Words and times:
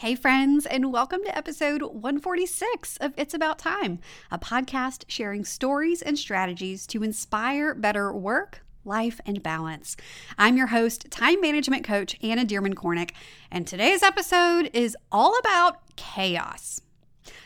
Hey, 0.00 0.14
friends, 0.14 0.64
and 0.64 0.94
welcome 0.94 1.22
to 1.24 1.36
episode 1.36 1.82
146 1.82 2.96
of 3.02 3.12
It's 3.18 3.34
About 3.34 3.58
Time, 3.58 3.98
a 4.30 4.38
podcast 4.38 5.04
sharing 5.08 5.44
stories 5.44 6.00
and 6.00 6.18
strategies 6.18 6.86
to 6.86 7.02
inspire 7.02 7.74
better 7.74 8.10
work, 8.10 8.62
life, 8.82 9.20
and 9.26 9.42
balance. 9.42 9.98
I'm 10.38 10.56
your 10.56 10.68
host, 10.68 11.10
time 11.10 11.42
management 11.42 11.84
coach 11.84 12.16
Anna 12.22 12.46
Dearmon 12.46 12.72
Kornick, 12.72 13.10
and 13.50 13.66
today's 13.66 14.02
episode 14.02 14.70
is 14.72 14.96
all 15.12 15.36
about 15.38 15.94
chaos. 15.96 16.80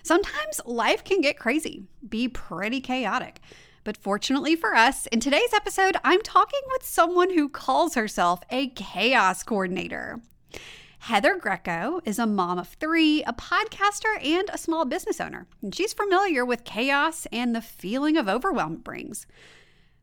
Sometimes 0.05 0.61
life 0.65 1.03
can 1.03 1.21
get 1.21 1.37
crazy, 1.37 1.83
be 2.09 2.29
pretty 2.29 2.81
chaotic. 2.81 3.41
But 3.83 3.97
fortunately 3.97 4.55
for 4.55 4.77
us, 4.77 5.07
in 5.09 5.19
today's 5.19 5.53
episode, 5.53 5.97
I'm 6.05 6.23
talking 6.23 6.63
with 6.71 6.85
someone 6.85 7.31
who 7.31 7.49
calls 7.49 7.97
herself 7.97 8.43
a 8.49 8.69
chaos 8.69 9.43
coordinator. 9.43 10.21
Heather 11.05 11.37
Greco 11.37 12.01
is 12.07 12.19
a 12.19 12.25
mom 12.25 12.59
of 12.59 12.67
three, 12.67 13.23
a 13.25 13.35
podcaster, 13.35 14.17
and 14.25 14.49
a 14.49 14.57
small 14.57 14.87
business 14.87 15.21
owner. 15.21 15.47
And 15.61 15.75
she's 15.75 15.93
familiar 15.93 16.47
with 16.47 16.65
chaos 16.65 17.27
and 17.31 17.55
the 17.55 17.61
feeling 17.61 18.17
of 18.17 18.27
overwhelm 18.27 18.77
it 18.77 18.85
brings. 18.85 19.27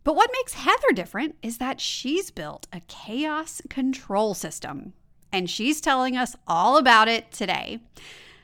But 0.03 0.15
what 0.15 0.29
makes 0.31 0.53
Heather 0.53 0.91
different 0.93 1.37
is 1.41 1.57
that 1.57 1.81
she's 1.81 2.29
built 2.29 2.67
a 2.71 2.81
chaos 2.81 3.63
control 3.67 4.35
system. 4.35 4.93
And 5.31 5.49
she's 5.49 5.81
telling 5.81 6.15
us 6.15 6.35
all 6.47 6.77
about 6.77 7.07
it 7.07 7.31
today. 7.31 7.79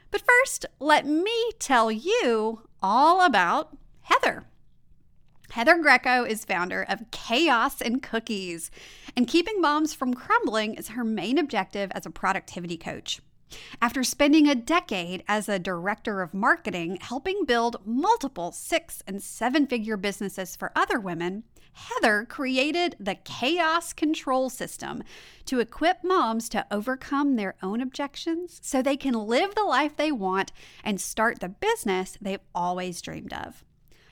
But 0.09 0.23
first, 0.23 0.65
let 0.79 1.05
me 1.05 1.51
tell 1.59 1.91
you 1.91 2.63
all 2.81 3.23
about 3.23 3.77
Heather. 4.01 4.45
Heather 5.51 5.77
Greco 5.77 6.23
is 6.23 6.45
founder 6.45 6.85
of 6.87 7.09
Chaos 7.11 7.81
and 7.81 8.03
Cookies, 8.03 8.69
and 9.15 9.27
keeping 9.27 9.61
moms 9.61 9.93
from 9.93 10.13
crumbling 10.13 10.75
is 10.75 10.89
her 10.89 11.03
main 11.03 11.37
objective 11.37 11.89
as 11.91 12.05
a 12.05 12.11
productivity 12.11 12.77
coach. 12.77 13.21
After 13.81 14.03
spending 14.03 14.47
a 14.47 14.55
decade 14.55 15.23
as 15.27 15.47
a 15.47 15.57
director 15.57 16.21
of 16.21 16.33
marketing, 16.33 16.97
helping 16.99 17.45
build 17.45 17.77
multiple 17.85 18.51
six 18.51 19.01
and 19.07 19.23
seven 19.23 19.65
figure 19.65 19.95
businesses 19.95 20.55
for 20.55 20.73
other 20.75 20.99
women, 20.99 21.43
Heather 21.71 22.25
created 22.25 22.95
the 22.99 23.15
Chaos 23.15 23.93
Control 23.93 24.49
System 24.49 25.01
to 25.45 25.59
equip 25.59 26.03
moms 26.03 26.49
to 26.49 26.65
overcome 26.69 27.35
their 27.35 27.55
own 27.63 27.81
objections 27.81 28.59
so 28.61 28.81
they 28.81 28.97
can 28.97 29.13
live 29.13 29.55
the 29.55 29.63
life 29.63 29.95
they 29.95 30.11
want 30.11 30.51
and 30.83 30.99
start 30.99 31.39
the 31.39 31.49
business 31.49 32.17
they've 32.19 32.41
always 32.53 33.01
dreamed 33.01 33.31
of. 33.31 33.63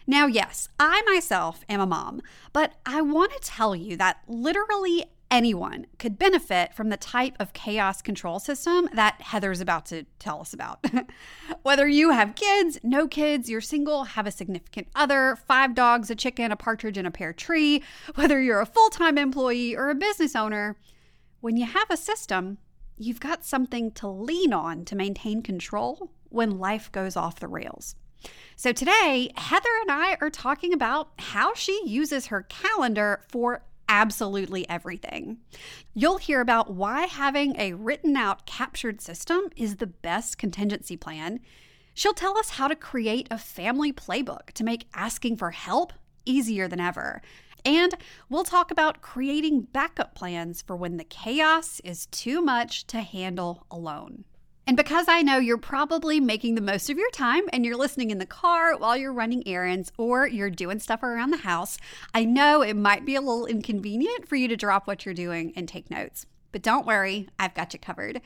Now, 0.08 0.28
yes, 0.28 0.70
I 0.80 1.02
myself 1.03 1.64
am 1.67 1.81
a 1.81 1.88
mom, 1.88 2.22
but 2.53 2.73
I 2.86 3.02
want 3.02 3.31
to 3.31 3.39
tell 3.39 3.75
you 3.75 3.98
that 3.98 4.20
literally 4.28 5.06
anyone 5.31 5.88
could 5.97 6.20
benefit 6.20 6.73
from 6.73 6.89
the 6.89 6.97
type 6.97 7.36
of 7.39 7.53
chaos 7.53 8.02
control 8.02 8.39
system 8.39 8.88
that 8.94 9.20
Heather's 9.20 9.62
about 9.62 9.88
to 9.88 10.06
tell 10.20 10.39
us 10.42 10.53
about. 10.53 10.86
Whether 11.64 11.88
you 11.88 12.12
have 12.12 12.36
kids, 12.36 12.80
no 12.84 13.08
kids, 13.08 13.50
you're 13.50 13.62
single, 13.62 14.03
have 14.03 14.28
a 14.28 14.31
significant 14.31 14.88
other, 14.95 15.38
five 15.47 15.73
dogs, 15.73 16.12
a 16.12 16.16
chicken, 16.16 16.52
a 16.52 16.56
partridge, 16.56 16.97
and 16.97 17.08
a 17.08 17.12
pear 17.12 17.34
tree, 17.34 17.84
whether 18.14 18.40
you're 18.40 18.62
a 18.62 18.66
full 18.66 18.90
time 18.90 19.17
employee 19.17 19.75
or 19.75 19.90
a 19.90 19.95
business 19.95 20.36
owner, 20.36 20.78
when 21.42 21.58
you 21.58 21.66
have 21.66 21.90
a 21.90 21.97
system, 21.97 22.59
you've 22.97 23.19
got 23.19 23.44
something 23.44 23.92
to 23.92 24.08
lean 24.08 24.53
on 24.53 24.86
to 24.86 24.95
maintain 24.95 25.42
control 25.42 26.12
when 26.30 26.59
life 26.59 26.92
goes 26.92 27.16
off 27.16 27.40
the 27.40 27.47
rails. 27.47 27.95
So 28.56 28.72
today, 28.72 29.31
Heather 29.36 29.70
and 29.81 29.92
I 29.92 30.18
are 30.22 30.30
talking 30.30 30.73
about 30.73 31.09
how 31.20 31.54
she 31.54 31.81
uses 31.86 32.28
her 32.28 32.44
calendar 32.44 33.22
for 33.28 33.64
absolutely 33.90 34.68
everything. 34.70 35.38
You'll 35.94 36.18
hear 36.18 36.42
about 36.42 36.73
why 36.73 37.06
having 37.06 37.56
a 37.59 37.73
written 37.73 38.16
out 38.16 38.46
captured 38.46 39.02
system 39.02 39.50
is 39.56 39.76
the 39.76 39.88
best 39.88 40.38
contingency 40.38 40.98
plan. 40.98 41.40
She'll 41.94 42.14
tell 42.14 42.38
us 42.38 42.52
how 42.52 42.68
to 42.68 42.76
create 42.76 43.28
a 43.31 43.38
family 43.38 43.94
playbook 43.94 44.52
to 44.53 44.64
make 44.64 44.88
asking 44.94 45.38
for 45.38 45.52
help 45.52 45.94
easier 46.26 46.68
than 46.68 46.80
ever. 46.80 47.22
And 47.64 47.96
we'll 48.30 48.44
talk 48.44 48.69
about 48.69 49.02
creating 49.02 49.68
backup 49.74 50.14
plans 50.14 50.62
for 50.62 50.75
when 50.75 50.97
the 50.97 51.03
chaos 51.03 51.80
is 51.84 52.06
too 52.08 52.41
much 52.41 52.85
to 52.88 53.00
handle 53.02 53.66
alone. 53.72 54.25
And 54.68 54.76
because 54.76 55.06
I 55.08 55.22
know 55.22 55.38
you're 55.38 55.58
probably 55.59 56.20
making 56.20 56.56
the 56.56 56.62
most 56.62 56.90
of 56.90 56.98
your 56.98 57.12
time 57.12 57.44
and 57.53 57.64
you're 57.64 57.78
listening 57.78 58.09
in 58.09 58.18
the 58.18 58.26
car 58.26 58.76
while 58.76 58.98
you're 58.98 59.14
running 59.14 59.48
errands 59.48 59.92
or 59.96 60.28
you're 60.28 60.50
doing 60.50 60.80
stuff 60.80 61.03
around 61.03 61.30
the 61.30 61.38
house, 61.38 61.78
I 62.16 62.26
know 62.26 62.64
it 62.64 62.76
might 62.76 63.06
be 63.06 63.14
a 63.14 63.22
little 63.22 63.46
inconvenient 63.46 64.28
for 64.28 64.36
you 64.36 64.48
to 64.48 64.58
drop 64.58 64.88
what 64.88 65.06
you're 65.06 65.14
doing 65.14 65.53
and 65.56 65.68
take 65.68 65.92
notes. 65.92 66.26
But 66.52 66.64
don't 66.64 66.88
worry, 66.88 67.30
I've 67.38 67.53
got 67.53 67.74
you 67.74 67.80
covered. 67.80 68.22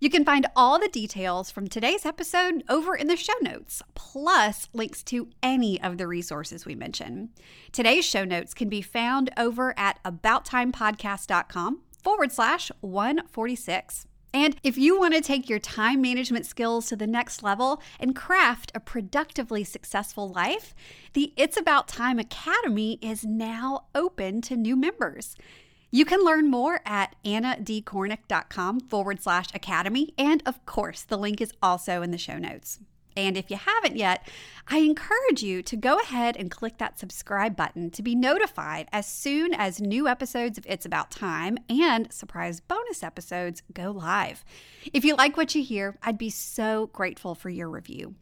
You 0.00 0.08
can 0.08 0.24
find 0.24 0.46
all 0.56 0.80
the 0.80 0.88
details 0.88 1.50
from 1.50 1.68
today's 1.68 2.06
episode 2.06 2.64
over 2.70 2.96
in 2.96 3.06
the 3.06 3.16
show 3.16 3.34
notes, 3.42 3.82
plus 3.94 4.68
links 4.72 5.02
to 5.04 5.28
any 5.42 5.80
of 5.80 5.98
the 5.98 6.08
resources 6.08 6.64
we 6.64 6.74
mention. 6.74 7.28
Today's 7.70 8.04
show 8.04 8.24
notes 8.24 8.54
can 8.54 8.68
be 8.68 8.82
found 8.82 9.30
over 9.36 9.78
at 9.78 10.02
abouttimepodcast.com 10.04 11.82
forward 12.02 12.32
slash 12.32 12.72
146. 12.80 14.06
And 14.34 14.56
if 14.62 14.78
you 14.78 14.98
want 14.98 15.14
to 15.14 15.20
take 15.20 15.48
your 15.48 15.58
time 15.58 16.00
management 16.00 16.46
skills 16.46 16.86
to 16.86 16.96
the 16.96 17.06
next 17.06 17.42
level 17.42 17.82
and 18.00 18.16
craft 18.16 18.72
a 18.74 18.80
productively 18.80 19.62
successful 19.64 20.28
life, 20.28 20.74
the 21.12 21.32
It's 21.36 21.56
About 21.56 21.88
Time 21.88 22.18
Academy 22.18 22.98
is 23.02 23.24
now 23.24 23.84
open 23.94 24.40
to 24.42 24.56
new 24.56 24.74
members. 24.74 25.36
You 25.90 26.06
can 26.06 26.24
learn 26.24 26.50
more 26.50 26.80
at 26.86 27.14
annadkornick.com 27.24 28.80
forward 28.80 29.22
slash 29.22 29.48
academy. 29.52 30.14
And 30.16 30.42
of 30.46 30.64
course, 30.64 31.02
the 31.02 31.18
link 31.18 31.42
is 31.42 31.52
also 31.62 32.00
in 32.00 32.10
the 32.10 32.18
show 32.18 32.38
notes. 32.38 32.80
And 33.16 33.36
if 33.36 33.50
you 33.50 33.56
haven't 33.56 33.96
yet, 33.96 34.26
I 34.68 34.78
encourage 34.78 35.42
you 35.42 35.62
to 35.62 35.76
go 35.76 35.98
ahead 35.98 36.36
and 36.36 36.50
click 36.50 36.78
that 36.78 36.98
subscribe 36.98 37.56
button 37.56 37.90
to 37.90 38.02
be 38.02 38.14
notified 38.14 38.88
as 38.92 39.06
soon 39.06 39.52
as 39.54 39.80
new 39.80 40.06
episodes 40.06 40.56
of 40.56 40.66
It's 40.68 40.86
About 40.86 41.10
Time 41.10 41.58
and 41.68 42.12
surprise 42.12 42.60
bonus 42.60 43.02
episodes 43.02 43.62
go 43.72 43.90
live. 43.90 44.44
If 44.92 45.04
you 45.04 45.16
like 45.16 45.36
what 45.36 45.54
you 45.54 45.62
hear, 45.62 45.98
I'd 46.02 46.18
be 46.18 46.30
so 46.30 46.90
grateful 46.92 47.34
for 47.34 47.50
your 47.50 47.68
review. 47.68 48.14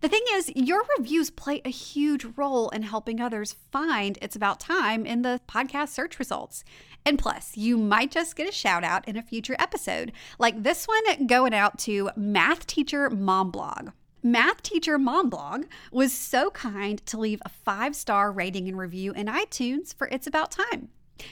The 0.00 0.08
thing 0.08 0.22
is, 0.34 0.52
your 0.54 0.84
reviews 0.96 1.30
play 1.30 1.60
a 1.64 1.70
huge 1.70 2.24
role 2.36 2.68
in 2.70 2.82
helping 2.82 3.20
others 3.20 3.56
find 3.72 4.18
It's 4.22 4.36
About 4.36 4.60
Time 4.60 5.04
in 5.04 5.22
the 5.22 5.40
podcast 5.48 5.88
search 5.88 6.18
results. 6.18 6.64
And 7.04 7.18
plus, 7.18 7.56
you 7.56 7.76
might 7.76 8.10
just 8.10 8.36
get 8.36 8.48
a 8.48 8.52
shout 8.52 8.84
out 8.84 9.08
in 9.08 9.16
a 9.16 9.22
future 9.22 9.56
episode, 9.58 10.12
like 10.38 10.62
this 10.62 10.86
one 10.86 11.26
going 11.26 11.54
out 11.54 11.78
to 11.80 12.10
Math 12.16 12.66
Teacher 12.66 13.10
Mom 13.10 13.50
Blog 13.50 13.90
math 14.22 14.62
teacher 14.62 14.98
mom 14.98 15.30
blog 15.30 15.66
was 15.90 16.12
so 16.12 16.50
kind 16.50 17.04
to 17.06 17.18
leave 17.18 17.40
a 17.44 17.48
five 17.48 17.94
star 17.94 18.32
rating 18.32 18.68
and 18.68 18.78
review 18.78 19.12
in 19.12 19.26
iTunes 19.26 19.94
for 19.94 20.08
It's 20.08 20.26
About 20.26 20.50
Time. 20.50 20.88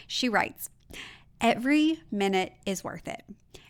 She 0.06 0.28
writes, 0.28 0.70
Every 1.40 2.00
minute 2.10 2.54
is 2.64 2.82
worth 2.82 3.06
it. 3.06 3.22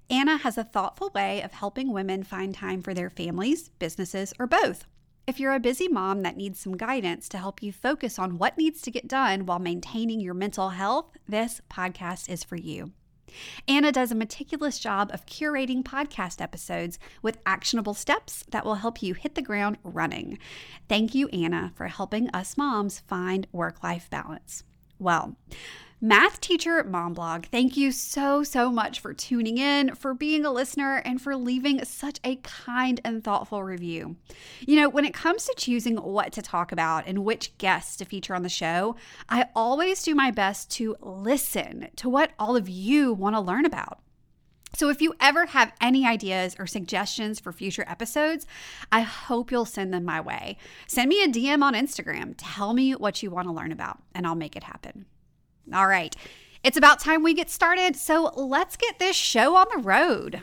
Anna 0.09 0.37
has 0.37 0.57
a 0.57 0.65
thoughtful 0.65 1.11
way 1.15 1.43
of 1.43 1.53
helping 1.53 1.93
women 1.93 2.23
find 2.23 2.55
time 2.55 2.81
for 2.81 2.95
their 2.95 3.11
families, 3.11 3.71
businesses, 3.79 4.33
or 4.39 4.47
both. 4.47 4.87
If 5.27 5.41
you're 5.41 5.55
a 5.55 5.61
busy 5.61 5.89
mom 5.89 6.23
that 6.23 6.37
needs 6.37 6.61
some 6.61 6.77
guidance 6.77 7.29
to 7.31 7.39
help 7.39 7.61
you 7.61 7.73
focus 7.73 8.17
on 8.17 8.39
what 8.39 8.57
needs 8.57 8.81
to 8.83 8.93
get 8.93 9.09
done 9.09 9.45
while 9.47 9.59
maintaining 9.59 10.21
your 10.21 10.35
mental 10.35 10.69
health, 10.71 11.11
this 11.29 11.61
podcast 11.69 12.29
is 12.29 12.45
for 12.45 12.55
you. 12.55 12.93
Anna 13.67 13.93
does 13.93 14.11
a 14.11 14.17
meticulous 14.17 14.79
job 14.79 15.11
of 15.13 15.27
curating 15.27 15.83
podcast 15.83 16.41
episodes 16.41 16.99
with 17.23 17.39
actionable 17.47 17.95
steps 17.95 18.45
that 18.51 18.65
will 18.65 18.77
help 18.77 19.03
you 19.03 19.15
hit 19.15 19.35
the 19.35 19.43
ground 19.43 19.79
running. 19.83 20.39
Thank 20.89 21.15
you, 21.15 21.29
Anna, 21.29 21.73
for 21.75 21.87
helping 21.89 22.29
us 22.31 22.57
moms 22.57 23.01
find 23.01 23.47
work 23.53 23.83
life 23.83 24.09
balance. 24.11 24.65
Well, 24.99 25.37
Math 25.99 26.43
Teacher 26.43 26.85
Mom 26.85 27.15
Blog, 27.15 27.47
thank 27.47 27.75
you 27.75 27.91
so, 27.91 28.43
so 28.43 28.71
much 28.71 29.01
for 29.01 29.15
tuning 29.15 29.57
in, 29.57 29.95
for 29.95 30.13
being 30.13 30.45
a 30.45 30.53
listener, 30.53 30.97
and 31.07 31.23
for 31.23 31.35
leaving 31.35 31.83
such 31.87 32.21
a 32.23 32.37
kind 32.37 33.01
and 33.03 33.25
thoughtful 33.25 33.65
review. 33.65 34.17
You 34.61 34.77
know, 34.77 34.91
when 34.91 35.07
it 35.07 35.15
comes 35.15 35.47
to 35.47 35.55
choosing 35.57 35.97
what 35.97 36.33
to 36.35 36.43
talk 36.43 36.71
about 36.71 37.07
and 37.07 37.25
which 37.25 37.57
guests 37.57 37.97
to 37.97 38.05
feature 38.05 38.35
on 38.35 38.43
the 38.43 38.51
show, 38.51 38.97
I 39.31 39.47
always 39.57 40.03
do 40.03 40.15
my 40.15 40.31
best 40.31 40.71
to 40.73 40.97
listen 41.01 41.89
to 41.97 42.11
what 42.11 42.33
all 42.39 42.57
of 42.57 42.69
you 42.69 43.15
want 43.15 43.35
to 43.35 43.41
learn 43.41 43.65
about. 43.65 44.01
So, 44.75 44.91
if 44.91 45.01
you 45.01 45.15
ever 45.19 45.47
have 45.47 45.73
any 45.81 46.07
ideas 46.07 46.57
or 46.59 46.67
suggestions 46.67 47.41
for 47.41 47.53
future 47.53 47.87
episodes, 47.89 48.47
I 48.93 49.01
hope 49.01 49.51
you'll 49.51 49.65
send 49.65 49.95
them 49.95 50.05
my 50.05 50.21
way. 50.21 50.59
Send 50.87 51.09
me 51.09 51.23
a 51.23 51.29
DM 51.29 51.63
on 51.63 51.73
Instagram. 51.73 52.35
Tell 52.37 52.75
me 52.75 52.93
what 52.93 53.23
you 53.23 53.31
want 53.31 53.49
to 53.49 53.55
learn 53.55 53.73
about, 53.73 54.03
and 54.15 54.27
I'll 54.27 54.35
make 54.35 54.57
it 54.57 54.65
happen. 54.65 55.07
All 55.73 55.87
right. 55.87 56.15
It's 56.63 56.77
about 56.77 57.01
time 57.01 57.23
we 57.23 57.35
get 57.35 57.51
started, 57.51 57.97
so 57.97 58.33
let's 58.35 58.77
get 58.77 58.99
this 58.99 59.17
show 59.17 59.57
on 59.57 59.67
the 59.75 59.83
road. 59.83 60.43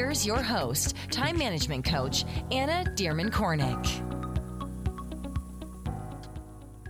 Here's 0.01 0.25
your 0.25 0.41
host, 0.41 0.95
time 1.11 1.37
management 1.37 1.85
coach, 1.85 2.25
Anna 2.51 2.89
Dearmon 2.95 3.29
Kornick. 3.29 3.85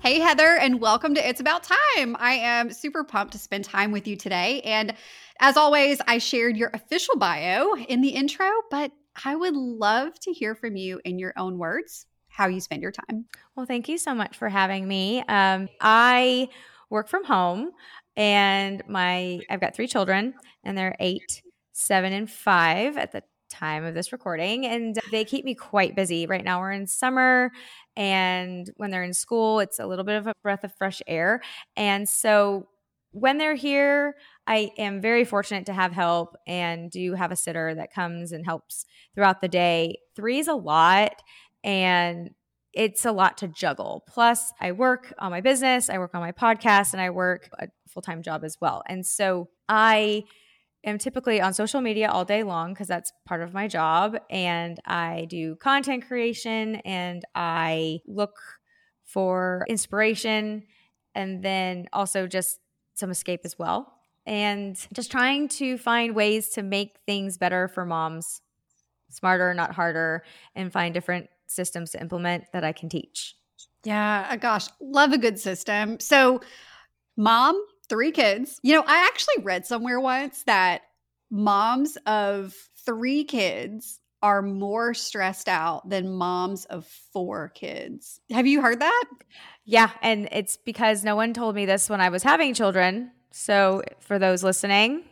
Hey, 0.02 0.20
Heather, 0.20 0.56
and 0.56 0.80
welcome 0.80 1.14
to 1.16 1.30
It's 1.30 1.42
About 1.42 1.62
Time. 1.62 2.16
I 2.18 2.36
am 2.36 2.72
super 2.72 3.04
pumped 3.04 3.34
to 3.34 3.38
spend 3.38 3.66
time 3.66 3.92
with 3.92 4.08
you 4.08 4.16
today. 4.16 4.62
And 4.62 4.96
as 5.42 5.58
always, 5.58 6.00
I 6.08 6.20
shared 6.20 6.56
your 6.56 6.72
official 6.74 7.18
bio 7.18 7.76
in 7.76 8.00
the 8.00 8.08
intro, 8.08 8.50
but 8.72 8.94
I 9.26 9.36
would 9.36 9.58
love 9.58 10.18
to 10.22 10.32
hear 10.32 10.56
from 10.56 10.78
you 10.78 11.02
in 11.04 11.20
your 11.20 11.34
own 11.36 11.58
words 11.58 12.06
how 12.30 12.48
you 12.48 12.62
spend 12.62 12.82
your 12.82 12.94
time. 12.94 13.26
Well, 13.58 13.66
thank 13.66 13.90
you 13.90 13.98
so 13.98 14.16
much 14.16 14.38
for 14.38 14.48
having 14.48 14.88
me. 14.88 15.22
Um, 15.28 15.68
I 15.82 16.48
work 16.90 17.10
from 17.10 17.26
home, 17.26 17.72
and 18.16 18.82
my 18.88 19.42
I've 19.50 19.60
got 19.60 19.76
three 19.76 19.88
children, 19.88 20.34
and 20.64 20.78
they're 20.78 20.96
eight, 21.02 21.42
seven, 21.82 22.14
and 22.14 22.30
five 22.30 22.98
at 22.98 23.12
the 23.12 23.24
time 23.50 23.84
of 23.84 23.94
this 23.94 24.12
recording, 24.12 24.66
and 24.66 24.98
they 25.12 25.26
keep 25.26 25.44
me 25.44 25.56
quite 25.56 25.96
busy. 25.96 26.26
Right 26.26 26.44
now, 26.44 26.60
we're 26.60 26.72
in 26.72 26.88
summer, 26.88 27.52
and 27.96 28.70
when 28.78 28.92
they're 28.92 29.04
in 29.04 29.14
school, 29.14 29.60
it's 29.60 29.80
a 29.80 29.88
little 29.88 30.06
bit 30.06 30.16
of 30.16 30.28
a 30.28 30.34
breath 30.44 30.64
of 30.64 30.74
fresh 30.76 31.02
air, 31.08 31.42
and 31.76 32.08
so 32.08 32.68
when 33.12 33.38
they're 33.38 33.56
here, 33.56 34.16
I 34.48 34.72
am 34.78 35.02
very 35.02 35.26
fortunate 35.26 35.66
to 35.66 35.74
have 35.74 35.92
help 35.92 36.36
and 36.48 36.90
do 36.90 37.14
have 37.14 37.32
a 37.32 37.36
sitter 37.36 37.76
that 37.76 37.94
comes 37.94 38.32
and 38.32 38.46
helps 38.46 38.86
throughout 39.14 39.42
the 39.42 39.50
day. 39.50 39.98
Three 40.16 40.40
is 40.40 40.48
a 40.48 40.54
lot 40.54 41.12
and 41.64 42.32
it's 42.74 43.06
a 43.06 43.12
lot 43.12 43.38
to 43.40 43.50
juggle. 43.50 44.04
Plus, 44.08 44.54
I 44.62 44.72
work 44.72 45.14
on 45.20 45.30
my 45.32 45.42
business, 45.42 45.90
I 45.90 45.98
work 45.98 46.16
on 46.16 46.22
my 46.22 46.32
podcast, 46.32 46.94
and 46.94 47.02
I 47.02 47.10
work 47.10 47.50
a 47.60 47.68
full 47.90 48.02
time 48.02 48.22
job 48.22 48.46
as 48.46 48.58
well. 48.62 48.82
And 48.88 49.06
so 49.06 49.50
I 49.68 50.24
am 50.84 50.98
typically 50.98 51.42
on 51.42 51.54
social 51.54 51.82
media 51.82 52.10
all 52.10 52.26
day 52.26 52.44
long 52.44 52.74
because 52.74 52.88
that's 52.88 53.12
part 53.26 53.42
of 53.42 53.54
my 53.54 53.68
job. 53.68 54.18
And 54.30 54.80
I 54.86 55.28
do 55.30 55.56
content 55.58 56.08
creation 56.08 56.76
and 56.78 57.24
I 57.36 58.00
look 58.08 58.36
for 59.04 59.66
inspiration 59.68 60.64
and 61.14 61.44
then 61.44 61.88
also 61.94 62.28
just 62.28 62.60
some 62.94 63.12
escape 63.12 63.42
as 63.44 63.58
well. 63.60 63.94
And 64.26 64.78
just 64.94 65.12
trying 65.12 65.50
to 65.50 65.78
find 65.78 66.16
ways 66.16 66.50
to 66.50 66.62
make 66.62 67.00
things 67.08 67.38
better 67.38 67.68
for 67.68 67.86
moms, 67.86 68.42
smarter, 69.10 69.54
not 69.54 69.74
harder, 69.74 70.24
and 70.56 70.72
find 70.72 70.94
different 70.94 71.28
systems 71.48 71.92
to 71.92 72.02
implement 72.02 72.46
that 72.54 72.64
I 72.64 72.72
can 72.72 72.88
teach. 72.88 73.36
Yeah, 73.84 74.36
gosh, 74.38 74.68
love 74.80 75.12
a 75.12 75.18
good 75.18 75.40
system. 75.40 76.00
So, 76.00 76.42
mom, 77.18 77.62
three 77.92 78.12
kids. 78.12 78.58
You 78.64 78.76
know, 78.76 78.84
I 78.88 79.06
actually 79.06 79.44
read 79.44 79.66
somewhere 79.66 80.00
once 80.00 80.44
that 80.44 80.84
moms 81.30 81.98
of 82.06 82.56
three 82.86 83.26
kids 83.26 84.00
are 84.22 84.42
more 84.42 84.94
stressed 84.94 85.50
out 85.50 85.90
than 85.90 86.14
moms 86.14 86.64
of 86.66 86.86
four 87.12 87.50
kids. 87.50 88.22
Have 88.32 88.48
you 88.48 88.62
heard 88.62 88.80
that? 88.80 89.06
Yeah, 89.66 89.90
and 90.02 90.30
it's 90.32 90.56
because 90.56 91.04
no 91.04 91.18
one 91.18 91.34
told 91.34 91.54
me 91.54 91.66
this 91.66 91.90
when 91.90 92.00
I 92.00 92.10
was 92.10 92.24
having 92.24 92.54
children. 92.54 93.12
So, 93.32 93.84
for 94.00 94.18
those 94.18 94.42
listening, 94.42 95.04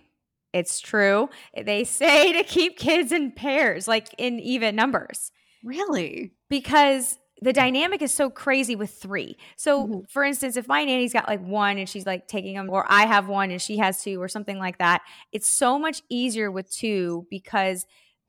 it's 0.53 0.79
true. 0.79 1.29
They 1.61 1.83
say 1.83 2.31
to 2.33 2.43
keep 2.43 2.77
kids 2.77 3.11
in 3.11 3.33
pairs, 3.33 3.89
like 3.89 4.07
in 4.17 4.39
even 4.39 4.75
numbers. 4.75 5.33
Really? 5.65 6.31
Because 6.49 7.17
the 7.41 7.53
dynamic 7.53 8.01
is 8.01 8.13
so 8.13 8.30
crazy 8.30 8.75
with 8.75 8.91
three. 8.91 9.38
So, 9.56 9.86
mm-hmm. 9.86 10.00
for 10.09 10.24
instance, 10.24 10.57
if 10.57 10.68
my 10.68 10.83
nanny's 10.83 11.13
got 11.13 11.27
like 11.27 11.41
one 11.41 11.77
and 11.77 11.88
she's 11.88 12.06
like 12.06 12.27
taking 12.27 12.56
them, 12.56 12.69
or 12.69 12.86
I 12.89 13.06
have 13.06 13.27
one 13.27 13.51
and 13.51 13.62
she 13.62 13.77
has 13.77 14.03
two, 14.03 14.21
or 14.21 14.27
something 14.27 14.59
like 14.59 14.77
that, 14.80 15.01
it's 15.31 15.47
so 15.47 15.80
much 15.80 16.01
easier 16.09 16.51
with 16.51 16.69
two 16.69 17.25
because 17.30 17.86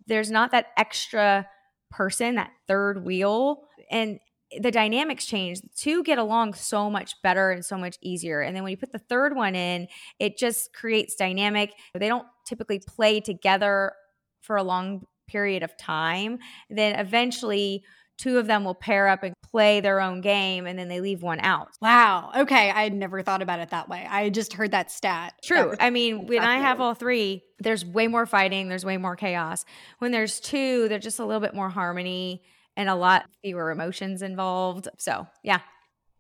there's 0.07 0.31
not 0.31 0.53
that 0.53 0.67
extra 0.77 1.47
person, 1.91 2.37
that 2.37 2.53
third 2.69 3.05
wheel. 3.05 3.63
And 3.91 4.21
the 4.61 4.71
dynamics 4.71 5.27
change. 5.27 5.61
Two 5.77 6.03
get 6.03 6.19
along 6.19 6.55
so 6.55 6.91
much 6.91 7.15
better 7.23 7.51
and 7.51 7.65
so 7.65 7.77
much 7.77 7.97
easier. 8.03 8.41
And 8.41 8.55
then 8.55 8.65
when 8.65 8.73
you 8.73 8.77
put 8.77 8.93
the 8.93 8.99
third 8.99 9.37
one 9.37 9.55
in, 9.55 9.87
it 10.19 10.37
just 10.37 10.73
creates 10.73 11.15
dynamic. 11.15 11.73
They 11.95 12.09
don't 12.09 12.27
typically 12.47 12.81
play 12.81 13.21
together 13.21 13.93
for 14.41 14.57
a 14.57 14.63
long 14.63 15.07
period 15.29 15.63
of 15.63 15.77
time, 15.77 16.39
then 16.69 16.99
eventually 16.99 17.85
two 18.21 18.39
of 18.39 18.47
them 18.47 18.65
will 18.65 18.75
pair 18.75 19.09
up 19.09 19.23
and 19.23 19.35
play 19.51 19.81
their 19.81 20.01
own 20.01 20.21
game 20.21 20.67
and 20.67 20.79
then 20.79 20.89
they 20.89 21.01
leave 21.01 21.23
one 21.23 21.41
out. 21.41 21.69
Wow. 21.81 22.31
Okay. 22.37 22.71
I 22.71 22.83
had 22.83 22.93
never 22.93 23.23
thought 23.23 23.41
about 23.41 23.61
it 23.61 23.71
that 23.71 23.89
way. 23.89 24.07
I 24.09 24.29
just 24.29 24.53
heard 24.53 24.73
that 24.73 24.91
stat. 24.91 25.35
True. 25.43 25.71
That 25.71 25.83
I 25.83 25.91
mean, 25.91 26.27
when 26.27 26.43
I 26.43 26.59
have 26.59 26.81
all 26.81 26.95
three, 26.95 27.43
there's 27.59 27.85
way 27.85 28.09
more 28.09 28.27
fighting, 28.27 28.69
there's 28.69 28.85
way 28.85 28.99
more 28.99 29.17
chaos. 29.17 29.65
When 29.99 30.13
there's 30.13 30.39
two, 30.39 30.89
there's 30.89 31.03
just 31.03 31.19
a 31.19 31.25
little 31.25 31.41
bit 31.41 31.55
more 31.55 31.71
harmony 31.71 32.43
and 32.77 32.89
a 32.89 32.95
lot 32.95 33.27
fewer 33.43 33.71
emotions 33.71 34.23
involved. 34.23 34.89
So, 34.99 35.27
yeah. 35.43 35.61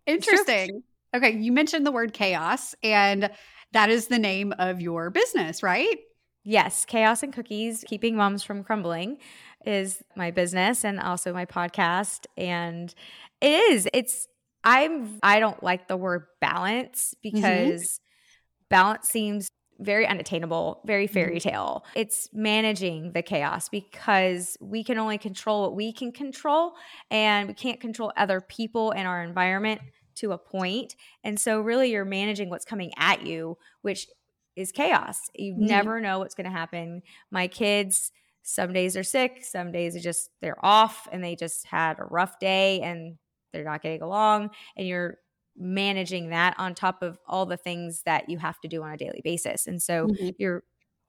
Interesting. 0.06 0.82
Okay. 1.14 1.36
You 1.36 1.52
mentioned 1.52 1.86
the 1.86 1.92
word 1.92 2.12
chaos, 2.12 2.74
and 2.82 3.30
that 3.72 3.90
is 3.90 4.08
the 4.08 4.18
name 4.18 4.54
of 4.58 4.80
your 4.80 5.10
business, 5.10 5.62
right? 5.62 5.98
Yes, 6.42 6.86
Chaos 6.86 7.22
and 7.22 7.34
Cookies, 7.34 7.84
Keeping 7.86 8.16
Moms 8.16 8.42
from 8.42 8.64
Crumbling 8.64 9.18
is 9.64 10.02
my 10.16 10.30
business 10.30 10.84
and 10.84 11.00
also 11.00 11.32
my 11.32 11.46
podcast. 11.46 12.26
And 12.36 12.94
it 13.40 13.52
is, 13.72 13.88
it's, 13.92 14.26
I'm, 14.64 15.18
I 15.22 15.40
don't 15.40 15.62
like 15.62 15.88
the 15.88 15.96
word 15.96 16.24
balance 16.40 17.14
mm-hmm. 17.24 17.36
because 17.36 17.82
mm-hmm. 17.82 18.68
balance 18.68 19.08
seems 19.08 19.50
very 19.78 20.06
unattainable, 20.06 20.82
very 20.84 21.06
mm-hmm. 21.06 21.14
fairy 21.14 21.40
tale. 21.40 21.84
Mm-hmm. 21.84 22.00
It's 22.00 22.28
managing 22.32 23.12
the 23.12 23.22
chaos 23.22 23.68
because 23.68 24.56
we 24.60 24.84
can 24.84 24.98
only 24.98 25.18
control 25.18 25.62
what 25.62 25.74
we 25.74 25.92
can 25.92 26.12
control 26.12 26.74
and 27.10 27.48
we 27.48 27.54
can't 27.54 27.80
control 27.80 28.12
other 28.16 28.40
people 28.40 28.92
and 28.92 29.08
our 29.08 29.22
environment 29.22 29.80
to 30.16 30.32
a 30.32 30.38
point. 30.38 30.96
And 31.24 31.40
so, 31.40 31.60
really, 31.60 31.90
you're 31.90 32.04
managing 32.04 32.50
what's 32.50 32.64
coming 32.64 32.92
at 32.98 33.26
you, 33.26 33.56
which 33.82 34.06
is 34.54 34.70
chaos. 34.70 35.30
You 35.34 35.54
mm-hmm. 35.54 35.66
never 35.66 36.00
know 36.00 36.18
what's 36.18 36.34
going 36.34 36.44
to 36.44 36.50
happen. 36.50 37.02
My 37.30 37.48
kids, 37.48 38.12
some 38.50 38.72
days 38.72 38.96
are 38.96 39.04
sick, 39.04 39.44
some 39.44 39.72
days 39.72 39.96
are 39.96 40.00
just 40.00 40.30
they're 40.40 40.64
off 40.64 41.08
and 41.12 41.22
they 41.22 41.36
just 41.36 41.66
had 41.66 41.98
a 41.98 42.04
rough 42.04 42.38
day 42.38 42.80
and 42.80 43.16
they're 43.52 43.64
not 43.64 43.82
getting 43.82 44.02
along 44.02 44.50
and 44.76 44.86
you're 44.86 45.18
managing 45.56 46.30
that 46.30 46.54
on 46.58 46.74
top 46.74 47.02
of 47.02 47.18
all 47.26 47.46
the 47.46 47.56
things 47.56 48.02
that 48.06 48.28
you 48.28 48.38
have 48.38 48.60
to 48.60 48.68
do 48.68 48.82
on 48.82 48.92
a 48.92 48.96
daily 48.96 49.20
basis. 49.22 49.66
And 49.66 49.80
so 49.82 50.06
mm-hmm. 50.06 50.30
you're 50.38 50.64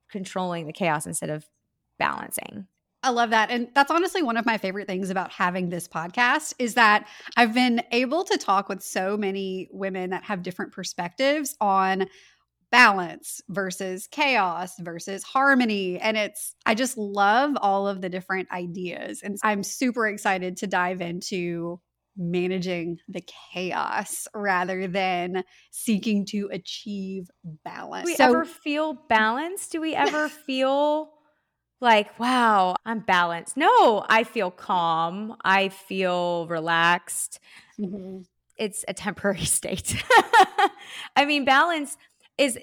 controlling 0.10 0.68
the 0.68 0.74
chaos 0.74 1.06
instead 1.06 1.30
of 1.30 1.46
balancing. 1.98 2.68
I 3.04 3.10
love 3.10 3.32
that. 3.32 3.50
And 3.50 3.70
that's 3.74 3.90
honestly 3.90 4.22
one 4.22 4.38
of 4.38 4.46
my 4.46 4.60
favorite 4.60 4.88
things 4.88 5.10
about 5.10 5.32
having 5.32 5.70
this 5.70 5.88
podcast 5.88 6.54
is 6.60 6.76
that 6.76 7.08
I've 7.36 7.54
been 7.54 7.82
able 7.92 8.24
to 8.26 8.38
talk 8.38 8.70
with 8.70 8.84
so 8.84 9.18
many 9.18 9.70
women 9.72 10.12
that 10.12 10.24
have 10.26 10.44
different 10.44 10.72
perspectives 10.72 11.56
on 11.60 12.06
balance 12.72 13.42
versus 13.50 14.08
chaos 14.08 14.74
versus 14.80 15.24
harmony. 15.24 16.00
And 16.00 16.18
it's, 16.18 16.56
I 16.66 16.74
just 16.74 16.98
love 16.98 17.56
all 17.62 17.88
of 17.88 18.02
the 18.02 18.10
different 18.10 18.52
ideas. 18.52 19.22
And 19.22 19.38
I'm 19.44 19.62
super 19.62 20.08
excited 20.08 20.58
to 20.58 20.68
dive 20.68 21.02
into 21.02 21.80
managing 22.18 23.00
the 23.08 23.24
chaos 23.54 24.28
rather 24.34 24.88
than 24.88 25.44
seeking 25.72 26.26
to 26.28 26.50
achieve 26.52 27.30
balance. 27.64 28.06
Do 28.06 28.12
we 28.12 28.16
so, 28.16 28.26
ever 28.26 28.46
feel 28.46 28.94
balanced? 28.94 29.72
Do 29.72 29.82
we 29.82 29.96
ever 29.96 30.30
feel 30.48 31.12
like, 31.80 32.20
wow, 32.20 32.76
I'm 32.86 33.00
balanced? 33.00 33.58
No, 33.58 34.06
I 34.08 34.24
feel 34.24 34.52
calm. 34.52 35.36
I 35.44 35.70
feel 35.70 36.48
relaxed. 36.48 37.40
Mm-hmm. 37.80 38.22
It's 38.58 38.86
a 38.88 38.94
temporary 38.94 39.46
state. 39.46 40.02
I 41.16 41.26
mean, 41.26 41.46
balance 41.46 41.98
is 42.42 42.58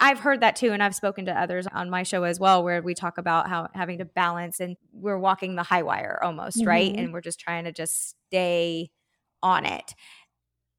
I've 0.00 0.20
heard 0.20 0.40
that 0.42 0.54
too, 0.54 0.72
and 0.72 0.82
I've 0.82 0.94
spoken 0.94 1.26
to 1.26 1.32
others 1.32 1.66
on 1.66 1.90
my 1.90 2.04
show 2.04 2.22
as 2.22 2.38
well, 2.38 2.62
where 2.62 2.80
we 2.80 2.94
talk 2.94 3.18
about 3.18 3.48
how 3.48 3.68
having 3.74 3.98
to 3.98 4.04
balance 4.04 4.60
and 4.60 4.76
we're 4.92 5.18
walking 5.18 5.56
the 5.56 5.64
high 5.64 5.82
wire 5.82 6.20
almost, 6.22 6.58
mm-hmm. 6.58 6.68
right? 6.68 6.94
And 6.96 7.12
we're 7.12 7.20
just 7.20 7.40
trying 7.40 7.64
to 7.64 7.72
just 7.72 8.14
stay 8.28 8.90
on 9.42 9.66
it. 9.66 9.94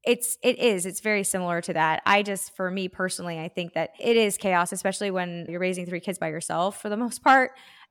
It's 0.04 0.38
it 0.42 0.58
is 0.58 0.86
it's 0.86 1.00
very 1.00 1.22
similar 1.22 1.60
to 1.60 1.74
that. 1.74 2.02
I 2.06 2.22
just 2.22 2.56
for 2.56 2.70
me 2.70 2.88
personally, 2.88 3.38
I 3.38 3.48
think 3.48 3.74
that 3.74 3.90
it 4.00 4.16
is 4.16 4.38
chaos, 4.38 4.72
especially 4.72 5.10
when 5.10 5.44
you're 5.50 5.60
raising 5.60 5.84
three 5.84 6.00
kids 6.00 6.18
by 6.18 6.28
yourself 6.28 6.80
for 6.80 6.88
the 6.88 6.96
most 6.96 7.22
part. 7.22 7.50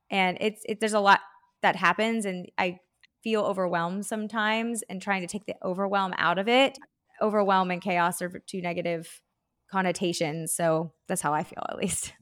And 0.09 0.35
it's 0.41 0.63
it, 0.65 0.79
there's 0.79 0.93
a 0.93 0.99
lot 0.99 1.19
that 1.61 1.75
happens, 1.75 2.25
and 2.25 2.51
I 2.57 2.79
feel 3.23 3.43
overwhelmed 3.43 4.07
sometimes. 4.07 4.81
And 4.89 4.99
trying 4.99 5.21
to 5.21 5.27
take 5.27 5.45
the 5.45 5.55
overwhelm 5.63 6.15
out 6.17 6.39
of 6.39 6.47
it, 6.47 6.79
overwhelm 7.21 7.69
and 7.69 7.83
chaos 7.83 8.19
are 8.23 8.41
two 8.47 8.61
negative 8.61 9.21
connotations. 9.71 10.53
So 10.53 10.93
that's 11.07 11.21
how 11.21 11.33
I 11.33 11.43
feel, 11.43 11.63
at 11.69 11.77
least. 11.77 12.13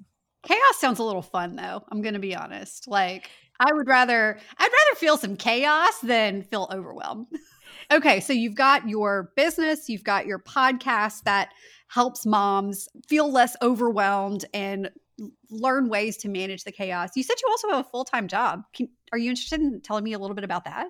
Chaos 0.44 0.78
sounds 0.80 1.00
a 1.00 1.04
little 1.04 1.22
fun, 1.22 1.56
though. 1.56 1.84
I'm 1.92 2.02
going 2.02 2.14
to 2.14 2.20
be 2.20 2.36
honest. 2.36 2.88
Like 2.88 3.30
I 3.60 3.74
would 3.74 3.88
rather 3.88 4.38
I'd 4.58 4.64
rather 4.64 4.96
feel 4.96 5.18
some 5.18 5.36
chaos 5.36 6.00
than 6.00 6.44
feel 6.44 6.70
overwhelmed. 6.72 7.28
okay, 7.92 8.20
so 8.20 8.34
you've 8.34 8.56
got 8.56 8.88
your 8.88 9.32
business, 9.36 9.90
you've 9.90 10.04
got 10.04 10.26
your 10.26 10.40
podcast 10.40 11.24
that 11.24 11.50
helps 11.88 12.26
moms 12.26 12.88
feel 13.08 13.32
less 13.32 13.56
overwhelmed 13.62 14.46
and 14.54 14.90
learn 15.50 15.90
ways 15.90 16.18
to 16.18 16.30
manage 16.30 16.64
the 16.64 16.72
chaos. 16.72 17.12
You 17.16 17.24
said 17.24 17.36
you 17.42 17.50
also 17.50 17.70
have 17.70 17.86
a 17.86 17.90
full-time 17.90 18.28
job. 18.28 18.62
Can, 18.74 18.90
are 19.12 19.18
you 19.18 19.30
interested 19.30 19.62
in 19.62 19.82
telling 19.82 20.04
me 20.04 20.14
a 20.14 20.20
little 20.20 20.36
bit 20.36 20.44
about 20.44 20.66
that? 20.66 20.88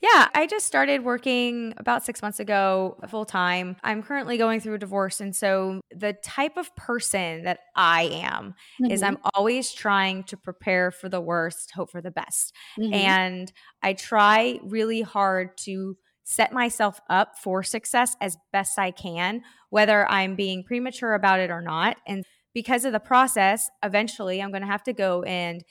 Yeah, 0.00 0.28
I 0.32 0.46
just 0.46 0.66
started 0.66 1.04
working 1.04 1.74
about 1.76 2.04
six 2.04 2.22
months 2.22 2.38
ago 2.38 2.96
full 3.08 3.24
time. 3.24 3.76
I'm 3.82 4.02
currently 4.02 4.38
going 4.38 4.60
through 4.60 4.74
a 4.74 4.78
divorce. 4.78 5.20
And 5.20 5.34
so 5.34 5.80
the 5.90 6.12
type 6.12 6.56
of 6.56 6.74
person 6.76 7.42
that 7.42 7.60
I 7.74 8.02
am 8.02 8.54
mm-hmm. 8.80 8.92
is 8.92 9.02
I'm 9.02 9.18
always 9.34 9.72
trying 9.72 10.22
to 10.24 10.36
prepare 10.36 10.92
for 10.92 11.08
the 11.08 11.20
worst, 11.20 11.72
hope 11.72 11.90
for 11.90 12.00
the 12.00 12.12
best. 12.12 12.54
Mm-hmm. 12.78 12.94
And 12.94 13.52
I 13.82 13.94
try 13.94 14.60
really 14.62 15.02
hard 15.02 15.58
to 15.64 15.96
set 16.22 16.52
myself 16.52 17.00
up 17.08 17.36
for 17.36 17.62
success 17.62 18.14
as 18.20 18.36
best 18.52 18.78
I 18.78 18.92
can, 18.92 19.42
whether 19.70 20.08
I'm 20.08 20.36
being 20.36 20.62
premature 20.62 21.14
about 21.14 21.40
it 21.40 21.50
or 21.50 21.62
not. 21.62 21.96
And 22.06 22.24
because 22.54 22.84
of 22.84 22.92
the 22.92 23.00
process, 23.00 23.68
eventually 23.82 24.40
I'm 24.40 24.50
going 24.50 24.62
to 24.62 24.68
have 24.68 24.84
to 24.84 24.92
go 24.92 25.22
and 25.22 25.64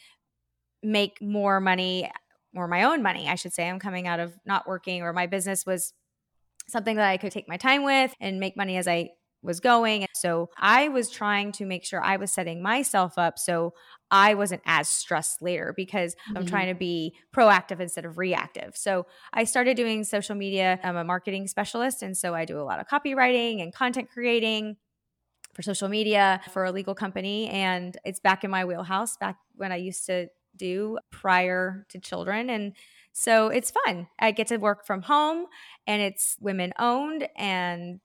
make 0.84 1.22
more 1.22 1.60
money 1.60 2.10
or 2.56 2.68
my 2.68 2.84
own 2.84 3.04
money, 3.04 3.28
I 3.28 3.36
should 3.36 3.54
say. 3.54 3.70
I'm 3.70 3.80
coming 3.80 4.08
out 4.08 4.20
of 4.20 4.34
not 4.46 4.68
working, 4.68 5.02
or 5.02 5.14
my 5.14 5.28
business 5.28 5.66
was 5.66 5.94
something 6.68 6.96
that 6.98 7.10
I 7.10 7.18
could 7.18 7.32
take 7.32 7.48
my 7.48 7.58
time 7.58 7.84
with 7.84 8.14
and 8.20 8.40
make 8.40 8.58
money 8.58 8.78
as 8.78 8.88
I 8.88 9.12
was 9.42 9.60
going. 9.60 10.06
So 10.16 10.50
I 10.58 10.90
was 10.90 11.10
trying 11.10 11.52
to 11.54 11.66
make 11.66 11.86
sure 11.86 12.02
I 12.02 12.18
was 12.18 12.32
setting 12.32 12.62
myself 12.62 13.18
up 13.18 13.38
so 13.38 13.74
I 14.10 14.34
wasn't 14.34 14.62
as 14.66 14.90
stressed 14.90 15.42
later 15.42 15.74
because 15.76 16.16
mm-hmm. 16.16 16.38
I'm 16.38 16.46
trying 16.46 16.68
to 16.68 16.76
be 16.76 17.16
proactive 17.36 17.80
instead 17.80 18.06
of 18.06 18.18
reactive. 18.18 18.76
So 18.76 19.06
I 19.34 19.44
started 19.44 19.78
doing 19.78 20.04
social 20.04 20.36
media. 20.36 20.80
I'm 20.84 20.98
a 20.98 21.04
marketing 21.04 21.48
specialist. 21.48 22.02
And 22.02 22.18
so 22.18 22.34
I 22.34 22.46
do 22.46 22.60
a 22.60 22.64
lot 22.64 22.80
of 22.80 22.88
copywriting 22.88 23.62
and 23.62 23.74
content 23.74 24.10
creating 24.12 24.78
for 25.54 25.62
social 25.62 25.90
media 25.90 26.42
for 26.52 26.66
a 26.66 26.72
legal 26.72 26.96
company. 26.96 27.48
And 27.50 27.98
it's 28.06 28.20
back 28.20 28.44
in 28.44 28.52
my 28.52 28.66
wheelhouse 28.66 29.18
back 29.18 29.38
when 29.56 29.72
I 29.72 29.78
used 29.78 30.06
to 30.08 30.28
do 30.58 30.98
prior 31.12 31.86
to 31.90 32.00
children. 32.00 32.50
And 32.50 32.74
so 33.14 33.48
it's 33.50 33.72
fun. 33.72 34.08
I 34.20 34.32
get 34.32 34.48
to 34.48 34.58
work 34.58 34.86
from 34.86 35.02
home 35.04 35.46
and 35.88 36.02
it's 36.02 36.38
women 36.40 36.74
owned 36.80 37.28
and 37.36 38.00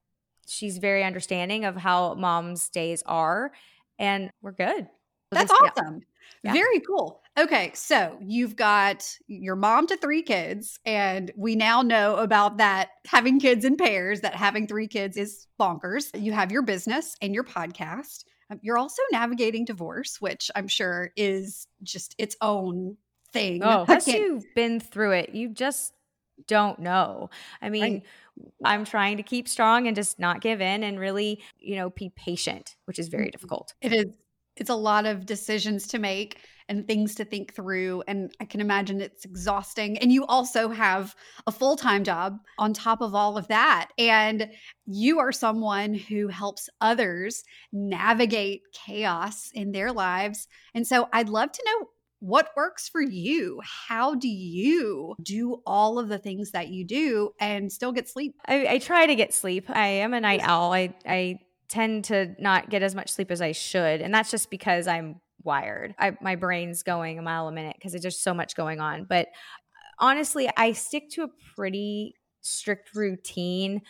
she's 0.47 0.79
very 0.79 1.05
understanding 1.05 1.65
of 1.65 1.77
how 1.77 2.15
mom's 2.15 2.69
days 2.69 3.03
are 3.07 3.53
and 3.99 4.31
we're 4.43 4.53
good. 4.53 4.89
That's 5.33 5.53
awesome. 5.53 6.03
Yeah. 6.43 6.53
Very 6.53 6.81
cool. 6.81 7.23
Okay, 7.39 7.73
so 7.75 8.19
you've 8.21 8.57
got 8.57 9.09
your 9.27 9.57
mom 9.57 9.87
to 9.87 9.97
three 9.97 10.23
kids, 10.23 10.79
and 10.85 11.31
we 11.37 11.57
now 11.57 11.81
know 11.81 12.17
about 12.17 12.59
that 12.59 12.91
having 13.07 13.41
kids 13.41 13.65
in 13.65 13.77
pairs, 13.77 14.21
that 14.21 14.35
having 14.35 14.67
three 14.67 14.87
kids 14.87 15.17
is 15.17 15.47
bonkers. 15.59 16.11
You 16.15 16.33
have 16.33 16.53
your 16.53 16.63
business 16.63 17.17
and 17.23 17.35
your 17.35 17.45
podcast. 17.45 18.25
Um, 18.51 18.61
you're 18.63 18.77
also 18.77 19.01
navigating 19.13 19.65
divorce, 19.65 20.21
which 20.21 20.51
I'm 20.55 20.69
sure 20.69 21.11
is 21.17 21.67
just 21.83 22.15
its 22.19 22.37
own 22.43 22.99
thing. 23.33 23.63
Oh, 23.65 23.85
once 23.89 24.07
you've 24.07 24.45
been 24.55 24.79
through 24.79 25.13
it, 25.13 25.35
you 25.35 25.49
just 25.49 25.95
don't 26.47 26.79
know. 26.81 27.31
I 27.63 27.71
mean, 27.71 27.83
right. 27.83 28.03
I'm 28.65 28.85
trying 28.85 29.17
to 29.17 29.23
keep 29.23 29.49
strong 29.49 29.87
and 29.87 29.97
just 29.97 30.19
not 30.19 30.41
give 30.41 30.61
in 30.61 30.83
and 30.83 30.99
really, 30.99 31.43
you 31.59 31.77
know, 31.77 31.91
be 31.91 32.11
patient, 32.11 32.77
which 32.85 32.99
is 32.99 33.09
very 33.09 33.25
mm-hmm. 33.25 33.31
difficult. 33.31 33.75
It 33.81 33.93
is 33.93 34.07
it's 34.63 34.71
a 34.71 34.75
lot 34.77 35.07
of 35.07 35.27
decisions 35.27 35.89
to 35.89 35.99
make 35.99 36.39
and 36.69 36.87
things 36.87 37.17
to 37.17 37.25
think 37.25 37.53
through 37.53 38.01
and 38.07 38.33
i 38.41 38.45
can 38.45 38.61
imagine 38.61 39.01
it's 39.01 39.25
exhausting 39.25 39.99
and 39.99 40.13
you 40.13 40.25
also 40.27 40.69
have 40.69 41.17
a 41.49 41.53
full-time 41.53 42.05
job 42.05 42.39
on 42.59 42.73
top 42.73 43.01
of 43.01 43.13
all 43.13 43.37
of 43.37 43.49
that 43.49 43.89
and 43.99 44.49
you 44.87 45.19
are 45.19 45.33
someone 45.33 45.95
who 45.95 46.29
helps 46.29 46.69
others 46.81 47.43
navigate 47.73 48.61
chaos 48.73 49.51
in 49.53 49.73
their 49.73 49.91
lives 49.91 50.47
and 50.75 50.87
so 50.87 51.09
i'd 51.13 51.29
love 51.29 51.51
to 51.51 51.63
know 51.67 51.89
what 52.21 52.51
works 52.57 52.89
for 52.89 53.03
you. 53.03 53.61
How 53.89 54.15
do 54.15 54.29
you 54.29 55.17
do 55.25 55.61
all 55.67 55.99
of 55.99 56.09
the 56.09 56.19
things 56.19 56.53
that 56.53 56.69
you 56.69 56.87
do 56.87 57.33
and 57.41 57.73
still 57.73 57.91
get 57.91 58.09
sleep? 58.09 58.37
I, 58.47 58.67
I 58.69 58.79
try 58.79 59.07
to 59.07 59.17
get 59.17 59.35
sleep. 59.35 59.69
I 59.69 59.89
am 59.89 60.15
a 60.15 60.21
night 60.21 60.39
owl. 60.41 60.73
I 60.73 60.95
i 61.05 61.41
tend 61.73 62.05
to 62.05 62.35
not 62.39 62.69
get 62.69 62.83
as 62.83 62.95
much 62.95 63.09
sleep 63.09 63.31
as 63.31 63.41
I 63.41 63.53
should. 63.53 64.03
And 64.03 64.13
that's 64.13 64.31
just 64.31 64.51
because 64.51 64.87
I'm 64.87 65.23
wired. 65.43 65.95
I, 65.99 66.13
my 66.21 66.37
brain's 66.37 66.83
going 66.83 67.19
a 67.19 67.23
mile 67.23 67.49
a 67.49 67.53
minute 67.53 67.77
because 67.79 67.93
there's 67.93 68.03
just 68.03 68.23
so 68.23 68.35
much 68.35 68.55
going 68.55 68.79
on. 68.79 69.07
But 69.09 69.29
honestly, 69.99 70.51
I 70.55 70.73
stick 70.73 71.09
to 71.13 71.23
a 71.23 71.29
pretty 71.57 72.15
strict 72.43 72.95
routine. 72.95 73.81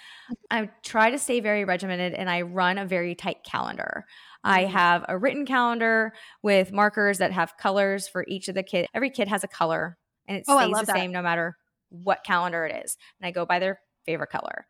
I 0.48 0.70
try 0.84 1.10
to 1.10 1.18
stay 1.18 1.40
very 1.40 1.64
regimented 1.64 2.14
and 2.14 2.30
I 2.30 2.42
run 2.42 2.78
a 2.78 2.86
very 2.86 3.16
tight 3.16 3.38
calendar. 3.44 4.04
I 4.44 4.62
mm-hmm. 4.62 4.72
have 4.72 5.04
a 5.08 5.18
written 5.18 5.44
calendar 5.44 6.12
with 6.40 6.70
markers 6.70 7.18
that 7.18 7.32
have 7.32 7.56
colors 7.56 8.06
for 8.06 8.24
each 8.28 8.46
of 8.46 8.54
the 8.54 8.62
kids. 8.62 8.86
Every 8.94 9.10
kid 9.10 9.26
has 9.26 9.42
a 9.42 9.48
color 9.48 9.98
and 10.28 10.38
it 10.38 10.44
oh, 10.46 10.56
stays 10.56 10.78
the 10.78 10.86
that. 10.86 10.96
same 10.96 11.10
no 11.10 11.22
matter 11.22 11.56
what 11.88 12.22
calendar 12.22 12.64
it 12.64 12.84
is. 12.84 12.96
And 13.20 13.26
I 13.26 13.32
go 13.32 13.44
by 13.44 13.58
their 13.58 13.80
favorite 14.06 14.30
color. 14.30 14.68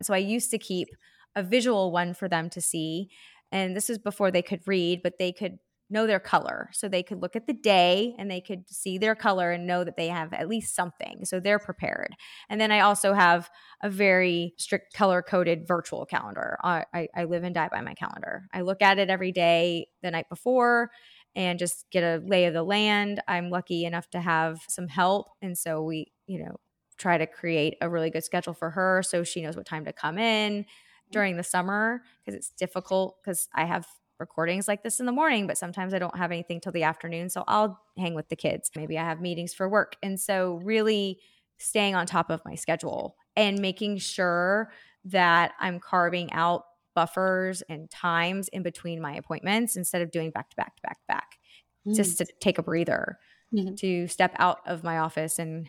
So 0.00 0.14
I 0.14 0.18
used 0.18 0.50
to 0.52 0.58
keep 0.58 0.88
a 1.36 1.42
visual 1.42 1.92
one 1.92 2.14
for 2.14 2.28
them 2.28 2.50
to 2.50 2.60
see. 2.60 3.10
And 3.52 3.76
this 3.76 3.88
is 3.88 3.98
before 3.98 4.32
they 4.32 4.42
could 4.42 4.66
read, 4.66 5.02
but 5.02 5.18
they 5.18 5.32
could 5.32 5.58
know 5.88 6.06
their 6.06 6.18
color. 6.18 6.68
So 6.72 6.88
they 6.88 7.02
could 7.02 7.22
look 7.22 7.36
at 7.36 7.46
the 7.46 7.52
day 7.52 8.14
and 8.18 8.30
they 8.30 8.40
could 8.40 8.68
see 8.68 8.98
their 8.98 9.14
color 9.14 9.52
and 9.52 9.66
know 9.66 9.84
that 9.84 9.96
they 9.96 10.08
have 10.08 10.32
at 10.32 10.48
least 10.48 10.74
something. 10.74 11.24
So 11.24 11.38
they're 11.38 11.60
prepared. 11.60 12.14
And 12.48 12.60
then 12.60 12.72
I 12.72 12.80
also 12.80 13.12
have 13.12 13.48
a 13.82 13.88
very 13.88 14.54
strict 14.58 14.94
color 14.94 15.22
coded 15.22 15.66
virtual 15.66 16.04
calendar. 16.04 16.58
I, 16.64 16.84
I, 17.14 17.24
live 17.24 17.44
and 17.44 17.54
die 17.54 17.68
by 17.70 17.82
my 17.82 17.94
calendar. 17.94 18.48
I 18.52 18.62
look 18.62 18.82
at 18.82 18.98
it 18.98 19.10
every 19.10 19.30
day 19.30 19.86
the 20.02 20.10
night 20.10 20.28
before 20.28 20.90
and 21.36 21.58
just 21.58 21.86
get 21.92 22.02
a 22.02 22.22
lay 22.26 22.46
of 22.46 22.54
the 22.54 22.64
land. 22.64 23.22
I'm 23.28 23.50
lucky 23.50 23.84
enough 23.84 24.10
to 24.10 24.20
have 24.20 24.60
some 24.68 24.88
help. 24.88 25.28
And 25.40 25.56
so 25.56 25.82
we, 25.82 26.10
you 26.26 26.42
know, 26.42 26.56
try 26.98 27.18
to 27.18 27.26
create 27.26 27.76
a 27.80 27.88
really 27.88 28.10
good 28.10 28.24
schedule 28.24 28.54
for 28.54 28.70
her 28.70 29.02
so 29.04 29.22
she 29.22 29.42
knows 29.42 29.56
what 29.56 29.66
time 29.66 29.84
to 29.84 29.92
come 29.92 30.18
in 30.18 30.64
during 31.10 31.36
the 31.36 31.42
summer 31.42 32.02
because 32.24 32.36
it's 32.36 32.50
difficult 32.50 33.16
because 33.22 33.48
I 33.54 33.64
have 33.64 33.86
recordings 34.18 34.66
like 34.66 34.82
this 34.82 35.00
in 35.00 35.06
the 35.06 35.12
morning, 35.12 35.46
but 35.46 35.58
sometimes 35.58 35.92
I 35.94 35.98
don't 35.98 36.16
have 36.16 36.32
anything 36.32 36.60
till 36.60 36.72
the 36.72 36.84
afternoon. 36.84 37.28
So 37.28 37.44
I'll 37.46 37.80
hang 37.98 38.14
with 38.14 38.28
the 38.28 38.36
kids. 38.36 38.70
Maybe 38.74 38.98
I 38.98 39.04
have 39.04 39.20
meetings 39.20 39.52
for 39.52 39.68
work. 39.68 39.96
And 40.02 40.18
so, 40.18 40.60
really 40.64 41.20
staying 41.58 41.94
on 41.94 42.06
top 42.06 42.30
of 42.30 42.42
my 42.44 42.54
schedule 42.54 43.16
and 43.34 43.58
making 43.60 43.98
sure 43.98 44.70
that 45.06 45.52
I'm 45.58 45.80
carving 45.80 46.32
out 46.32 46.64
buffers 46.94 47.62
and 47.68 47.90
times 47.90 48.48
in 48.48 48.62
between 48.62 49.00
my 49.00 49.14
appointments 49.14 49.76
instead 49.76 50.02
of 50.02 50.10
doing 50.10 50.30
back 50.30 50.50
to 50.50 50.56
back 50.56 50.76
to 50.76 50.82
back 50.82 51.00
to 51.00 51.06
back, 51.08 51.38
mm-hmm. 51.86 51.94
just 51.94 52.18
to 52.18 52.26
take 52.40 52.58
a 52.58 52.62
breather, 52.62 53.18
mm-hmm. 53.54 53.74
to 53.76 54.08
step 54.08 54.34
out 54.38 54.58
of 54.66 54.82
my 54.82 54.98
office 54.98 55.38
and 55.38 55.68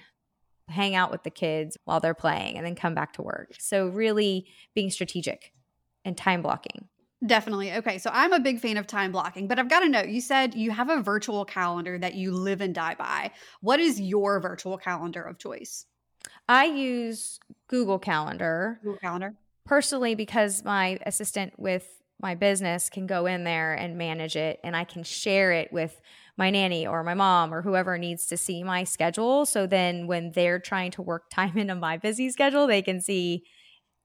hang 0.67 0.95
out 0.95 1.11
with 1.11 1.23
the 1.23 1.29
kids 1.29 1.77
while 1.85 1.99
they're 1.99 2.13
playing 2.13 2.57
and 2.57 2.65
then 2.65 2.75
come 2.75 2.93
back 2.93 3.13
to 3.13 3.21
work. 3.21 3.55
So, 3.59 3.87
really 3.87 4.47
being 4.73 4.89
strategic 4.89 5.53
and 6.05 6.17
time 6.17 6.41
blocking. 6.41 6.87
Definitely. 7.25 7.73
Okay. 7.73 7.97
So 7.97 8.11
I'm 8.13 8.31
a 8.31 8.39
big 8.39 8.59
fan 8.59 8.77
of 8.77 8.85
time 8.85 9.11
blocking, 9.11 9.47
but 9.47 9.57
I've 9.57 9.69
got 9.69 9.79
to 9.79 9.89
know 9.89 10.01
you 10.01 10.21
said 10.21 10.53
you 10.53 10.69
have 10.69 10.89
a 10.89 11.01
virtual 11.01 11.45
calendar 11.45 11.97
that 11.97 12.13
you 12.13 12.31
live 12.31 12.61
and 12.61 12.75
die 12.75 12.93
by. 12.93 13.31
What 13.61 13.79
is 13.79 13.99
your 13.99 14.39
virtual 14.39 14.77
calendar 14.77 15.23
of 15.23 15.39
choice? 15.39 15.87
I 16.47 16.65
use 16.65 17.39
Google 17.67 17.97
Calendar. 17.97 18.79
Google 18.83 18.99
Calendar. 18.99 19.33
Personally, 19.65 20.13
because 20.13 20.63
my 20.63 20.99
assistant 21.05 21.53
with 21.57 21.87
my 22.21 22.35
business 22.35 22.89
can 22.89 23.07
go 23.07 23.25
in 23.25 23.43
there 23.43 23.73
and 23.73 23.97
manage 23.97 24.35
it, 24.35 24.59
and 24.63 24.75
I 24.75 24.83
can 24.83 25.03
share 25.03 25.51
it 25.51 25.71
with 25.73 25.99
my 26.37 26.49
nanny 26.49 26.85
or 26.85 27.03
my 27.03 27.13
mom 27.13 27.53
or 27.53 27.61
whoever 27.61 27.97
needs 27.97 28.27
to 28.27 28.37
see 28.37 28.63
my 28.63 28.83
schedule. 28.83 29.45
So 29.45 29.65
then 29.65 30.07
when 30.07 30.31
they're 30.31 30.59
trying 30.59 30.91
to 30.91 31.01
work 31.01 31.29
time 31.31 31.57
into 31.57 31.75
my 31.75 31.97
busy 31.97 32.29
schedule, 32.29 32.67
they 32.67 32.81
can 32.81 33.01
see 33.01 33.43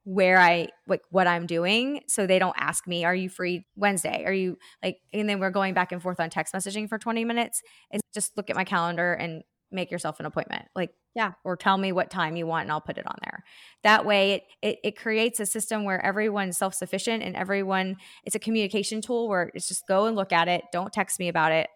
where 0.04 0.40
I 0.40 0.68
like 0.88 1.02
what 1.10 1.28
I'm 1.28 1.46
doing. 1.46 2.00
So 2.08 2.26
they 2.26 2.40
don't 2.40 2.56
ask 2.58 2.88
me, 2.88 3.04
are 3.04 3.14
you 3.14 3.28
free 3.28 3.64
Wednesday? 3.76 4.24
Are 4.24 4.32
you 4.32 4.58
like, 4.82 4.98
and 5.12 5.28
then 5.28 5.38
we're 5.38 5.50
going 5.50 5.74
back 5.74 5.92
and 5.92 6.02
forth 6.02 6.18
on 6.18 6.28
text 6.28 6.52
messaging 6.52 6.88
for 6.88 6.98
20 6.98 7.24
minutes. 7.24 7.62
It's 7.92 8.02
just 8.12 8.36
look 8.36 8.50
at 8.50 8.56
my 8.56 8.64
calendar 8.64 9.12
and 9.12 9.42
make 9.70 9.90
yourself 9.90 10.18
an 10.18 10.26
appointment. 10.26 10.66
Like, 10.74 10.90
yeah, 11.14 11.32
or 11.44 11.56
tell 11.56 11.78
me 11.78 11.92
what 11.92 12.10
time 12.10 12.36
you 12.36 12.46
want 12.46 12.62
and 12.62 12.72
I'll 12.72 12.80
put 12.80 12.98
it 12.98 13.06
on 13.06 13.16
there. 13.22 13.44
That 13.84 14.04
way 14.04 14.32
it 14.32 14.42
it, 14.60 14.78
it 14.82 14.96
creates 14.96 15.40
a 15.40 15.46
system 15.46 15.84
where 15.84 16.04
everyone's 16.04 16.56
self-sufficient 16.56 17.22
and 17.22 17.36
everyone 17.36 17.96
it's 18.24 18.34
a 18.34 18.40
communication 18.40 19.00
tool 19.00 19.28
where 19.28 19.50
it's 19.54 19.68
just 19.68 19.86
go 19.86 20.06
and 20.06 20.16
look 20.16 20.32
at 20.32 20.48
it. 20.48 20.64
Don't 20.72 20.92
text 20.92 21.18
me 21.20 21.28
about 21.28 21.52
it. 21.52 21.68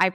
I 0.00 0.12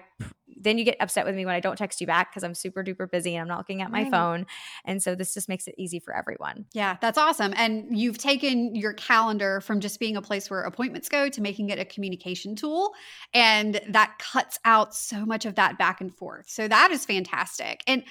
then 0.58 0.78
you 0.78 0.84
get 0.84 0.98
upset 1.00 1.26
with 1.26 1.36
me 1.36 1.46
when 1.46 1.54
I 1.54 1.60
don't 1.60 1.78
text 1.78 2.02
you 2.02 2.08
back 2.08 2.32
because 2.32 2.44
I'm 2.44 2.56
super 2.56 2.84
duper 2.84 3.10
busy 3.10 3.36
and 3.36 3.42
I'm 3.42 3.48
not 3.48 3.60
looking 3.60 3.82
at 3.82 3.92
my 3.92 4.04
right. 4.04 4.12
phone. 4.12 4.46
And 4.84 5.02
so 5.02 5.14
this 5.14 5.34
just 5.34 5.48
makes 5.48 5.68
it 5.68 5.76
easy 5.78 6.00
for 6.00 6.16
everyone. 6.16 6.66
Yeah, 6.74 6.98
that's 7.02 7.18
awesome. 7.18 7.54
And 7.56 7.96
you've 7.98 8.18
taken 8.18 8.76
your 8.76 8.94
calendar 8.94 9.62
from 9.62 9.80
just 9.80 10.00
being 10.00 10.18
a 10.18 10.22
place 10.22 10.50
where 10.50 10.62
appointments 10.62 11.08
go 11.08 11.30
to 11.30 11.42
making 11.42 11.70
it 11.70 11.78
a 11.78 11.86
communication 11.86 12.56
tool. 12.56 12.94
And 13.34 13.80
that 13.90 14.18
cuts 14.18 14.60
out 14.66 14.96
so 14.96 15.26
much 15.26 15.46
of 15.46 15.56
that 15.56 15.78
back 15.78 16.02
and 16.02 16.16
forth. 16.16 16.50
So 16.50 16.68
that 16.68 16.92
is 16.92 17.06
fantastic. 17.06 17.84
And 17.86 18.04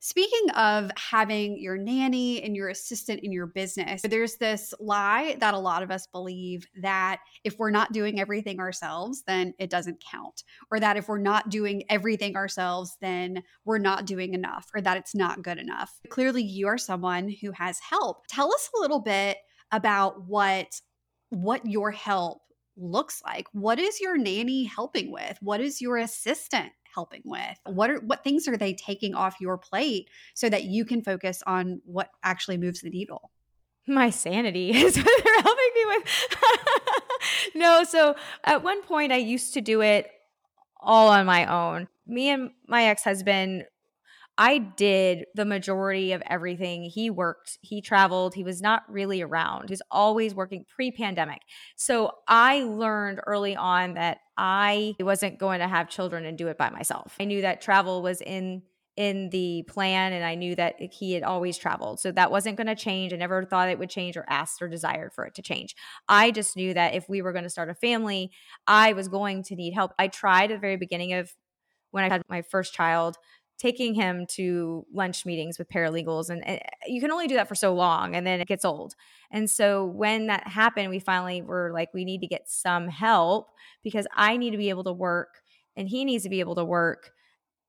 Speaking 0.00 0.50
of 0.54 0.90
having 0.96 1.58
your 1.58 1.76
nanny 1.76 2.42
and 2.42 2.54
your 2.54 2.68
assistant 2.68 3.20
in 3.22 3.32
your 3.32 3.46
business, 3.46 4.02
there's 4.02 4.36
this 4.36 4.72
lie 4.78 5.36
that 5.40 5.54
a 5.54 5.58
lot 5.58 5.82
of 5.82 5.90
us 5.90 6.06
believe 6.06 6.66
that 6.80 7.18
if 7.42 7.58
we're 7.58 7.70
not 7.70 7.92
doing 7.92 8.20
everything 8.20 8.60
ourselves, 8.60 9.24
then 9.26 9.54
it 9.58 9.70
doesn't 9.70 10.02
count. 10.10 10.44
Or 10.70 10.78
that 10.78 10.96
if 10.96 11.08
we're 11.08 11.18
not 11.18 11.48
doing 11.48 11.82
everything 11.88 12.36
ourselves, 12.36 12.96
then 13.00 13.42
we're 13.64 13.78
not 13.78 14.06
doing 14.06 14.34
enough 14.34 14.68
or 14.74 14.80
that 14.80 14.96
it's 14.96 15.14
not 15.14 15.42
good 15.42 15.58
enough. 15.58 15.92
Clearly, 16.08 16.42
you 16.42 16.68
are 16.68 16.78
someone 16.78 17.34
who 17.42 17.50
has 17.52 17.80
help. 17.80 18.26
Tell 18.28 18.52
us 18.52 18.70
a 18.76 18.80
little 18.80 19.00
bit 19.00 19.38
about 19.72 20.26
what 20.26 20.80
what 21.30 21.66
your 21.66 21.90
help 21.90 22.40
looks 22.78 23.20
like. 23.24 23.46
What 23.52 23.78
is 23.78 24.00
your 24.00 24.16
nanny 24.16 24.64
helping 24.64 25.10
with? 25.10 25.36
What 25.40 25.60
is 25.60 25.80
your 25.80 25.98
assistant 25.98 26.72
helping 26.98 27.22
with? 27.24 27.56
What 27.64 27.90
are 27.90 28.00
what 28.00 28.24
things 28.24 28.48
are 28.48 28.56
they 28.56 28.74
taking 28.74 29.14
off 29.14 29.36
your 29.40 29.56
plate 29.56 30.08
so 30.34 30.48
that 30.48 30.64
you 30.64 30.84
can 30.84 31.00
focus 31.00 31.44
on 31.46 31.80
what 31.84 32.10
actually 32.24 32.56
moves 32.56 32.80
the 32.80 32.90
needle? 32.90 33.30
My 33.86 34.10
sanity 34.10 34.70
is 34.74 34.96
what 34.96 35.24
they're 35.24 35.42
helping 35.42 35.70
me 35.76 35.84
with. 35.86 36.36
no, 37.54 37.84
so 37.84 38.16
at 38.42 38.64
one 38.64 38.82
point 38.82 39.12
I 39.12 39.18
used 39.18 39.54
to 39.54 39.60
do 39.60 39.80
it 39.80 40.10
all 40.80 41.08
on 41.08 41.24
my 41.24 41.46
own. 41.46 41.86
Me 42.04 42.30
and 42.30 42.50
my 42.66 42.86
ex-husband 42.86 43.64
I 44.40 44.58
did 44.58 45.26
the 45.34 45.44
majority 45.44 46.12
of 46.12 46.22
everything. 46.24 46.84
He 46.84 47.10
worked, 47.10 47.58
he 47.60 47.82
traveled, 47.82 48.36
he 48.36 48.44
was 48.44 48.62
not 48.62 48.84
really 48.88 49.20
around. 49.20 49.68
He 49.68 49.72
was 49.72 49.82
always 49.90 50.32
working 50.32 50.64
pre 50.72 50.92
pandemic. 50.92 51.40
So 51.74 52.12
I 52.28 52.62
learned 52.62 53.20
early 53.26 53.56
on 53.56 53.94
that 53.94 54.18
I 54.38 54.94
wasn't 55.00 55.38
going 55.38 55.58
to 55.58 55.68
have 55.68 55.90
children 55.90 56.24
and 56.24 56.38
do 56.38 56.46
it 56.46 56.56
by 56.56 56.70
myself. 56.70 57.16
I 57.20 57.24
knew 57.24 57.42
that 57.42 57.60
travel 57.60 58.02
was 58.02 58.20
in 58.20 58.62
in 58.96 59.30
the 59.30 59.62
plan 59.68 60.12
and 60.12 60.24
I 60.24 60.34
knew 60.34 60.56
that 60.56 60.74
he 60.80 61.12
had 61.12 61.22
always 61.22 61.56
traveled. 61.56 62.00
So 62.00 62.10
that 62.10 62.32
wasn't 62.32 62.56
going 62.56 62.66
to 62.66 62.74
change. 62.74 63.12
I 63.12 63.16
never 63.16 63.44
thought 63.44 63.68
it 63.68 63.78
would 63.78 63.90
change 63.90 64.16
or 64.16 64.24
asked 64.28 64.60
or 64.60 64.66
desired 64.66 65.12
for 65.14 65.24
it 65.24 65.36
to 65.36 65.42
change. 65.42 65.76
I 66.08 66.32
just 66.32 66.56
knew 66.56 66.74
that 66.74 66.94
if 66.94 67.08
we 67.08 67.22
were 67.22 67.32
going 67.32 67.44
to 67.44 67.50
start 67.50 67.70
a 67.70 67.74
family, 67.74 68.32
I 68.66 68.94
was 68.94 69.06
going 69.06 69.44
to 69.44 69.54
need 69.54 69.72
help. 69.72 69.92
I 70.00 70.08
tried 70.08 70.50
at 70.50 70.56
the 70.56 70.60
very 70.60 70.76
beginning 70.76 71.12
of 71.12 71.30
when 71.92 72.02
I 72.02 72.08
had 72.08 72.22
my 72.28 72.42
first 72.42 72.74
child 72.74 73.16
taking 73.58 73.92
him 73.92 74.24
to 74.26 74.86
lunch 74.92 75.26
meetings 75.26 75.58
with 75.58 75.68
paralegals 75.68 76.30
and, 76.30 76.46
and, 76.46 76.60
you 76.86 77.00
can 77.00 77.10
only 77.10 77.26
do 77.26 77.34
that 77.34 77.48
for 77.48 77.56
so 77.56 77.74
long 77.74 78.14
and 78.14 78.26
then 78.26 78.40
it 78.40 78.48
gets 78.48 78.64
old. 78.64 78.94
And 79.30 79.50
so 79.50 79.84
when 79.84 80.28
that 80.28 80.46
happened 80.46 80.90
we 80.90 81.00
finally 81.00 81.42
were 81.42 81.70
like 81.72 81.92
we 81.92 82.04
need 82.04 82.20
to 82.20 82.26
get 82.26 82.48
some 82.48 82.88
help 82.88 83.50
because 83.82 84.06
i 84.14 84.36
need 84.36 84.50
to 84.50 84.56
be 84.56 84.70
able 84.70 84.84
to 84.84 84.92
work 84.92 85.40
and 85.76 85.88
he 85.88 86.04
needs 86.04 86.24
to 86.24 86.30
be 86.30 86.40
able 86.40 86.54
to 86.54 86.64
work 86.64 87.12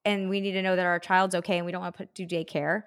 and 0.06 0.30
we 0.30 0.40
need 0.42 0.54
to 0.54 0.62
know 0.62 0.76
that 0.76 0.86
our 0.86 1.00
child's 1.00 1.36
okay 1.36 1.58
and 1.58 1.66
we 1.66 1.72
don't 1.72 1.82
want 1.82 1.94
to 1.94 1.98
put 1.98 2.14
do 2.14 2.26
daycare. 2.26 2.84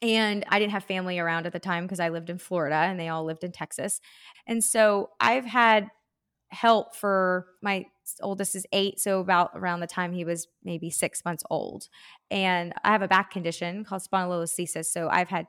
And 0.00 0.44
i 0.48 0.58
didn't 0.58 0.72
have 0.72 0.84
family 0.84 1.18
around 1.18 1.46
at 1.46 1.52
the 1.52 1.60
time 1.60 1.84
because 1.84 2.00
i 2.00 2.10
lived 2.10 2.30
in 2.30 2.38
florida 2.38 2.76
and 2.76 3.00
they 3.00 3.08
all 3.08 3.24
lived 3.24 3.44
in 3.44 3.52
texas. 3.52 4.00
And 4.46 4.62
so 4.62 5.10
i've 5.20 5.46
had 5.46 5.88
help 6.50 6.94
for 6.94 7.46
my 7.62 7.86
oldest 8.20 8.54
is 8.54 8.66
eight, 8.72 9.00
so 9.00 9.20
about 9.20 9.50
around 9.54 9.80
the 9.80 9.86
time 9.86 10.12
he 10.12 10.24
was 10.24 10.48
maybe 10.64 10.90
six 10.90 11.24
months 11.24 11.44
old. 11.50 11.88
And 12.30 12.72
I 12.84 12.92
have 12.92 13.02
a 13.02 13.08
back 13.08 13.30
condition 13.30 13.84
called 13.84 14.02
spondylolisthesis. 14.02 14.86
So 14.86 15.08
I've 15.10 15.28
had 15.28 15.46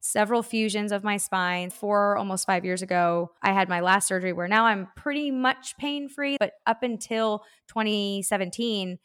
several 0.00 0.42
fusions 0.42 0.92
of 0.92 1.04
my 1.04 1.16
spine. 1.16 1.70
Four, 1.70 2.16
almost 2.16 2.46
five 2.46 2.64
years 2.64 2.82
ago, 2.82 3.32
I 3.42 3.52
had 3.52 3.68
my 3.68 3.80
last 3.80 4.08
surgery 4.08 4.32
where 4.32 4.48
now 4.48 4.66
I'm 4.66 4.88
pretty 4.96 5.30
much 5.30 5.76
pain 5.78 6.08
free. 6.08 6.36
But 6.38 6.52
up 6.66 6.82
until 6.82 7.42
2017, 7.68 8.98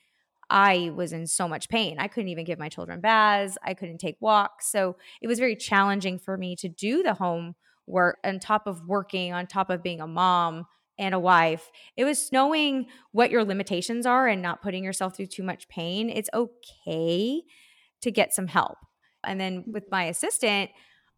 I 0.49 0.91
was 0.93 1.13
in 1.13 1.27
so 1.27 1.47
much 1.47 1.69
pain. 1.69 1.97
I 1.97 2.07
couldn't 2.07 2.29
even 2.29 2.45
give 2.45 2.59
my 2.59 2.69
children 2.69 2.99
baths. 2.99 3.57
I 3.63 3.73
couldn't 3.73 3.99
take 3.99 4.17
walks. 4.19 4.69
So 4.69 4.97
it 5.21 5.27
was 5.27 5.39
very 5.39 5.55
challenging 5.55 6.19
for 6.19 6.37
me 6.37 6.55
to 6.57 6.67
do 6.67 7.03
the 7.03 7.13
home 7.13 7.55
work 7.87 8.17
on 8.23 8.39
top 8.39 8.67
of 8.67 8.85
working, 8.85 9.33
on 9.33 9.47
top 9.47 9.69
of 9.69 9.81
being 9.81 10.01
a 10.01 10.07
mom 10.07 10.65
and 10.97 11.15
a 11.15 11.19
wife. 11.19 11.71
It 11.97 12.05
was 12.05 12.31
knowing 12.31 12.87
what 13.11 13.31
your 13.31 13.43
limitations 13.43 14.05
are 14.05 14.27
and 14.27 14.41
not 14.41 14.61
putting 14.61 14.83
yourself 14.83 15.15
through 15.15 15.27
too 15.27 15.43
much 15.43 15.67
pain. 15.67 16.09
It's 16.09 16.29
okay 16.33 17.41
to 18.01 18.11
get 18.11 18.33
some 18.33 18.47
help. 18.47 18.77
And 19.23 19.39
then 19.39 19.63
with 19.67 19.83
mm-hmm. 19.83 19.95
my 19.95 20.03
assistant, 20.05 20.71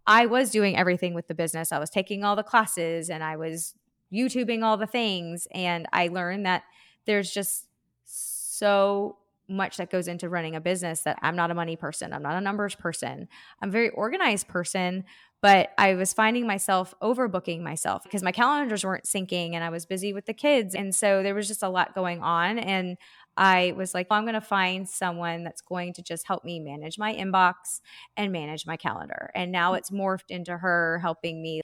I 0.06 0.26
was 0.26 0.52
doing 0.52 0.76
everything 0.76 1.14
with 1.14 1.28
the 1.28 1.36
business. 1.36 1.72
I 1.72 1.80
was 1.80 1.90
taking 1.90 2.24
all 2.24 2.36
the 2.36 2.44
classes 2.44 3.10
and 3.10 3.24
I 3.24 3.38
was 3.38 3.74
YouTubing 4.14 4.64
all 4.64 4.78
the 4.78 4.88
things. 4.88 5.48
And 5.54 5.88
I 5.94 6.08
learned 6.10 6.46
that 6.46 6.64
there's 7.06 7.32
just 7.32 7.68
so 8.06 9.18
much 9.54 9.78
that 9.78 9.90
goes 9.90 10.08
into 10.08 10.30
running 10.30 10.56
a 10.56 10.62
business 10.62 11.02
that 11.02 11.18
I'm 11.22 11.36
not 11.36 11.52
a 11.52 11.54
money 11.54 11.76
person. 11.76 12.12
I'm 12.14 12.24
not 12.24 12.36
a 12.36 12.42
numbers 12.42 12.76
person. 12.76 13.28
I'm 13.62 13.70
a 13.70 13.72
very 13.72 13.90
organized 13.90 14.48
person, 14.48 15.06
but 15.42 15.72
I 15.78 15.96
was 15.96 16.14
finding 16.14 16.48
myself 16.48 16.94
overbooking 17.02 17.62
myself 17.62 18.04
because 18.04 18.24
my 18.24 18.32
calendars 18.32 18.86
weren't 18.86 19.06
syncing 19.06 19.54
and 19.54 19.64
I 19.64 19.70
was 19.70 19.86
busy 19.86 20.14
with 20.14 20.26
the 20.26 20.34
kids. 20.34 20.74
And 20.76 20.94
so 20.96 21.22
there 21.24 21.36
was 21.36 21.48
just 21.48 21.64
a 21.64 21.70
lot 21.70 21.96
going 21.96 22.22
on. 22.22 22.60
And 22.60 22.98
I 23.36 23.74
was 23.76 23.94
like, 23.94 24.10
well, 24.10 24.20
I'm 24.20 24.26
going 24.26 24.36
to 24.36 24.42
find 24.42 24.88
someone 24.88 25.44
that's 25.44 25.62
going 25.62 25.94
to 25.94 26.04
just 26.04 26.28
help 26.28 26.46
me 26.46 26.60
manage 26.60 26.98
my 26.98 27.14
inbox 27.14 27.82
and 28.16 28.32
manage 28.32 28.66
my 28.66 28.78
calendar. 28.78 29.32
And 29.36 29.52
now 29.52 29.74
it's 29.74 29.92
morphed 29.92 30.30
into 30.30 30.56
her 30.56 31.00
helping 31.00 31.42
me 31.42 31.62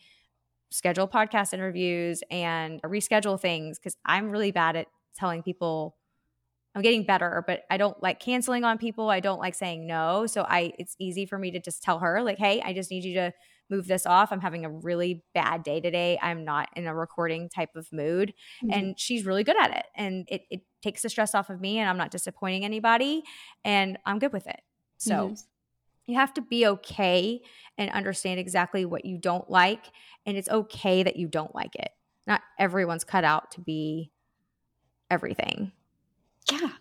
schedule 0.72 1.08
podcast 1.08 1.54
interviews 1.54 2.22
and 2.30 2.82
reschedule 2.84 3.40
things 3.40 3.80
because 3.80 3.96
I'm 4.06 4.30
really 4.30 4.52
bad 4.52 4.76
at 4.76 4.88
telling 5.18 5.44
people 5.44 5.96
I'm 6.76 6.82
getting 6.82 7.04
better, 7.04 7.44
but 7.48 7.64
I 7.70 7.78
don't 7.78 8.02
like 8.02 8.20
canceling 8.20 8.64
on 8.64 8.78
people. 8.78 9.10
I 9.10 9.20
don't 9.20 9.40
like 9.40 9.56
saying 9.56 9.88
no. 9.88 10.28
So 10.28 10.44
I 10.44 10.74
it's 10.78 10.96
easy 11.00 11.26
for 11.26 11.38
me 11.38 11.52
to 11.52 11.60
just 11.60 11.82
tell 11.82 12.00
her 12.00 12.22
like, 12.22 12.38
"Hey, 12.38 12.62
I 12.64 12.74
just 12.74 12.92
need 12.92 13.04
you 13.04 13.16
to 13.16 13.34
move 13.72 13.88
this 13.88 14.06
off. 14.06 14.32
I'm 14.32 14.40
having 14.40 14.66
a 14.66 14.70
really 14.70 15.24
bad 15.34 15.64
day 15.64 15.80
today. 15.82 16.20
I'm 16.22 16.46
not 16.46 16.70
in 16.76 16.86
a 16.86 16.94
recording 16.94 17.50
type 17.50 17.76
of 17.76 17.92
mood." 17.92 18.34
Mm-hmm. 18.64 18.72
And 18.72 19.00
she's 19.00 19.26
really 19.26 19.44
good 19.44 19.60
at 19.60 19.76
it. 19.76 19.86
And 19.96 20.28
it 20.30 20.44
it 20.52 20.62
takes 20.84 21.02
the 21.02 21.10
stress 21.10 21.34
off 21.34 21.50
of 21.50 21.60
me 21.60 21.80
and 21.80 21.90
I'm 21.90 21.98
not 21.98 22.12
disappointing 22.12 22.64
anybody 22.64 23.24
and 23.66 23.98
I'm 24.06 24.20
good 24.20 24.32
with 24.32 24.48
it. 24.48 24.62
So 24.98 25.14
mm-hmm. 25.14 25.34
you 26.06 26.16
have 26.16 26.34
to 26.36 26.42
be 26.42 26.68
okay 26.68 27.42
and 27.78 27.90
understand 27.92 28.40
exactly 28.40 28.86
what 28.86 29.06
you 29.06 29.18
don't 29.18 29.50
like 29.50 29.86
and 30.26 30.38
it's 30.38 30.50
okay 30.50 31.04
that 31.04 31.16
you 31.16 31.28
don't 31.28 31.54
like 31.56 31.76
it. 31.76 31.90
Not 32.28 32.42
everyone's 32.60 33.04
cut 33.04 33.24
out 33.24 33.52
to 33.52 33.62
be 33.62 34.12
everything 35.10 35.72
yeah, 36.52 36.72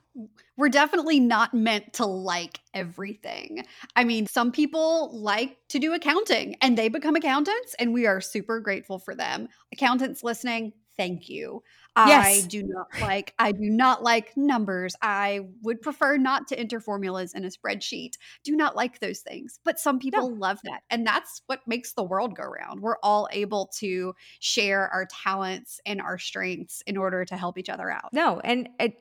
we're 0.56 0.68
definitely 0.68 1.20
not 1.20 1.54
meant 1.54 1.92
to 1.94 2.06
like 2.06 2.60
everything. 2.74 3.64
I 3.96 4.04
mean, 4.04 4.26
some 4.26 4.52
people 4.52 5.10
like 5.18 5.56
to 5.68 5.78
do 5.78 5.94
accounting 5.94 6.56
and 6.60 6.76
they 6.76 6.88
become 6.88 7.16
accountants, 7.16 7.74
and 7.78 7.92
we 7.92 8.06
are 8.06 8.20
super 8.20 8.60
grateful 8.60 8.98
for 8.98 9.14
them. 9.14 9.48
Accountants 9.72 10.24
listening, 10.24 10.72
thank 10.96 11.28
you. 11.28 11.62
Yes. 11.96 12.44
I 12.44 12.46
do 12.46 12.62
not 12.62 12.86
like 13.00 13.34
I 13.38 13.50
do 13.52 13.70
not 13.70 14.04
like 14.04 14.36
numbers. 14.36 14.94
I 15.02 15.48
would 15.62 15.82
prefer 15.82 16.16
not 16.16 16.46
to 16.48 16.58
enter 16.58 16.78
formulas 16.78 17.34
in 17.34 17.44
a 17.44 17.48
spreadsheet. 17.48 18.12
Do 18.44 18.54
not 18.54 18.76
like 18.76 19.00
those 19.00 19.20
things. 19.20 19.58
But 19.64 19.80
some 19.80 19.98
people 19.98 20.30
no. 20.30 20.36
love 20.36 20.60
that. 20.64 20.82
And 20.90 21.04
that's 21.04 21.42
what 21.46 21.60
makes 21.66 21.94
the 21.94 22.04
world 22.04 22.36
go 22.36 22.44
round. 22.44 22.80
We're 22.80 22.98
all 23.02 23.28
able 23.32 23.70
to 23.78 24.14
share 24.38 24.88
our 24.88 25.06
talents 25.10 25.80
and 25.86 26.00
our 26.00 26.18
strengths 26.18 26.82
in 26.86 26.96
order 26.96 27.24
to 27.24 27.36
help 27.36 27.58
each 27.58 27.68
other 27.68 27.90
out. 27.90 28.12
No, 28.12 28.40
and 28.44 28.68
it 28.78 29.00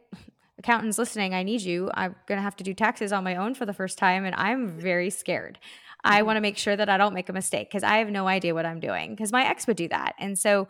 accountants 0.67 0.97
listening, 0.97 1.33
I 1.33 1.43
need 1.43 1.61
you. 1.61 1.89
I'm 1.93 2.15
going 2.27 2.37
to 2.37 2.43
have 2.43 2.57
to 2.57 2.63
do 2.63 2.73
taxes 2.73 3.13
on 3.13 3.23
my 3.23 3.37
own 3.37 3.55
for 3.55 3.65
the 3.65 3.73
first 3.73 3.97
time, 3.97 4.25
and 4.25 4.35
I'm 4.35 4.77
very 4.77 5.09
scared. 5.09 5.57
I 6.03 6.17
mm-hmm. 6.17 6.25
want 6.25 6.37
to 6.37 6.41
make 6.41 6.57
sure 6.57 6.75
that 6.75 6.89
I 6.89 6.97
don't 6.97 7.13
make 7.13 7.29
a 7.29 7.33
mistake 7.33 7.69
because 7.69 7.83
I 7.83 7.97
have 7.97 8.09
no 8.09 8.27
idea 8.27 8.53
what 8.53 8.65
I'm 8.65 8.81
doing 8.81 9.11
because 9.11 9.31
my 9.31 9.45
ex 9.45 9.65
would 9.65 9.77
do 9.77 9.87
that. 9.87 10.15
And 10.19 10.37
so 10.37 10.67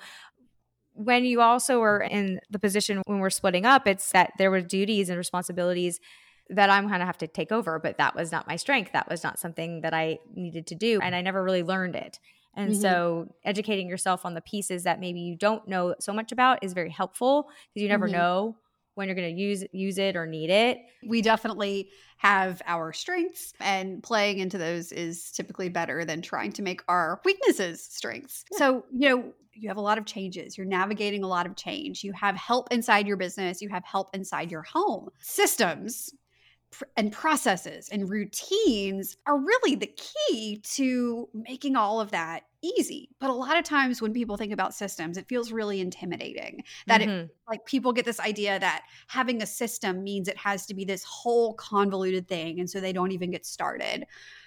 when 0.94 1.26
you 1.26 1.42
also 1.42 1.82
are 1.82 2.02
in 2.02 2.40
the 2.50 2.60
position 2.60 3.02
when 3.06 3.20
we're 3.20 3.32
splitting 3.32 3.66
up, 3.66 3.88
it's 3.88 4.12
that 4.12 4.34
there 4.38 4.52
were 4.52 4.62
duties 4.62 5.10
and 5.10 5.18
responsibilities 5.18 6.00
that 6.50 6.70
I'm 6.70 6.88
going 6.88 7.00
to 7.00 7.06
have 7.06 7.18
to 7.20 7.28
take 7.28 7.52
over, 7.52 7.80
but 7.80 7.98
that 7.98 8.16
was 8.16 8.32
not 8.32 8.48
my 8.48 8.56
strength. 8.56 8.94
That 8.94 9.10
was 9.10 9.24
not 9.24 9.40
something 9.40 9.82
that 9.82 9.94
I 9.94 10.20
needed 10.34 10.68
to 10.68 10.76
do. 10.76 11.00
And 11.02 11.14
I 11.14 11.22
never 11.22 11.44
really 11.44 11.64
learned 11.64 11.96
it. 11.96 12.20
And 12.56 12.72
mm-hmm. 12.72 12.82
so 12.82 13.36
educating 13.44 13.90
yourself 13.90 14.26
on 14.26 14.34
the 14.34 14.42
pieces 14.42 14.84
that 14.84 15.00
maybe 15.00 15.20
you 15.20 15.36
don't 15.36 15.68
know 15.68 15.96
so 16.00 16.14
much 16.14 16.32
about 16.32 16.64
is 16.64 16.74
very 16.74 16.90
helpful 16.90 17.50
because 17.74 17.84
you 17.84 17.90
never 17.90 18.08
mm-hmm. 18.08 18.18
know 18.18 18.56
when 18.98 19.08
you're 19.08 19.16
going 19.16 19.36
to 19.36 19.42
use 19.42 19.64
use 19.72 19.98
it 19.98 20.16
or 20.16 20.26
need 20.26 20.50
it. 20.50 20.80
We 21.08 21.22
definitely 21.22 21.90
have 22.18 22.62
our 22.66 22.92
strengths 22.94 23.54
and 23.60 24.02
playing 24.02 24.40
into 24.40 24.58
those 24.58 24.92
is 24.92 25.32
typically 25.32 25.70
better 25.70 26.04
than 26.04 26.22
trying 26.22 26.52
to 26.54 26.62
make 26.62 26.82
our 26.88 27.22
weaknesses 27.24 27.84
strengths. 27.84 28.44
Yeah. 28.52 28.58
So, 28.58 28.86
you 28.92 29.10
know, 29.10 29.34
you 29.54 29.70
have 29.70 29.78
a 29.78 29.82
lot 29.82 29.98
of 29.98 30.06
changes. 30.06 30.58
You're 30.58 30.68
navigating 30.68 31.24
a 31.24 31.28
lot 31.28 31.46
of 31.46 31.56
change. 31.56 32.04
You 32.04 32.14
have 32.14 32.36
help 32.36 32.72
inside 32.72 33.08
your 33.08 33.18
business, 33.18 33.62
you 33.62 33.70
have 33.70 33.84
help 33.86 34.10
inside 34.16 34.52
your 34.52 34.64
home. 34.64 35.10
Systems 35.20 36.12
and 36.96 37.12
processes 37.12 37.90
and 37.90 38.10
routines 38.10 39.18
are 39.26 39.38
really 39.38 39.76
the 39.76 39.94
key 39.96 40.62
to 40.64 41.30
making 41.34 41.76
all 41.76 42.00
of 42.02 42.12
that 42.12 42.44
easy. 42.62 43.10
But 43.20 43.30
a 43.30 43.34
lot 43.34 43.58
of 43.58 43.64
times 43.64 44.02
when 44.02 44.14
people 44.14 44.38
think 44.38 44.52
about 44.52 44.74
systems, 44.74 45.18
it 45.18 45.28
feels 45.28 45.52
really 45.52 45.80
intimidating 45.80 46.64
that 46.88 47.02
mm-hmm. 47.02 47.10
it 47.10 47.36
like 47.48 47.66
people 47.66 47.94
get 47.94 48.06
this 48.06 48.20
idea 48.20 48.60
that 48.60 48.84
having 49.08 49.42
a 49.42 49.48
system 49.48 50.04
means 50.04 50.28
it 50.28 50.38
has 50.38 50.66
to 50.68 50.74
be 50.74 50.86
this 50.86 51.04
whole 51.04 51.54
convoluted 51.54 52.28
thing 52.28 52.60
and 52.60 52.70
so 52.70 52.80
they 52.80 52.94
don't 52.94 53.12
even 53.12 53.32
get 53.32 53.46
started. 53.46 54.06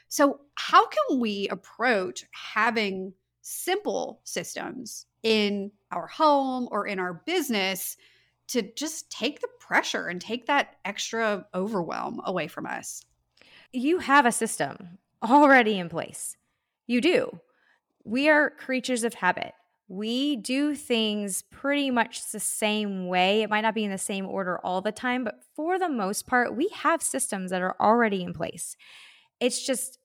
So, 0.08 0.40
how 0.56 0.86
can 0.88 1.20
we 1.20 1.48
approach 1.48 2.24
having 2.32 3.12
simple 3.42 4.20
systems 4.24 5.06
in 5.22 5.70
our 5.90 6.06
home 6.06 6.68
or 6.70 6.86
in 6.86 6.98
our 6.98 7.22
business 7.26 7.96
to 8.50 8.62
just 8.62 9.10
take 9.10 9.40
the 9.40 9.48
pressure 9.58 10.08
and 10.08 10.20
take 10.20 10.46
that 10.46 10.76
extra 10.84 11.46
overwhelm 11.54 12.20
away 12.24 12.48
from 12.48 12.66
us. 12.66 13.04
You 13.72 13.98
have 13.98 14.26
a 14.26 14.32
system 14.32 14.98
already 15.22 15.78
in 15.78 15.88
place. 15.88 16.36
You 16.86 17.00
do. 17.00 17.40
We 18.04 18.28
are 18.28 18.50
creatures 18.50 19.04
of 19.04 19.14
habit. 19.14 19.52
We 19.86 20.36
do 20.36 20.74
things 20.74 21.42
pretty 21.50 21.90
much 21.90 22.30
the 22.30 22.40
same 22.40 23.06
way. 23.06 23.42
It 23.42 23.50
might 23.50 23.60
not 23.60 23.74
be 23.74 23.84
in 23.84 23.90
the 23.90 23.98
same 23.98 24.26
order 24.26 24.58
all 24.58 24.80
the 24.80 24.92
time, 24.92 25.24
but 25.24 25.40
for 25.54 25.78
the 25.78 25.88
most 25.88 26.26
part, 26.26 26.56
we 26.56 26.68
have 26.74 27.02
systems 27.02 27.50
that 27.50 27.62
are 27.62 27.76
already 27.80 28.22
in 28.22 28.32
place. 28.32 28.76
It's 29.40 29.64
just 29.64 29.98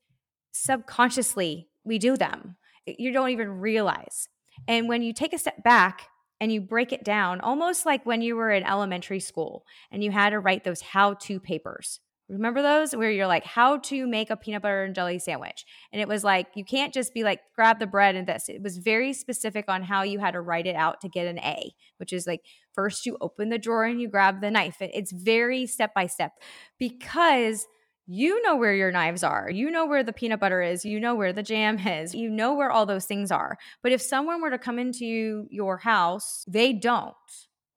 subconsciously 0.52 1.68
we 1.84 2.00
do 2.00 2.18
them. 2.18 2.56
You 2.86 3.12
don't 3.12 3.30
even 3.30 3.60
realize. 3.60 4.28
And 4.68 4.88
when 4.88 5.02
you 5.02 5.14
take 5.14 5.34
a 5.34 5.38
step 5.38 5.64
back 5.64 6.10
and 6.40 6.52
you 6.52 6.62
break 6.62 6.92
it 6.92 7.04
down 7.04 7.40
almost 7.42 7.86
like 7.86 8.06
when 8.06 8.22
you 8.22 8.36
were 8.36 8.52
in 8.52 8.64
elementary 8.64 9.20
school 9.20 9.66
and 9.92 10.04
you 10.04 10.12
had 10.12 10.32
to 10.32 10.40
write 10.40 10.64
those 10.64 10.82
how 10.82 11.14
to 11.14 11.40
papers. 11.40 12.00
Remember 12.28 12.64
those 12.64 12.96
where 12.96 13.12
you're 13.12 13.28
like, 13.28 13.46
how 13.46 13.78
to 13.78 14.08
make 14.08 14.32
a 14.32 14.36
peanut 14.36 14.64
butter 14.64 14.84
and 14.84 14.96
jelly 14.96 15.20
sandwich? 15.20 15.64
And 15.94 16.02
it 16.02 16.08
was 16.08 16.24
like, 16.24 16.48
you 16.56 16.66
can't 16.66 16.92
just 16.92 17.14
be 17.14 17.24
like, 17.24 17.40
grab 17.56 17.78
the 17.78 17.86
bread 17.86 18.16
and 18.16 18.28
this. 18.28 18.50
It 18.50 18.64
was 18.64 18.80
very 18.80 19.14
specific 19.14 19.66
on 19.68 19.84
how 19.84 20.02
you 20.02 20.18
had 20.18 20.32
to 20.32 20.42
write 20.42 20.66
it 20.66 20.76
out 20.76 21.02
to 21.02 21.10
get 21.10 21.28
an 21.28 21.38
A, 21.40 21.72
which 21.98 22.12
is 22.12 22.26
like, 22.26 22.42
first 22.74 23.06
you 23.06 23.16
open 23.22 23.50
the 23.50 23.60
drawer 23.60 23.86
and 23.86 24.02
you 24.02 24.10
grab 24.10 24.42
the 24.42 24.50
knife. 24.50 24.78
It's 24.80 25.12
very 25.12 25.68
step 25.68 25.94
by 25.94 26.08
step 26.08 26.32
because 26.80 27.68
you 28.08 28.42
know 28.44 28.56
where 28.56 28.76
your 28.76 28.92
knives 28.92 29.24
are. 29.24 29.50
You 29.50 29.72
know 29.72 29.86
where 29.86 30.04
the 30.04 30.14
peanut 30.14 30.40
butter 30.40 30.62
is. 30.62 30.86
You 30.86 31.00
know 31.00 31.16
where 31.16 31.34
the 31.34 31.44
jam 31.44 31.80
is. 31.80 32.14
You 32.14 32.30
know 32.30 32.54
where 32.54 32.72
all 32.72 32.86
those 32.86 33.06
things 33.06 33.32
are. 33.32 33.58
But 33.82 33.92
if 33.92 34.02
someone 34.02 34.42
were 34.42 34.52
to 34.52 34.60
come 34.60 34.78
into 34.78 35.48
your 35.50 35.78
house, 35.78 36.46
they 36.48 36.74
don't. 36.74 37.16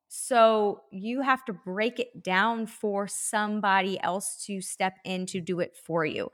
So 0.08 0.82
you 0.90 1.22
have 1.22 1.44
to 1.46 1.52
break 1.52 1.98
it 1.98 2.22
down 2.22 2.66
for 2.66 3.06
somebody 3.06 4.00
else 4.00 4.44
to 4.46 4.60
step 4.60 4.94
in 5.04 5.26
to 5.26 5.40
do 5.40 5.60
it 5.60 5.76
for 5.76 6.04
you. 6.04 6.30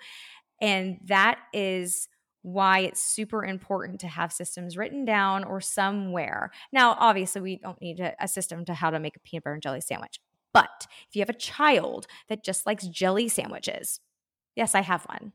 And 0.61 0.99
that 1.05 1.39
is 1.53 2.09
why 2.43 2.81
it's 2.81 3.03
super 3.03 3.45
important 3.45 4.01
to 4.01 4.09
have 4.09 4.33
systems 4.33 4.77
written 4.77 5.05
down 5.05 5.45
or 5.45 5.61
somewhere. 5.61 6.51
Now, 6.73 6.97
obviously, 6.99 7.41
we 7.41 7.57
don't 7.57 7.81
need 7.81 8.01
a, 8.01 8.15
a 8.21 8.29
system 8.29 8.65
to 8.67 8.75
how 8.75 8.91
to 8.91 9.01
make 9.01 9.17
a 9.17 9.21
peanut 9.21 9.45
butter 9.45 9.55
and 9.55 9.63
jelly 9.63 9.81
sandwich. 9.81 10.21
But 10.55 10.87
if 11.09 11.15
you 11.15 11.21
have 11.21 11.29
a 11.29 11.35
child 11.35 12.07
that 12.29 12.43
just 12.43 12.65
likes 12.65 12.87
jelly 12.87 13.29
sandwiches, 13.29 14.01
yes, 14.57 14.75
I 14.75 14.81
have 14.81 15.05
one. 15.05 15.33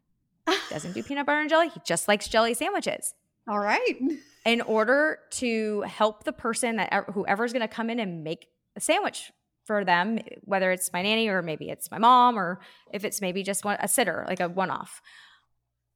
Doesn't 0.71 0.93
do 0.93 1.03
peanut 1.03 1.27
butter 1.27 1.41
and 1.41 1.49
jelly. 1.49 1.69
He 1.69 1.79
just 1.85 2.07
likes 2.07 2.27
jelly 2.27 2.55
sandwiches. 2.55 3.13
All 3.47 3.59
right. 3.59 3.95
In 4.45 4.61
order 4.61 5.19
to 5.31 5.81
help 5.81 6.23
the 6.23 6.33
person 6.33 6.77
that 6.77 7.05
whoever's 7.13 7.53
going 7.53 7.61
to 7.61 7.67
come 7.67 7.91
in 7.91 7.99
and 7.99 8.23
make 8.23 8.47
a 8.75 8.79
sandwich 8.79 9.31
for 9.65 9.83
them, 9.83 10.19
whether 10.41 10.71
it's 10.71 10.91
my 10.93 11.03
nanny 11.03 11.27
or 11.27 11.41
maybe 11.41 11.69
it's 11.69 11.91
my 11.91 11.99
mom 11.99 12.39
or 12.39 12.59
if 12.91 13.03
it's 13.03 13.21
maybe 13.21 13.43
just 13.43 13.65
one, 13.65 13.77
a 13.81 13.87
sitter, 13.87 14.25
like 14.27 14.39
a 14.39 14.47
one 14.47 14.71
off, 14.71 15.01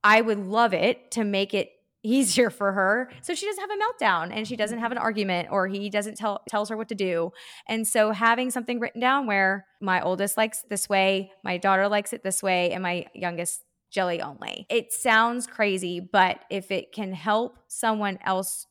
I 0.03 0.21
would 0.21 0.37
love 0.37 0.73
it 0.73 1.09
to 1.11 1.23
make 1.23 1.53
it 1.53 1.71
easier 2.03 2.49
for 2.49 2.71
her. 2.73 3.09
So 3.21 3.33
she 3.33 3.45
doesn't 3.45 3.61
have 3.61 3.69
a 3.69 3.81
meltdown 3.81 4.35
and 4.35 4.47
she 4.47 4.55
doesn't 4.55 4.79
have 4.79 4.91
an 4.91 4.97
argument 4.97 5.49
or 5.51 5.67
he 5.67 5.89
doesn't 5.89 6.15
tell 6.15 6.41
tells 6.47 6.69
her 6.69 6.77
what 6.77 6.89
to 6.89 6.95
do. 6.95 7.31
And 7.67 7.87
so 7.87 8.11
having 8.11 8.51
something 8.51 8.79
written 8.79 9.01
down 9.01 9.25
where 9.25 9.65
my 9.81 10.01
oldest 10.01 10.37
likes 10.37 10.63
this 10.69 10.89
way 10.89 11.31
my 11.43 11.57
daughter 11.57 11.87
likes 11.87 12.13
it 12.13 12.23
this 12.23 12.43
way 12.43 12.71
and 12.71 12.83
my 12.83 13.05
youngest 13.13 13.63
jelly 13.89 14.21
only. 14.21 14.65
It 14.69 14.91
sounds 14.91 15.47
crazy 15.47 15.99
but 15.99 16.39
if 16.49 16.71
it 16.71 16.91
can 16.91 17.13
help 17.13 17.57
someone 17.67 18.19
else 18.25 18.67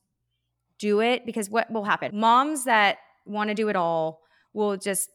do 0.79 1.01
it 1.01 1.25
because 1.25 1.49
what 1.49 1.71
will 1.71 1.85
happen? 1.85 2.19
Moms 2.19 2.65
that 2.65 2.99
want 3.25 3.49
to 3.49 3.55
do 3.55 3.69
it 3.69 3.77
all 3.77 4.21
will 4.53 4.77
just 4.77 5.09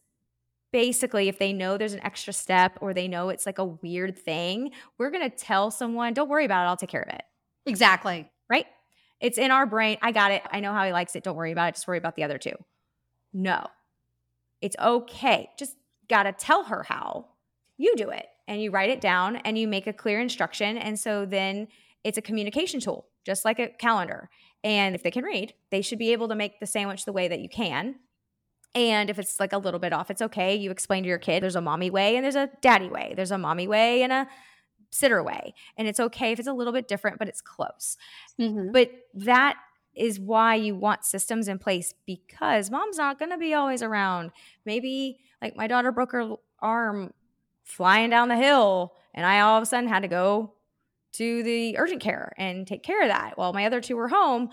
basically 0.72 1.28
if 1.28 1.40
they 1.40 1.54
know 1.54 1.78
there's 1.78 1.94
an 1.94 2.04
extra 2.04 2.34
step 2.34 2.78
or 2.82 2.94
they 2.94 3.08
know 3.08 3.30
it's 3.30 3.46
like 3.46 3.58
a 3.58 3.66
weird 3.66 4.18
thing 4.18 4.72
we're 4.98 5.10
going 5.10 5.28
to 5.30 5.36
tell 5.36 5.72
someone 5.72 6.14
don't 6.14 6.30
worry 6.30 6.46
about 6.46 6.66
it 6.66 6.68
i'll 6.68 6.78
take 6.78 6.90
care 6.90 7.02
of 7.02 7.14
it 7.14 7.24
Exactly. 7.68 8.30
Right? 8.50 8.66
It's 9.20 9.38
in 9.38 9.52
our 9.52 9.66
brain. 9.66 9.98
I 10.02 10.12
got 10.12 10.32
it. 10.32 10.42
I 10.52 10.60
know 10.60 10.74
how 10.74 10.86
he 10.86 10.92
likes 10.92 11.16
it. 11.16 11.24
Don't 11.24 11.36
worry 11.36 11.52
about 11.52 11.70
it. 11.70 11.76
Just 11.76 11.88
worry 11.88 11.98
about 11.98 12.16
the 12.16 12.24
other 12.24 12.38
two. 12.38 12.54
No. 13.34 13.68
It's 14.62 14.76
okay. 14.80 15.50
Just 15.58 15.76
got 16.10 16.24
to 16.24 16.32
tell 16.32 16.66
her 16.66 16.84
how 16.84 17.28
you 17.78 17.96
do 17.96 18.10
it. 18.10 18.28
And 18.48 18.62
you 18.62 18.72
write 18.72 18.90
it 18.90 19.02
down 19.02 19.38
and 19.38 19.58
you 19.58 19.68
make 19.68 19.88
a 19.88 19.94
clear 19.94 20.20
instruction. 20.20 20.78
And 20.78 20.98
so 20.98 21.26
then 21.26 21.68
it's 22.04 22.18
a 22.18 22.22
communication 22.22 22.80
tool, 22.80 23.08
just 23.26 23.44
like 23.44 23.60
a 23.60 23.68
calendar. 23.68 24.30
And 24.64 24.96
if 24.96 25.04
they 25.04 25.12
can 25.12 25.24
read, 25.24 25.54
they 25.70 25.82
should 25.82 26.00
be 26.00 26.14
able 26.14 26.30
to 26.30 26.36
make 26.36 26.60
the 26.60 26.66
sandwich 26.66 27.06
the 27.06 27.12
way 27.12 27.28
that 27.28 27.40
you 27.40 27.50
can. 27.50 27.96
And 28.74 29.10
if 29.10 29.20
it's 29.20 29.40
like 29.40 29.54
a 29.54 29.58
little 29.58 29.80
bit 29.80 29.94
off, 29.94 30.12
it's 30.12 30.22
okay. 30.22 30.56
You 30.56 30.72
explain 30.72 31.04
to 31.04 31.10
your 31.10 31.18
kid 31.18 31.44
there's 31.44 31.56
a 31.56 31.62
mommy 31.62 31.90
way 31.90 32.16
and 32.16 32.24
there's 32.24 32.36
a 32.36 32.50
daddy 32.62 32.90
way. 32.90 33.14
There's 33.16 33.32
a 33.32 33.38
mommy 33.38 33.68
way 33.68 34.04
and 34.04 34.14
a 34.14 34.28
sitter 34.90 35.24
way. 35.24 35.54
And 35.78 35.88
it's 35.88 36.00
okay 36.00 36.32
if 36.32 36.40
it's 36.40 36.48
a 36.48 36.54
little 36.54 36.74
bit 36.74 36.88
different, 36.88 37.20
but 37.20 37.28
it's 37.28 37.42
close. 37.42 37.98
Mm-hmm. 38.40 38.72
But 38.72 38.92
that 39.14 39.58
is 39.96 40.20
why 40.20 40.56
you 40.56 40.76
want 40.76 41.06
systems 41.06 41.48
in 41.48 41.58
place 41.58 41.94
because 42.06 42.70
mom's 42.70 42.98
not 42.98 43.20
going 43.20 43.32
to 43.32 43.38
be 43.38 43.54
always 43.54 43.82
around. 43.82 44.32
Maybe 44.66 45.20
like 45.42 45.56
my 45.56 45.68
daughter 45.68 45.92
broke 45.92 46.12
her 46.12 46.36
arm 46.60 47.14
flying 47.64 48.10
down 48.10 48.30
the 48.30 48.38
hill 48.38 48.94
and 49.14 49.26
I 49.26 49.42
all 49.42 49.58
of 49.58 49.64
a 49.64 49.66
sudden 49.66 49.90
had 49.90 50.04
to 50.04 50.08
go 50.08 50.54
to 51.14 51.44
the 51.44 51.78
urgent 51.78 52.02
care 52.02 52.34
and 52.38 52.66
take 52.68 52.84
care 52.84 53.02
of 53.02 53.10
that 53.10 53.38
while 53.38 53.54
my 53.54 53.66
other 53.66 53.82
two 53.82 53.96
were 53.98 54.08
home 54.08 54.50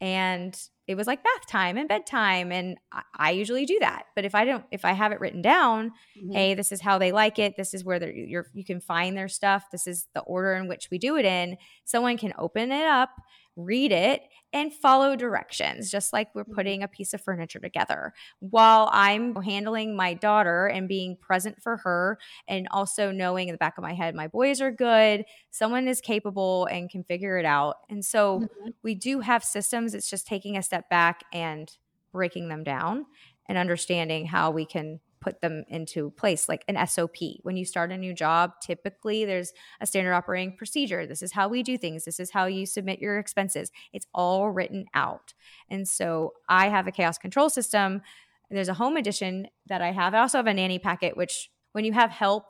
and 0.00 0.58
it 0.92 0.96
was 0.96 1.06
like 1.06 1.24
bath 1.24 1.46
time 1.48 1.76
and 1.76 1.88
bedtime 1.88 2.52
and 2.52 2.78
I, 2.92 3.02
I, 3.16 3.30
usually 3.32 3.66
do 3.66 3.78
that 3.80 4.04
but 4.14 4.24
if 4.24 4.34
i 4.34 4.44
don't 4.44 4.64
if 4.70 4.84
i 4.84 4.92
have 4.92 5.10
it 5.10 5.20
written 5.20 5.42
down 5.42 5.92
mm-hmm. 6.16 6.32
hey 6.32 6.54
this 6.54 6.70
is 6.70 6.80
how 6.80 6.98
they 6.98 7.10
like 7.10 7.38
it 7.38 7.56
this 7.56 7.74
is 7.74 7.84
where 7.84 8.08
you're 8.10 8.46
you 8.54 8.64
can 8.64 8.80
find 8.80 9.16
their 9.16 9.28
stuff 9.28 9.64
this 9.72 9.86
is 9.86 10.06
the 10.14 10.20
order 10.20 10.54
in 10.54 10.68
which 10.68 10.88
we 10.90 10.98
do 10.98 11.16
it 11.16 11.24
in 11.24 11.56
someone 11.84 12.16
can 12.16 12.32
open 12.38 12.70
it 12.70 12.86
up 12.86 13.10
read 13.56 13.92
it 13.92 14.22
and 14.52 14.72
follow 14.72 15.16
directions, 15.16 15.90
just 15.90 16.12
like 16.12 16.34
we're 16.34 16.42
mm-hmm. 16.44 16.54
putting 16.54 16.82
a 16.82 16.88
piece 16.88 17.14
of 17.14 17.20
furniture 17.20 17.58
together. 17.58 18.12
While 18.40 18.90
I'm 18.92 19.34
handling 19.36 19.96
my 19.96 20.14
daughter 20.14 20.66
and 20.66 20.88
being 20.88 21.16
present 21.16 21.62
for 21.62 21.78
her, 21.78 22.18
and 22.48 22.66
also 22.70 23.10
knowing 23.10 23.48
in 23.48 23.54
the 23.54 23.58
back 23.58 23.78
of 23.78 23.82
my 23.82 23.94
head, 23.94 24.14
my 24.14 24.28
boys 24.28 24.60
are 24.60 24.70
good, 24.70 25.24
someone 25.50 25.88
is 25.88 26.00
capable 26.00 26.66
and 26.66 26.90
can 26.90 27.04
figure 27.04 27.38
it 27.38 27.46
out. 27.46 27.76
And 27.88 28.04
so 28.04 28.40
mm-hmm. 28.40 28.70
we 28.82 28.94
do 28.94 29.20
have 29.20 29.44
systems. 29.44 29.94
It's 29.94 30.10
just 30.10 30.26
taking 30.26 30.56
a 30.56 30.62
step 30.62 30.88
back 30.90 31.24
and 31.32 31.70
breaking 32.12 32.48
them 32.48 32.62
down 32.62 33.06
and 33.48 33.56
understanding 33.56 34.26
how 34.26 34.50
we 34.50 34.66
can 34.66 35.00
put 35.22 35.40
them 35.40 35.64
into 35.68 36.10
place 36.10 36.48
like 36.48 36.64
an 36.68 36.86
SOP. 36.86 37.16
When 37.42 37.56
you 37.56 37.64
start 37.64 37.92
a 37.92 37.96
new 37.96 38.12
job, 38.12 38.54
typically 38.60 39.24
there's 39.24 39.52
a 39.80 39.86
standard 39.86 40.12
operating 40.12 40.56
procedure. 40.56 41.06
This 41.06 41.22
is 41.22 41.32
how 41.32 41.48
we 41.48 41.62
do 41.62 41.78
things. 41.78 42.04
This 42.04 42.20
is 42.20 42.32
how 42.32 42.46
you 42.46 42.66
submit 42.66 42.98
your 42.98 43.18
expenses. 43.18 43.70
It's 43.92 44.06
all 44.12 44.50
written 44.50 44.86
out. 44.94 45.32
And 45.70 45.86
so 45.88 46.34
I 46.48 46.68
have 46.68 46.86
a 46.86 46.92
chaos 46.92 47.16
control 47.18 47.48
system. 47.48 48.02
There's 48.50 48.68
a 48.68 48.74
home 48.74 48.96
edition 48.96 49.46
that 49.68 49.80
I 49.80 49.92
have. 49.92 50.12
I 50.12 50.18
also 50.18 50.38
have 50.38 50.46
a 50.48 50.54
nanny 50.54 50.78
packet, 50.78 51.16
which 51.16 51.50
when 51.70 51.84
you 51.84 51.92
have 51.92 52.10
help, 52.10 52.44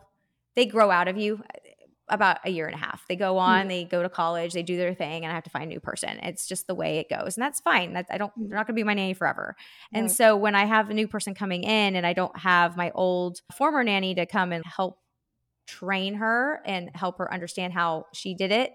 they 0.56 0.66
grow 0.66 0.90
out 0.90 1.08
of 1.08 1.16
you 1.16 1.42
about 2.08 2.38
a 2.44 2.50
year 2.50 2.66
and 2.66 2.74
a 2.74 2.78
half. 2.78 3.06
They 3.08 3.16
go 3.16 3.38
on, 3.38 3.60
mm-hmm. 3.60 3.68
they 3.68 3.84
go 3.84 4.02
to 4.02 4.08
college, 4.08 4.52
they 4.52 4.62
do 4.62 4.76
their 4.76 4.94
thing, 4.94 5.24
and 5.24 5.32
I 5.32 5.34
have 5.34 5.44
to 5.44 5.50
find 5.50 5.64
a 5.64 5.68
new 5.68 5.80
person. 5.80 6.18
It's 6.22 6.46
just 6.46 6.66
the 6.66 6.74
way 6.74 6.98
it 6.98 7.08
goes, 7.08 7.36
and 7.36 7.42
that's 7.42 7.60
fine. 7.60 7.94
That 7.94 8.06
I 8.10 8.18
don't, 8.18 8.32
they're 8.36 8.56
not 8.56 8.66
going 8.66 8.74
to 8.74 8.80
be 8.80 8.84
my 8.84 8.94
nanny 8.94 9.14
forever. 9.14 9.56
And 9.92 10.10
so 10.10 10.36
when 10.36 10.54
I 10.54 10.64
have 10.64 10.90
a 10.90 10.94
new 10.94 11.08
person 11.08 11.34
coming 11.34 11.62
in, 11.62 11.96
and 11.96 12.06
I 12.06 12.12
don't 12.12 12.36
have 12.38 12.76
my 12.76 12.90
old 12.94 13.40
former 13.56 13.84
nanny 13.84 14.14
to 14.14 14.26
come 14.26 14.52
and 14.52 14.64
help 14.64 14.98
train 15.66 16.14
her 16.14 16.60
and 16.66 16.90
help 16.94 17.18
her 17.18 17.32
understand 17.32 17.72
how 17.72 18.06
she 18.12 18.34
did 18.34 18.50
it, 18.50 18.72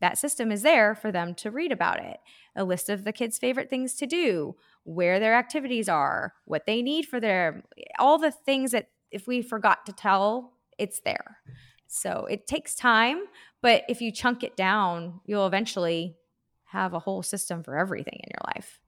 that 0.00 0.18
system 0.18 0.52
is 0.52 0.62
there 0.62 0.94
for 0.94 1.10
them 1.12 1.34
to 1.36 1.50
read 1.50 1.72
about 1.72 1.98
it. 2.04 2.18
A 2.56 2.64
list 2.64 2.90
of 2.90 3.04
the 3.04 3.12
kids' 3.12 3.38
favorite 3.38 3.70
things 3.70 3.94
to 3.94 4.06
do, 4.06 4.56
where 4.82 5.18
their 5.18 5.34
activities 5.34 5.88
are, 5.88 6.34
what 6.44 6.66
they 6.66 6.82
need 6.82 7.06
for 7.06 7.20
their, 7.20 7.62
all 7.98 8.18
the 8.18 8.30
things 8.30 8.72
that 8.72 8.88
if 9.10 9.26
we 9.26 9.40
forgot 9.40 9.86
to 9.86 9.92
tell, 9.92 10.52
it's 10.78 11.00
there. 11.00 11.38
So 11.94 12.26
it 12.28 12.48
takes 12.48 12.74
time, 12.74 13.22
but 13.62 13.84
if 13.88 14.00
you 14.00 14.10
chunk 14.10 14.42
it 14.42 14.56
down, 14.56 15.20
you'll 15.26 15.46
eventually 15.46 16.16
have 16.64 16.92
a 16.92 16.98
whole 16.98 17.22
system 17.22 17.62
for 17.62 17.78
everything 17.78 18.18
in 18.20 18.30
your 18.32 18.52
life. 18.52 18.80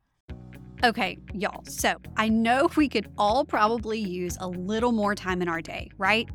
Okay, 0.82 1.16
y'all. 1.32 1.62
So 1.66 1.94
I 2.16 2.28
know 2.28 2.68
we 2.76 2.88
could 2.88 3.08
all 3.16 3.44
probably 3.44 4.00
use 4.00 4.36
a 4.40 4.48
little 4.48 4.90
more 4.90 5.14
time 5.14 5.40
in 5.40 5.48
our 5.48 5.62
day, 5.62 5.88
right? 5.98 6.28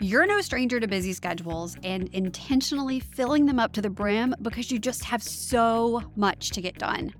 You're 0.00 0.26
no 0.26 0.42
stranger 0.42 0.78
to 0.78 0.86
busy 0.86 1.14
schedules 1.14 1.76
and 1.82 2.08
intentionally 2.08 3.00
filling 3.00 3.46
them 3.46 3.58
up 3.58 3.72
to 3.72 3.80
the 3.80 3.90
brim 3.90 4.34
because 4.42 4.70
you 4.70 4.78
just 4.78 5.04
have 5.04 5.22
so 5.22 6.02
much 6.14 6.50
to 6.50 6.60
get 6.60 6.78
done. 6.78 7.10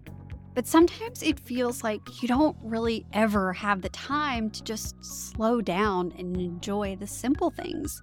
But 0.55 0.67
sometimes 0.67 1.23
it 1.23 1.41
feels 1.41 1.83
like 1.83 2.03
you 2.21 2.29
don't 2.29 2.59
really 2.63 3.07
ever 3.15 3.55
have 3.55 3.81
the 3.81 3.89
time 3.89 4.51
to 4.51 4.63
just 4.63 5.03
slow 5.03 5.63
down 5.63 6.13
and 6.19 6.37
enjoy 6.37 6.97
the 6.97 7.07
simple 7.07 7.49
things. 7.49 8.03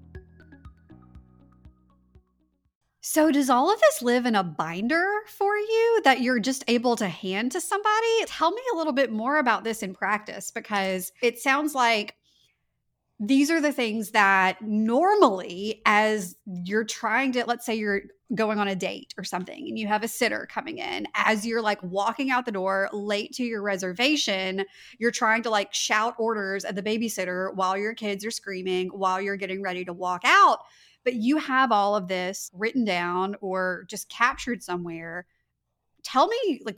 So, 3.03 3.31
does 3.31 3.49
all 3.49 3.73
of 3.73 3.79
this 3.81 4.03
live 4.03 4.27
in 4.27 4.35
a 4.35 4.43
binder 4.43 5.03
for 5.25 5.57
you 5.57 6.01
that 6.03 6.21
you're 6.21 6.39
just 6.39 6.63
able 6.67 6.95
to 6.97 7.07
hand 7.07 7.51
to 7.53 7.59
somebody? 7.59 8.25
Tell 8.27 8.51
me 8.51 8.61
a 8.71 8.77
little 8.77 8.93
bit 8.93 9.11
more 9.11 9.37
about 9.37 9.63
this 9.63 9.81
in 9.81 9.95
practice 9.95 10.51
because 10.51 11.11
it 11.23 11.39
sounds 11.39 11.73
like 11.73 12.13
these 13.19 13.49
are 13.49 13.59
the 13.59 13.71
things 13.71 14.11
that 14.11 14.61
normally, 14.61 15.81
as 15.83 16.35
you're 16.45 16.83
trying 16.83 17.31
to, 17.31 17.43
let's 17.47 17.65
say 17.65 17.73
you're 17.73 18.01
going 18.35 18.59
on 18.59 18.67
a 18.67 18.75
date 18.75 19.15
or 19.17 19.23
something 19.23 19.67
and 19.67 19.79
you 19.79 19.87
have 19.87 20.03
a 20.03 20.07
sitter 20.07 20.47
coming 20.51 20.77
in, 20.77 21.07
as 21.15 21.43
you're 21.43 21.61
like 21.61 21.81
walking 21.81 22.29
out 22.29 22.45
the 22.45 22.51
door 22.51 22.87
late 22.93 23.33
to 23.33 23.43
your 23.43 23.63
reservation, 23.63 24.63
you're 24.99 25.09
trying 25.09 25.41
to 25.41 25.49
like 25.49 25.73
shout 25.73 26.13
orders 26.19 26.63
at 26.65 26.75
the 26.75 26.83
babysitter 26.83 27.51
while 27.55 27.75
your 27.75 27.95
kids 27.95 28.23
are 28.23 28.31
screaming, 28.31 28.89
while 28.89 29.19
you're 29.19 29.37
getting 29.37 29.63
ready 29.63 29.83
to 29.85 29.91
walk 29.91 30.21
out 30.23 30.59
but 31.03 31.15
you 31.15 31.37
have 31.37 31.71
all 31.71 31.95
of 31.95 32.07
this 32.07 32.51
written 32.53 32.85
down 32.85 33.35
or 33.41 33.85
just 33.87 34.09
captured 34.09 34.63
somewhere. 34.63 35.25
Tell 36.03 36.27
me, 36.27 36.61
like, 36.63 36.77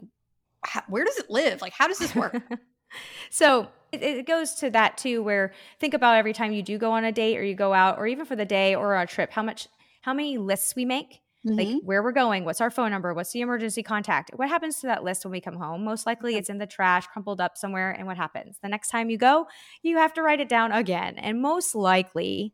how, 0.66 0.84
where 0.88 1.04
does 1.04 1.18
it 1.18 1.30
live? 1.30 1.62
Like, 1.62 1.74
how 1.74 1.88
does 1.88 2.00
this 2.00 2.16
work? 2.16 2.42
so 3.30 3.68
it, 3.92 4.02
it, 4.02 4.28
goes 4.28 4.56
to 4.56 4.70
that 4.72 4.98
too, 4.98 5.22
where 5.24 5.54
think 5.80 5.94
about 5.94 6.18
every 6.18 6.34
time 6.34 6.54
you 6.54 6.64
do 6.64 6.78
go 6.78 6.92
on 6.92 7.04
a 7.04 7.12
date 7.12 7.38
or 7.38 7.44
you 7.44 7.56
go 7.56 7.74
out, 7.74 7.98
or 7.98 8.08
even 8.08 8.26
for 8.26 8.36
the 8.36 8.46
day 8.46 8.76
or 8.76 8.96
a 8.96 9.06
trip, 9.06 9.32
how 9.32 9.44
much, 9.44 9.68
how 10.02 10.14
many 10.14 10.38
lists 10.38 10.76
we 10.76 10.86
make. 10.86 11.20
Mm-hmm. 11.46 11.58
Like 11.58 11.84
where 11.84 12.02
we're 12.02 12.14
going, 12.14 12.46
what's 12.46 12.62
our 12.62 12.70
phone 12.70 12.92
number, 12.92 13.14
what's 13.14 13.34
the 13.34 13.42
emergency 13.42 13.84
contact? 13.84 14.32
What 14.34 14.48
happens 14.48 14.80
to 14.80 14.88
that 14.88 15.04
list 15.04 15.26
when 15.26 15.34
we 15.34 15.42
come 15.42 15.58
home? 15.58 15.84
Most 15.84 16.06
likely 16.06 16.38
it's 16.38 16.50
in 16.50 16.58
the 16.58 16.66
trash, 16.66 17.06
crumpled 17.08 17.42
up 17.42 17.58
somewhere. 17.58 17.92
And 17.92 18.08
what 18.08 18.16
happens? 18.16 18.60
The 18.64 18.70
next 18.70 18.88
time 18.88 19.10
you 19.10 19.18
go, 19.18 19.48
you 19.82 19.98
have 19.98 20.14
to 20.14 20.22
write 20.22 20.40
it 20.40 20.48
down 20.48 20.72
again. 20.72 21.16
And 21.18 21.42
most 21.42 21.76
likely 21.76 22.54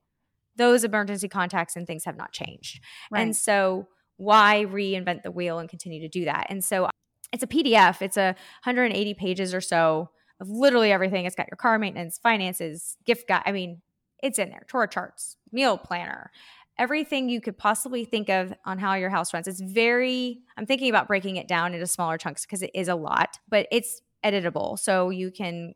those 0.60 0.84
emergency 0.84 1.28
contacts 1.28 1.76
and 1.76 1.88
things 1.88 2.06
have 2.06 2.17
not 2.17 2.32
changed. 2.32 2.84
Right. 3.10 3.22
And 3.22 3.36
so 3.36 3.88
why 4.17 4.65
reinvent 4.69 5.24
the 5.24 5.32
wheel 5.32 5.58
and 5.58 5.69
continue 5.69 6.02
to 6.02 6.10
do 6.10 6.26
that? 6.26 6.48
And 6.50 6.63
so 6.63 6.89
it's 7.32 7.43
a 7.43 7.48
PDF. 7.48 8.02
It's 8.02 8.17
a 8.17 8.36
180 8.63 9.13
pages 9.15 9.54
or 9.54 9.62
so 9.62 10.10
of 10.39 10.50
literally 10.50 10.91
everything. 10.91 11.26
It's 11.26 11.36
got 11.36 11.48
your 11.50 11.58
car 11.58 11.80
maintenance, 11.80 12.19
finances, 12.22 12.98
gift 13.06 13.28
guide. 13.28 13.43
I 13.45 13.54
mean, 13.54 13.82
it's 14.22 14.38
in 14.38 14.50
there. 14.50 14.63
Tour 14.67 14.86
charts, 14.86 15.38
meal 15.52 15.78
planner, 15.78 16.30
everything 16.78 17.30
you 17.30 17.39
could 17.39 17.58
possibly 17.58 18.04
think 18.04 18.30
of 18.30 18.54
on 18.65 18.80
how 18.80 18.95
your 18.95 19.10
house 19.10 19.34
runs. 19.34 19.48
It's 19.48 19.62
very, 19.62 20.39
I'm 20.58 20.65
thinking 20.65 20.89
about 20.89 21.08
breaking 21.08 21.38
it 21.38 21.48
down 21.48 21.74
into 21.74 21.88
smaller 21.88 22.17
chunks 22.17 22.45
because 22.45 22.62
it 22.62 22.72
is 22.74 22.89
a 22.89 22.95
lot, 22.95 23.39
but 23.48 23.67
it's 23.72 24.02
editable. 24.26 24.78
So 24.78 25.10
you 25.10 25.32
can 25.32 25.74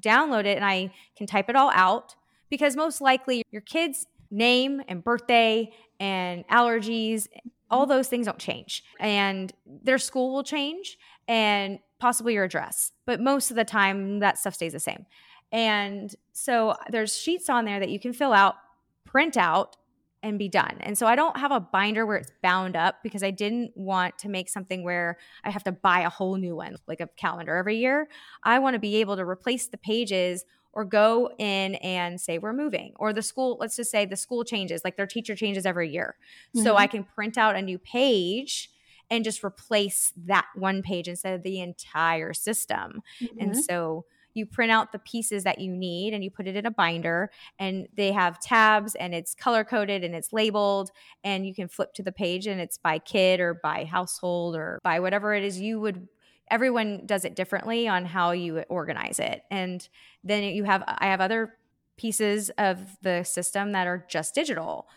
download 0.00 0.44
it 0.46 0.56
and 0.56 0.64
I 0.64 0.92
can 1.16 1.28
type 1.28 1.48
it 1.48 1.56
all 1.56 1.70
out 1.72 2.16
because 2.50 2.76
most 2.76 3.00
likely 3.00 3.42
your 3.50 3.62
kids 3.62 4.06
name 4.30 4.82
and 4.88 5.02
birthday 5.02 5.70
and 6.00 6.46
allergies, 6.48 7.28
all 7.70 7.82
mm-hmm. 7.82 7.90
those 7.90 8.08
things 8.08 8.26
don't 8.26 8.38
change. 8.38 8.84
And 9.00 9.52
their 9.66 9.98
school 9.98 10.32
will 10.34 10.44
change 10.44 10.98
and 11.28 11.78
possibly 11.98 12.34
your 12.34 12.44
address. 12.44 12.92
But 13.06 13.20
most 13.20 13.50
of 13.50 13.56
the 13.56 13.64
time, 13.64 14.20
that 14.20 14.38
stuff 14.38 14.54
stays 14.54 14.72
the 14.72 14.80
same. 14.80 15.06
And 15.52 16.14
so 16.32 16.74
there's 16.90 17.16
sheets 17.16 17.48
on 17.48 17.64
there 17.64 17.80
that 17.80 17.88
you 17.88 18.00
can 18.00 18.12
fill 18.12 18.32
out, 18.32 18.56
print 19.04 19.36
out, 19.36 19.76
and 20.24 20.38
be 20.38 20.48
done. 20.48 20.78
And 20.80 20.96
so 20.96 21.06
I 21.06 21.16
don't 21.16 21.36
have 21.36 21.52
a 21.52 21.60
binder 21.60 22.06
where 22.06 22.16
it's 22.16 22.32
bound 22.42 22.76
up 22.76 22.96
because 23.02 23.22
I 23.22 23.30
didn't 23.30 23.72
want 23.76 24.18
to 24.20 24.30
make 24.30 24.48
something 24.48 24.82
where 24.82 25.18
I 25.44 25.50
have 25.50 25.64
to 25.64 25.72
buy 25.72 26.00
a 26.00 26.08
whole 26.08 26.36
new 26.36 26.56
one, 26.56 26.76
like 26.88 27.00
a 27.00 27.08
calendar 27.16 27.56
every 27.56 27.76
year. 27.76 28.08
I 28.42 28.58
want 28.58 28.72
to 28.72 28.80
be 28.80 28.96
able 28.96 29.16
to 29.16 29.24
replace 29.24 29.66
the 29.66 29.76
pages 29.76 30.46
or 30.74 30.84
go 30.84 31.30
in 31.38 31.76
and 31.76 32.20
say 32.20 32.38
we're 32.38 32.52
moving 32.52 32.92
or 32.96 33.12
the 33.12 33.22
school 33.22 33.56
let's 33.60 33.76
just 33.76 33.90
say 33.90 34.04
the 34.04 34.16
school 34.16 34.44
changes 34.44 34.82
like 34.84 34.96
their 34.96 35.06
teacher 35.06 35.34
changes 35.34 35.64
every 35.64 35.90
year 35.90 36.16
mm-hmm. 36.54 36.64
so 36.64 36.76
i 36.76 36.86
can 36.86 37.04
print 37.04 37.38
out 37.38 37.56
a 37.56 37.62
new 37.62 37.78
page 37.78 38.70
and 39.10 39.24
just 39.24 39.44
replace 39.44 40.12
that 40.16 40.46
one 40.54 40.82
page 40.82 41.08
instead 41.08 41.34
of 41.34 41.42
the 41.42 41.60
entire 41.60 42.32
system 42.32 43.02
mm-hmm. 43.20 43.40
and 43.40 43.56
so 43.56 44.04
you 44.34 44.44
print 44.44 44.72
out 44.72 44.90
the 44.90 44.98
pieces 44.98 45.44
that 45.44 45.60
you 45.60 45.70
need 45.70 46.12
and 46.12 46.24
you 46.24 46.30
put 46.30 46.48
it 46.48 46.56
in 46.56 46.66
a 46.66 46.70
binder 46.70 47.30
and 47.58 47.86
they 47.96 48.10
have 48.10 48.40
tabs 48.40 48.94
and 48.96 49.14
it's 49.14 49.34
color 49.34 49.64
coded 49.64 50.02
and 50.02 50.14
it's 50.14 50.32
labeled 50.32 50.90
and 51.22 51.46
you 51.46 51.54
can 51.54 51.68
flip 51.68 51.94
to 51.94 52.02
the 52.02 52.12
page 52.12 52.46
and 52.46 52.60
it's 52.60 52.76
by 52.76 52.98
kid 52.98 53.40
or 53.40 53.54
by 53.54 53.84
household 53.84 54.56
or 54.56 54.80
by 54.82 54.98
whatever 54.98 55.34
it 55.34 55.44
is 55.44 55.60
you 55.60 55.80
would 55.80 56.08
everyone 56.50 57.06
does 57.06 57.24
it 57.24 57.34
differently 57.34 57.88
on 57.88 58.04
how 58.04 58.32
you 58.32 58.58
organize 58.68 59.18
it. 59.18 59.42
And 59.50 59.86
then 60.22 60.44
you 60.44 60.64
have, 60.64 60.82
I 60.86 61.06
have 61.06 61.20
other 61.20 61.56
pieces 61.96 62.50
of 62.58 62.96
the 63.02 63.24
system 63.24 63.72
that 63.72 63.86
are 63.86 64.04
just 64.08 64.34
digital 64.34 64.88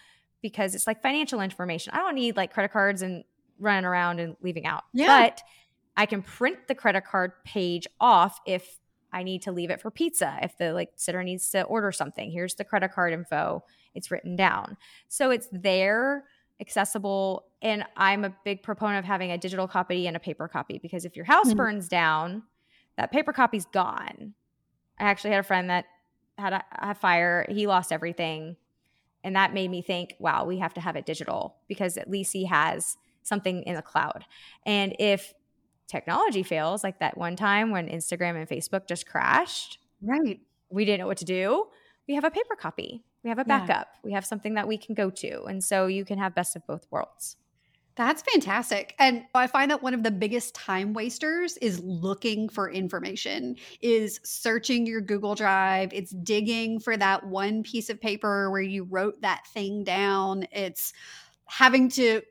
because 0.42 0.76
it's 0.76 0.88
like 0.88 1.02
financial 1.02 1.42
information. 1.42 1.94
I 1.94 1.98
don't 1.98 2.16
need 2.16 2.36
like 2.36 2.54
credit 2.54 2.72
cards 2.72 3.02
and 3.02 3.24
running 3.60 3.86
around 3.86 4.20
and 4.20 4.36
leaving 4.42 4.66
out. 4.66 4.84
Yeah. 4.94 5.22
But 5.22 5.42
I 5.96 6.06
can 6.06 6.22
print 6.22 6.68
the 6.68 6.76
credit 6.76 7.06
card 7.06 7.32
page 7.44 7.88
off 8.00 8.40
if 8.46 8.80
I 9.12 9.24
need 9.24 9.42
to 9.44 9.52
leave 9.52 9.72
it 9.72 9.82
for 9.82 9.90
pizza. 9.90 10.38
If 10.42 10.58
the 10.58 10.74
like 10.74 10.92
sitter 10.96 11.24
needs 11.24 11.50
to 11.50 11.64
order 11.64 11.92
something, 11.92 12.30
here's 12.30 12.56
the 12.56 12.64
credit 12.64 12.94
card 12.94 13.14
info. 13.14 13.64
It's 13.96 14.12
written 14.12 14.36
down. 14.36 14.78
So 15.08 15.32
it's 15.32 15.48
there 15.52 16.26
accessible. 16.60 17.46
And 17.62 17.84
I'm 17.96 18.24
a 18.26 18.34
big 18.44 18.64
proponent 18.64 19.00
of 19.00 19.06
having 19.06 19.32
a 19.32 19.38
digital 19.38 19.68
copy 19.68 20.08
and 20.08 20.16
a 20.16 20.20
paper 20.20 20.48
copy 20.48 20.80
because 20.82 21.06
if 21.06 21.16
your 21.16 21.26
house 21.26 21.54
Mhm. 21.54 21.58
burns 21.58 21.88
down, 21.88 22.44
that 22.98 23.12
paper 23.12 23.34
copy's 23.34 23.66
gone. 23.66 24.34
I 25.00 25.04
actually 25.04 25.32
had 25.32 25.40
a 25.40 25.44
friend 25.44 25.70
that 25.70 25.86
had 26.38 26.54
a, 26.54 26.64
a 26.72 26.96
fire, 26.96 27.46
he 27.50 27.68
lost 27.68 27.92
everything. 27.92 28.58
And 29.24 29.36
that 29.36 29.54
made 29.54 29.70
me 29.70 29.82
think, 29.82 30.16
wow, 30.20 30.46
we 30.46 30.60
have 30.60 30.74
to 30.76 30.82
have 30.82 30.96
it 30.96 31.06
digital 31.06 31.58
because 31.68 31.98
at 31.98 32.10
least 32.10 32.34
he 32.34 32.46
has 32.46 32.98
something 33.24 33.64
in 33.64 33.76
the 33.76 33.82
cloud. 33.82 34.26
And 34.66 34.96
if 35.00 35.34
technology 35.88 36.44
fails, 36.44 36.84
like 36.84 37.00
that 37.00 37.18
one 37.18 37.36
time 37.36 37.72
when 37.72 37.88
Instagram 37.88 38.36
and 38.36 38.48
Facebook 38.48 38.88
just 38.88 39.06
crashed, 39.08 39.80
Right. 40.02 40.40
we 40.70 40.86
didn't 40.86 41.00
know 41.02 41.08
what 41.08 41.18
to 41.18 41.26
do. 41.26 41.68
We 42.08 42.16
have 42.16 42.24
a 42.24 42.32
paper 42.32 42.56
copy. 42.56 43.04
We 43.28 43.30
have 43.30 43.40
a 43.40 43.46
Yeah. 43.46 43.60
backup. 43.60 43.90
We 44.04 44.14
have 44.14 44.26
something 44.26 44.54
that 44.54 44.70
we 44.70 44.78
can 44.78 44.96
go 44.96 45.10
to. 45.10 45.44
And 45.44 45.62
so 45.62 45.88
you 45.88 46.06
can 46.06 46.18
have 46.18 46.34
best 46.34 46.56
of 46.56 46.66
both 46.66 46.88
worlds. 46.90 47.36
That's 47.98 48.22
fantastic. 48.22 48.96
And 49.00 49.26
I 49.36 49.48
find 49.48 49.70
that 49.70 49.84
one 49.84 49.94
of 49.94 50.04
the 50.04 50.12
biggest 50.12 50.56
time 50.56 50.94
wasters 50.94 51.58
is 51.58 51.82
looking 51.82 52.48
for 52.48 52.72
information, 52.72 53.58
is 53.82 54.22
searching 54.24 54.86
your 54.86 55.02
Google 55.02 55.36
Drive. 55.36 55.92
It's 55.92 56.12
digging 56.12 56.80
for 56.80 56.96
that 56.96 57.26
one 57.26 57.64
piece 57.64 57.90
of 57.90 58.00
paper 58.00 58.50
where 58.50 58.62
you 58.62 58.86
wrote 58.86 59.20
that 59.24 59.46
thing 59.48 59.84
down. 59.84 60.48
It's 60.54 60.94
having 61.48 61.90
to 61.90 62.22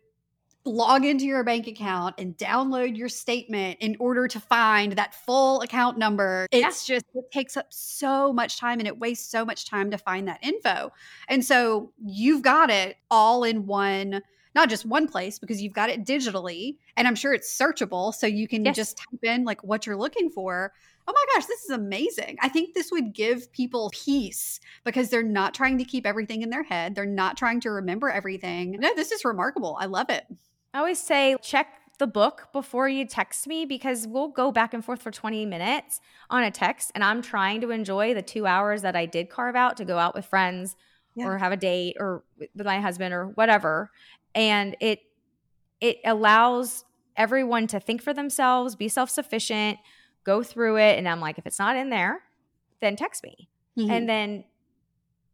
log 0.66 1.04
into 1.04 1.24
your 1.24 1.42
bank 1.44 1.66
account 1.66 2.16
and 2.18 2.36
download 2.36 2.96
your 2.96 3.08
statement 3.08 3.78
in 3.80 3.96
order 3.98 4.28
to 4.28 4.40
find 4.40 4.92
that 4.92 5.14
full 5.14 5.60
account 5.62 5.96
number. 5.98 6.46
It's 6.50 6.86
just, 6.86 7.04
it 7.14 7.30
takes 7.32 7.56
up 7.56 7.66
so 7.70 8.32
much 8.32 8.58
time 8.58 8.78
and 8.80 8.88
it 8.88 8.98
wastes 8.98 9.30
so 9.30 9.44
much 9.44 9.66
time 9.66 9.90
to 9.92 9.98
find 9.98 10.28
that 10.28 10.40
info. 10.42 10.92
And 11.28 11.44
so 11.44 11.92
you've 12.04 12.42
got 12.42 12.70
it 12.70 12.96
all 13.10 13.44
in 13.44 13.66
one 13.66 14.22
not 14.54 14.70
just 14.70 14.86
one 14.86 15.06
place 15.06 15.38
because 15.38 15.60
you've 15.60 15.74
got 15.74 15.90
it 15.90 16.02
digitally 16.02 16.78
and 16.96 17.06
I'm 17.06 17.14
sure 17.14 17.34
it's 17.34 17.54
searchable 17.54 18.14
so 18.14 18.26
you 18.26 18.48
can 18.48 18.64
Yes. 18.64 18.74
just 18.74 18.96
type 18.96 19.22
in 19.22 19.44
like 19.44 19.62
what 19.62 19.84
you're 19.84 19.98
looking 19.98 20.30
for. 20.30 20.72
Oh 21.06 21.12
my 21.12 21.24
gosh, 21.34 21.44
this 21.44 21.62
is 21.64 21.70
amazing. 21.70 22.38
I 22.40 22.48
think 22.48 22.74
this 22.74 22.90
would 22.90 23.12
give 23.12 23.52
people 23.52 23.90
peace 23.92 24.58
because 24.82 25.10
they're 25.10 25.22
not 25.22 25.52
trying 25.52 25.76
to 25.76 25.84
keep 25.84 26.06
everything 26.06 26.40
in 26.40 26.48
their 26.48 26.62
head. 26.62 26.94
They're 26.94 27.04
not 27.04 27.36
trying 27.36 27.60
to 27.60 27.70
remember 27.70 28.08
everything. 28.08 28.78
No, 28.80 28.94
this 28.94 29.12
is 29.12 29.26
remarkable. 29.26 29.76
I 29.78 29.84
love 29.86 30.08
it. 30.08 30.24
I 30.74 30.78
always 30.78 30.98
say 30.98 31.36
check 31.42 31.68
the 31.98 32.06
book 32.06 32.48
before 32.52 32.88
you 32.88 33.06
text 33.06 33.46
me 33.46 33.64
because 33.64 34.06
we'll 34.06 34.28
go 34.28 34.52
back 34.52 34.74
and 34.74 34.84
forth 34.84 35.00
for 35.00 35.10
20 35.10 35.46
minutes 35.46 36.00
on 36.28 36.42
a 36.42 36.50
text. 36.50 36.92
And 36.94 37.02
I'm 37.02 37.22
trying 37.22 37.62
to 37.62 37.70
enjoy 37.70 38.12
the 38.12 38.20
two 38.22 38.46
hours 38.46 38.82
that 38.82 38.94
I 38.94 39.06
did 39.06 39.30
carve 39.30 39.56
out 39.56 39.76
to 39.78 39.84
go 39.84 39.96
out 39.98 40.14
with 40.14 40.26
friends 40.26 40.76
Yeah. 41.14 41.26
or 41.26 41.38
have 41.38 41.52
a 41.52 41.56
date 41.56 41.96
or 41.98 42.22
with 42.38 42.66
my 42.66 42.80
husband 42.80 43.14
or 43.14 43.28
whatever. 43.28 43.90
And 44.34 44.76
it 44.80 45.00
it 45.80 45.98
allows 46.04 46.84
everyone 47.16 47.66
to 47.68 47.80
think 47.80 48.02
for 48.02 48.12
themselves, 48.12 48.76
be 48.76 48.88
self-sufficient, 48.88 49.78
go 50.24 50.42
through 50.42 50.76
it. 50.78 50.98
And 50.98 51.08
I'm 51.08 51.20
like, 51.20 51.38
if 51.38 51.46
it's 51.46 51.58
not 51.58 51.76
in 51.76 51.88
there, 51.90 52.20
then 52.80 52.96
text 52.96 53.22
me. 53.24 53.48
Mm-hmm. 53.78 53.90
and 53.90 54.08
then 54.08 54.44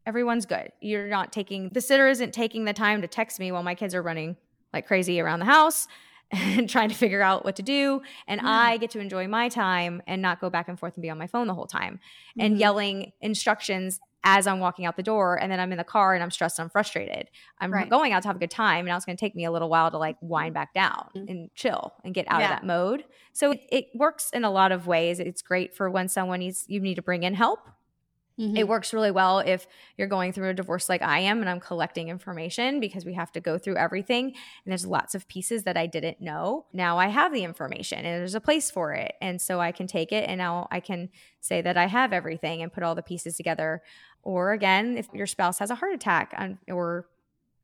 everyone's 0.04 0.46
good. 0.46 0.72
You're 0.80 1.06
not 1.08 1.32
taking 1.32 1.68
the 1.70 1.80
sitter 1.80 2.08
isn't 2.08 2.32
taking 2.32 2.64
the 2.64 2.72
time 2.72 3.02
to 3.02 3.08
text 3.08 3.38
me 3.40 3.52
while 3.52 3.62
my 3.62 3.74
kids 3.76 3.94
are 3.94 4.02
running 4.02 4.36
like 4.72 4.86
crazy 4.86 5.20
around 5.20 5.38
the 5.40 5.44
house 5.46 5.86
and 6.30 6.68
trying 6.68 6.88
to 6.88 6.94
figure 6.94 7.20
out 7.22 7.44
what 7.44 7.56
to 7.56 7.62
do 7.62 8.00
and 8.26 8.40
Yeah. 8.40 8.48
I 8.48 8.76
get 8.78 8.90
to 8.92 9.00
enjoy 9.00 9.28
my 9.28 9.48
time 9.48 10.02
and 10.06 10.22
not 10.22 10.40
go 10.40 10.48
back 10.50 10.68
and 10.68 10.78
forth 10.78 10.94
and 10.96 11.02
be 11.02 11.10
on 11.10 11.18
my 11.18 11.26
phone 11.26 11.46
the 11.46 11.54
whole 11.54 11.66
time 11.66 12.00
and 12.38 12.56
Mhm. 12.56 12.60
yelling 12.60 13.12
instructions 13.20 14.00
as 14.24 14.46
I'm 14.46 14.60
walking 14.60 14.86
out 14.86 14.96
the 14.96 15.02
door 15.02 15.36
and 15.36 15.50
then 15.50 15.58
I'm 15.58 15.72
in 15.72 15.78
the 15.78 15.84
car 15.84 16.14
and 16.14 16.22
I'm 16.22 16.30
stressed 16.30 16.58
and 16.58 16.64
I'm 16.64 16.70
frustrated. 16.70 17.28
I'm 17.58 17.72
Right. 17.72 17.88
going 17.90 18.12
out 18.12 18.22
to 18.22 18.28
have 18.28 18.36
a 18.36 18.38
good 18.38 18.52
time 18.52 18.80
and 18.80 18.88
now 18.88 18.96
it's 18.96 19.04
going 19.04 19.16
to 19.16 19.20
take 19.20 19.34
me 19.34 19.44
a 19.44 19.50
little 19.50 19.68
while 19.68 19.90
to 19.90 19.98
like 19.98 20.16
wind 20.20 20.54
back 20.54 20.72
down 20.72 21.08
Mhm. 21.16 21.28
and 21.28 21.54
chill 21.54 21.92
and 22.04 22.14
get 22.14 22.26
out 22.30 22.38
Yeah. 22.40 22.44
of 22.46 22.50
that 22.60 22.64
mode. 22.64 23.04
So 23.32 23.50
it, 23.50 23.66
it 23.70 23.86
works 23.94 24.30
in 24.30 24.44
a 24.44 24.50
lot 24.50 24.70
of 24.72 24.86
ways. 24.86 25.18
It's 25.18 25.42
great 25.42 25.74
for 25.74 25.90
when 25.90 26.08
someone 26.08 26.38
needs 26.38 26.64
you 26.68 26.78
need 26.80 26.94
to 26.94 27.02
bring 27.02 27.24
in 27.24 27.34
help 27.34 27.68
Mhm. 28.38 28.56
it 28.58 28.66
works 28.68 28.92
really 28.94 29.10
well 29.10 29.40
if 29.40 29.66
you're 29.96 30.08
going 30.08 30.32
through 30.32 30.48
a 30.48 30.54
divorce 30.54 30.88
like 30.88 31.02
I 31.02 31.18
am 31.20 31.40
and 31.40 31.50
I'm 31.50 31.60
collecting 31.60 32.08
information 32.08 32.80
because 32.80 33.04
we 33.04 33.14
have 33.14 33.30
to 33.32 33.40
go 33.40 33.58
through 33.58 33.76
everything. 33.76 34.26
And 34.26 34.34
there's 34.72 34.86
lots 34.86 35.14
of 35.14 35.28
pieces 35.28 35.64
that 35.64 35.76
I 35.76 35.86
didn't 35.86 36.20
know. 36.20 36.66
Now 36.72 36.98
I 36.98 37.08
have 37.08 37.32
the 37.32 37.44
information 37.44 37.98
and 37.98 38.06
there's 38.20 38.34
a 38.34 38.40
place 38.40 38.70
for 38.70 38.92
it. 38.94 39.14
And 39.20 39.40
so 39.40 39.60
I 39.60 39.70
can 39.72 39.86
take 39.86 40.12
it 40.12 40.28
and 40.28 40.38
now 40.38 40.66
I 40.70 40.80
can 40.80 41.10
say 41.40 41.60
that 41.62 41.76
I 41.76 41.86
have 41.86 42.12
everything 42.12 42.62
and 42.62 42.72
put 42.72 42.82
all 42.82 42.94
the 42.94 43.02
pieces 43.02 43.36
together. 43.36 43.82
Or 44.22 44.52
again, 44.52 44.96
if 44.96 45.08
your 45.12 45.26
spouse 45.26 45.58
has 45.58 45.70
a 45.70 45.74
heart 45.74 45.92
attack 45.94 46.32
or 46.68 47.08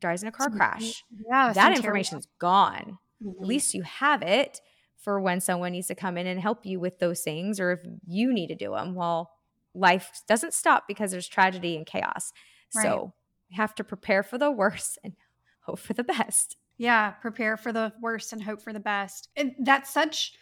dies 0.00 0.22
in 0.22 0.28
a 0.28 0.32
car 0.32 0.50
crash, 0.50 1.04
yeah, 1.28 1.52
that 1.54 1.72
terrible- 1.72 1.76
information's 1.76 2.26
gone 2.38 2.98
Mhm. 3.24 3.40
at 3.40 3.46
least 3.46 3.74
you 3.74 3.82
have 3.82 4.22
it 4.22 4.60
for 4.96 5.20
when 5.20 5.40
someone 5.40 5.72
needs 5.72 5.88
to 5.88 5.94
come 5.94 6.16
in 6.18 6.26
and 6.26 6.40
help 6.40 6.64
you 6.66 6.78
with 6.78 6.98
those 7.00 7.22
things 7.22 7.58
or 7.58 7.72
if 7.72 7.80
you 8.06 8.32
need 8.32 8.46
to 8.48 8.54
do 8.54 8.72
them 8.72 8.94
well 8.94 9.37
life 9.78 10.22
doesn't 10.26 10.54
stop 10.54 10.84
because 10.88 11.10
there's 11.10 11.28
tragedy 11.28 11.76
and 11.76 11.86
chaos 11.86 12.32
Right. 12.74 12.84
so 12.84 13.12
we 13.50 13.56
have 13.56 13.74
to 13.76 13.84
prepare 13.84 14.22
for 14.22 14.38
the 14.38 14.50
worst 14.50 14.98
and 15.04 15.14
hope 15.62 15.78
for 15.78 15.94
the 15.94 16.04
best 16.04 16.56
Yeah, 16.76 17.10
prepare 17.10 17.56
for 17.56 17.72
the 17.72 17.92
worst 18.00 18.32
and 18.32 18.42
hope 18.42 18.62
for 18.62 18.72
the 18.72 18.80
best. 18.80 19.28
And 19.36 19.54
that's 19.60 19.90
such 19.92 20.32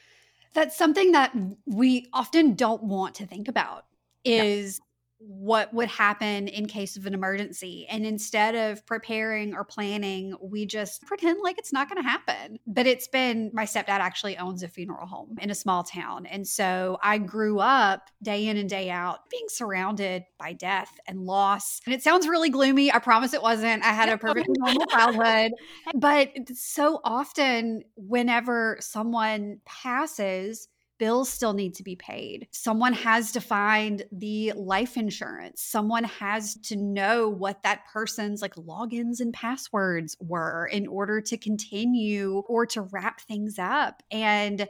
that's 0.55 0.77
something 0.77 1.13
that 1.13 1.37
we 1.67 2.07
often 2.13 2.55
don't 2.55 2.83
want 2.83 3.15
to 3.17 3.27
think 3.27 3.49
about 3.49 3.85
is 4.25 4.81
what 5.19 5.73
would 5.73 5.89
happen 5.89 6.49
in 6.49 6.67
case 6.67 6.97
of 6.97 7.07
an 7.07 7.15
emergency. 7.15 7.87
And 7.89 8.05
instead 8.07 8.55
of 8.55 8.85
preparing 8.87 9.55
or 9.55 9.65
planning, 9.65 10.35
we 10.41 10.67
just 10.67 11.03
pretend 11.07 11.41
like 11.43 11.59
it's 11.59 11.73
not 11.73 11.89
going 11.89 12.03
to 12.03 12.09
happen. 12.09 12.59
But 12.67 12.87
it's 12.87 13.09
been 13.09 13.51
my 13.53 13.65
stepdad 13.65 14.01
actually 14.01 14.37
owns 14.37 14.63
a 14.63 14.69
funeral 14.69 15.07
home 15.07 15.37
in 15.41 15.51
a 15.51 15.55
small 15.55 15.83
town. 15.83 16.27
And 16.27 16.47
so 16.47 16.99
I 17.03 17.19
grew 17.19 17.59
up 17.61 18.09
day 18.23 18.47
in 18.47 18.57
and 18.57 18.69
day 18.69 18.91
out 18.91 19.31
being 19.31 19.47
surrounded 19.49 20.25
by 20.39 20.53
death 20.53 20.99
and 21.07 21.21
loss. 21.21 21.81
And 21.87 21.95
it 21.95 22.03
sounds 22.03 22.29
really 22.29 22.51
gloomy. 22.51 22.93
I 22.93 22.99
promise 22.99 23.33
it 23.33 23.43
wasn't. 23.43 23.85
I 23.85 23.93
had 23.93 24.09
a 24.09 24.19
perfectly 24.19 24.55
normal 24.59 24.87
childhood. 24.87 25.53
But 25.95 26.31
so 26.55 27.01
often, 27.05 27.83
whenever 27.97 28.77
someone 28.81 29.61
passes, 29.65 30.69
bills 30.99 31.29
still 31.29 31.53
need 31.53 31.75
to 31.75 31.83
be 31.83 31.97
paid. 31.97 32.49
Someone 32.51 32.93
has 32.93 33.33
to 33.33 33.41
find 33.41 34.05
the 34.13 34.53
life 34.57 34.97
insurance. 34.97 35.63
Someone 35.63 36.05
has 36.05 36.55
to 36.65 36.77
know 36.77 37.29
what 37.29 37.63
that 37.63 37.87
person's 37.93 38.43
like 38.43 38.55
logins 38.57 39.21
and 39.21 39.33
passwords 39.33 40.17
were 40.21 40.67
in 40.67 40.87
order 40.87 41.21
to 41.21 41.37
continue 41.37 42.43
or 42.49 42.67
to 42.67 42.83
wrap 42.83 43.21
things 43.21 43.59
up. 43.59 44.03
And 44.11 44.69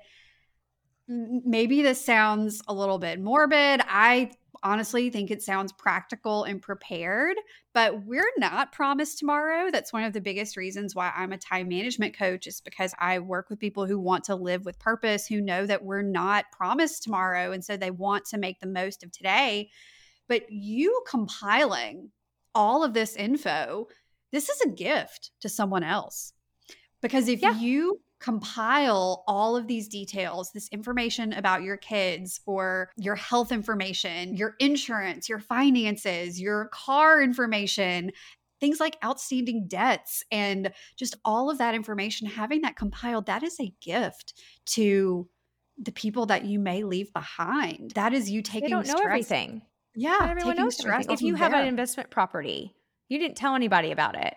maybe 1.09 1.83
this 1.83 2.05
sounds 2.05 2.63
a 2.67 2.75
little 2.75 2.99
bit 2.99 3.21
morbid. 3.21 3.81
I 3.87 4.33
honestly 4.63 5.11
think 5.11 5.31
it 5.31 5.43
sounds 5.43 5.73
practical 5.73 6.45
and 6.45 6.61
prepared, 6.63 7.37
but 7.75 8.05
we're 8.05 8.31
not 8.39 8.73
promised 8.73 9.19
tomorrow. 9.19 9.71
That's 9.71 9.93
one 9.93 10.05
of 10.05 10.13
the 10.13 10.21
biggest 10.21 10.57
reasons 10.57 10.95
why 10.95 11.13
I'm 11.17 11.33
a 11.33 11.39
time 11.39 11.69
management 11.69 12.17
coach, 12.17 12.47
is 12.47 12.61
because 12.61 12.95
I 12.99 13.19
work 13.19 13.51
with 13.51 13.59
people 13.59 13.87
who 13.87 13.99
want 13.99 14.25
to 14.25 14.35
live 14.35 14.65
with 14.65 14.79
purpose, 14.79 15.27
who 15.27 15.41
know 15.41 15.67
that 15.67 15.85
we're 15.85 16.03
not 16.03 16.47
promised 16.53 17.03
tomorrow. 17.03 17.53
And 17.53 17.65
so 17.65 17.77
they 17.77 17.91
want 17.91 18.25
to 18.27 18.39
make 18.39 18.61
the 18.61 18.67
most 18.67 19.03
of 19.03 19.13
today. 19.13 19.71
But 20.29 20.51
you 20.51 21.03
compiling 21.09 22.11
all 22.55 22.83
of 22.83 22.95
this 22.95 23.17
info, 23.17 23.89
this 24.33 24.49
is 24.49 24.61
a 24.63 24.71
gift 24.71 25.31
to 25.41 25.49
someone 25.49 25.83
else. 25.83 26.33
Because 27.03 27.29
if 27.29 27.43
Yeah. 27.43 27.59
you 27.59 28.01
compile 28.21 29.25
all 29.27 29.57
of 29.57 29.67
these 29.67 29.89
details, 29.89 30.51
this 30.53 30.69
information 30.69 31.33
about 31.33 31.63
your 31.63 31.77
kids 31.77 32.41
or 32.47 32.91
your 32.97 33.15
health 33.15 33.53
information, 33.53 34.35
your 34.37 34.55
insurance, 34.59 35.29
your 35.29 35.39
finances, 35.39 36.41
your 36.41 36.69
car 36.73 37.23
information, 37.23 38.11
things 38.59 38.81
like 38.81 38.97
outstanding 39.05 39.67
debts, 39.69 40.25
and 40.31 40.73
just 40.97 41.17
all 41.25 41.51
of 41.51 41.59
that 41.59 41.75
information, 41.75 42.27
having 42.27 42.63
that 42.63 42.77
compiled, 42.77 43.27
that 43.27 43.43
is 43.43 43.61
a 43.61 43.73
gift 43.83 44.33
to 44.65 45.29
the 45.79 45.93
people 45.93 46.25
that 46.27 46.47
you 46.47 46.59
may 46.59 46.85
leave 46.85 47.13
behind. 47.13 47.91
That 47.93 48.15
is 48.15 48.31
you 48.31 48.41
taking 48.41 48.69
they 48.69 48.71
don't 48.71 48.87
know 48.87 48.95
stress- 48.97 49.07
everything 49.07 49.63
Yeah, 49.95 50.17
not 50.19 50.31
everyone 50.31 50.57
knows 50.57 50.79
stress 50.79 51.07
if 51.11 51.21
you 51.21 51.35
have 51.35 51.53
there. 51.53 51.61
an 51.61 51.69
investment 51.69 52.09
property 52.11 52.75
you 53.09 53.19
didn't 53.19 53.37
tell 53.37 53.55
anybody 53.55 53.93
about 53.93 54.17
it 54.17 54.35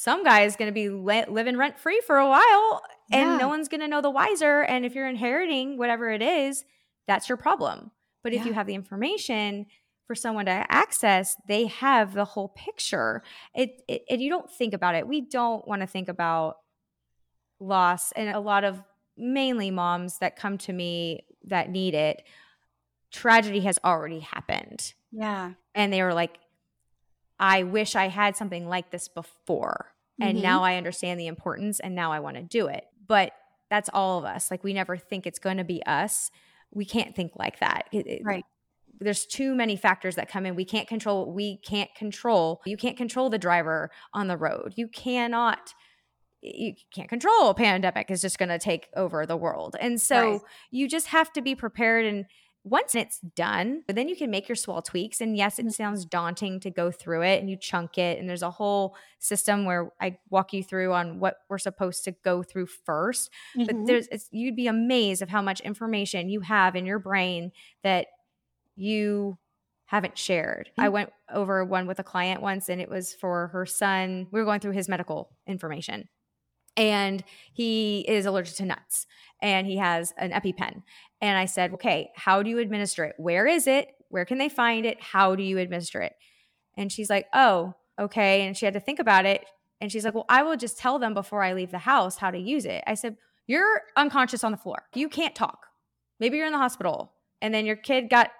some 0.00 0.22
guy 0.22 0.42
is 0.42 0.54
going 0.54 0.68
to 0.68 0.72
be 0.72 0.88
li- 0.90 1.24
living 1.28 1.56
rent 1.56 1.76
free 1.76 2.00
for 2.06 2.18
a 2.18 2.28
while 2.28 2.82
and 3.10 3.30
Yeah. 3.30 3.36
no 3.36 3.48
one's 3.48 3.66
going 3.66 3.80
to 3.80 3.88
know 3.88 4.00
the 4.00 4.10
wiser 4.10 4.60
and 4.62 4.86
if 4.86 4.94
you're 4.94 5.08
inheriting 5.08 5.76
whatever 5.76 6.08
it 6.10 6.22
is 6.22 6.64
that's 7.08 7.28
your 7.28 7.36
problem. 7.36 7.90
But 8.22 8.32
if 8.32 8.46
you 8.46 8.52
have 8.52 8.66
the 8.68 8.74
information 8.76 9.66
for 10.06 10.14
someone 10.14 10.44
to 10.46 10.64
access 10.70 11.36
they 11.48 11.66
have 11.66 12.14
the 12.14 12.24
whole 12.24 12.48
picture. 12.50 13.22
It, 13.54 13.82
it 13.88 14.04
and 14.08 14.22
you 14.22 14.30
don't 14.30 14.48
think 14.50 14.72
about 14.72 14.94
it. 14.94 15.08
We 15.08 15.20
don't 15.22 15.66
want 15.66 15.80
to 15.82 15.86
think 15.88 16.08
about 16.08 16.58
loss 17.58 18.12
and 18.12 18.28
a 18.28 18.38
lot 18.40 18.62
of 18.62 18.80
mainly 19.16 19.72
moms 19.72 20.18
that 20.18 20.36
come 20.36 20.58
to 20.58 20.72
me 20.72 21.24
that 21.44 21.70
need 21.70 21.94
it 21.94 22.22
tragedy 23.10 23.60
has 23.60 23.78
already 23.84 24.20
happened. 24.20 24.94
Yeah, 25.10 25.54
and 25.74 25.92
they 25.92 26.02
were 26.02 26.14
like 26.14 26.38
i 27.40 27.62
wish 27.62 27.94
i 27.94 28.08
had 28.08 28.36
something 28.36 28.68
like 28.68 28.90
this 28.90 29.06
before 29.06 29.92
and 30.20 30.38
Mhm. 30.38 30.42
now 30.42 30.62
I 30.62 30.76
understand 30.76 31.18
the 31.20 31.26
importance 31.26 31.80
and 31.80 31.94
now 31.94 32.12
I 32.12 32.20
want 32.20 32.36
to 32.36 32.42
do 32.42 32.66
it. 32.66 32.84
But 33.06 33.32
that's 33.70 33.88
all 33.92 34.18
of 34.18 34.24
us. 34.24 34.50
Like 34.50 34.64
we 34.64 34.72
never 34.72 34.96
think 34.96 35.26
it's 35.26 35.38
going 35.38 35.58
to 35.58 35.64
be 35.64 35.82
us. 35.84 36.30
We 36.70 36.84
can't 36.84 37.14
think 37.14 37.32
like 37.36 37.58
that. 37.60 37.88
It- 37.92 38.06
it- 38.06 38.22
Right. 38.24 38.44
There's 39.00 39.26
too 39.26 39.54
many 39.54 39.76
factors 39.76 40.16
that 40.16 40.28
come 40.28 40.44
in. 40.44 40.56
We 40.56 40.64
can't 40.64 40.88
control 40.88 41.26
what 41.26 41.34
we 41.34 41.58
can't 41.58 41.94
control. 41.94 42.60
You 42.66 42.76
can't 42.76 42.96
control 42.96 43.30
the 43.30 43.38
driver 43.38 43.90
on 44.12 44.26
the 44.28 44.36
road. 44.36 44.74
You 44.76 44.88
cannot 44.88 45.74
you 46.40 46.74
can't 46.94 47.08
control 47.08 47.48
a 47.50 47.54
pandemic 47.54 48.12
is 48.12 48.20
just 48.20 48.38
going 48.38 48.48
to 48.48 48.60
take 48.60 48.88
over 48.94 49.26
the 49.26 49.36
world. 49.36 49.74
And 49.80 50.00
so 50.00 50.30
Right. 50.34 50.40
you 50.70 50.86
just 50.88 51.08
have 51.08 51.32
to 51.32 51.40
be 51.42 51.56
prepared 51.56 52.06
and 52.06 52.26
once 52.64 52.94
it's 52.94 53.20
done, 53.20 53.82
but 53.86 53.96
then 53.96 54.08
you 54.08 54.16
can 54.16 54.30
make 54.30 54.48
your 54.48 54.56
small 54.56 54.82
tweaks. 54.82 55.20
And 55.20 55.36
yes, 55.36 55.56
Mm-hmm. 55.56 55.68
it 55.68 55.74
sounds 55.74 56.04
daunting 56.04 56.60
to 56.60 56.70
go 56.70 56.90
through 56.90 57.22
it 57.22 57.40
and 57.40 57.48
you 57.48 57.56
chunk 57.56 57.96
it. 57.98 58.18
And 58.18 58.28
there's 58.28 58.42
a 58.42 58.50
whole 58.50 58.94
system 59.18 59.64
where 59.64 59.90
I 60.00 60.18
walk 60.28 60.52
you 60.52 60.62
through 60.62 60.92
on 60.92 61.18
what 61.20 61.38
we're 61.48 61.58
supposed 61.58 62.04
to 62.04 62.12
go 62.24 62.42
through 62.42 62.66
first. 62.66 63.30
Mhm. 63.56 63.66
But 63.66 63.76
there's, 63.86 64.06
it's, 64.08 64.28
you'd 64.32 64.56
be 64.56 64.66
amazed 64.66 65.22
of 65.22 65.28
how 65.30 65.40
much 65.40 65.60
information 65.60 66.28
you 66.28 66.40
have 66.40 66.76
in 66.76 66.84
your 66.84 66.98
brain 66.98 67.52
that 67.82 68.08
you 68.76 69.38
haven't 69.86 70.18
shared. 70.18 70.70
I 70.76 70.88
Mm. 70.88 70.92
went 70.92 71.12
over 71.32 71.64
one 71.64 71.86
with 71.86 71.98
a 71.98 72.04
client 72.04 72.42
once 72.42 72.68
and 72.68 72.80
it 72.80 72.90
was 72.90 73.14
for 73.14 73.48
her 73.48 73.64
son. 73.64 74.26
We 74.30 74.38
were 74.40 74.44
going 74.44 74.60
through 74.60 74.72
his 74.72 74.88
medical 74.88 75.30
information 75.46 76.08
and 76.78 77.24
he 77.52 78.04
is 78.08 78.24
allergic 78.24 78.54
to 78.54 78.64
nuts 78.64 79.06
and 79.42 79.66
he 79.66 79.76
has 79.76 80.14
an 80.16 80.30
EpiPen. 80.30 80.82
And 81.20 81.36
I 81.36 81.44
said, 81.44 81.74
okay, 81.74 82.10
how 82.14 82.42
do 82.42 82.48
you 82.48 82.58
administer 82.58 83.04
it? 83.04 83.16
Where 83.18 83.46
is 83.46 83.66
it? 83.66 83.88
Where 84.08 84.24
can 84.24 84.38
they 84.38 84.48
find 84.48 84.86
it? 84.86 85.02
How 85.02 85.34
do 85.34 85.42
you 85.42 85.58
administer 85.58 86.00
it? 86.00 86.14
And 86.76 86.90
she's 86.90 87.10
like, 87.10 87.26
oh, 87.34 87.74
okay. 87.98 88.46
And 88.46 88.56
she 88.56 88.64
had 88.64 88.74
to 88.74 88.80
think 88.80 89.00
about 89.00 89.26
it. 89.26 89.44
And 89.80 89.90
she's 89.92 90.04
like, 90.04 90.14
well, 90.14 90.24
I 90.28 90.42
will 90.44 90.56
just 90.56 90.78
tell 90.78 90.98
them 90.98 91.14
before 91.14 91.42
I 91.42 91.52
leave 91.52 91.72
the 91.72 91.78
house 91.78 92.16
how 92.16 92.30
to 92.30 92.38
use 92.38 92.64
it. 92.64 92.84
I 92.86 92.94
said, 92.94 93.16
you're 93.46 93.82
unconscious 93.96 94.44
on 94.44 94.52
the 94.52 94.58
floor. 94.58 94.84
You 94.94 95.08
can't 95.08 95.34
talk. 95.34 95.66
Maybe 96.20 96.36
you're 96.36 96.46
in 96.46 96.52
the 96.52 96.58
hospital 96.58 97.12
and 97.42 97.52
then 97.52 97.66
your 97.66 97.76
kid 97.76 98.08
got 98.08 98.30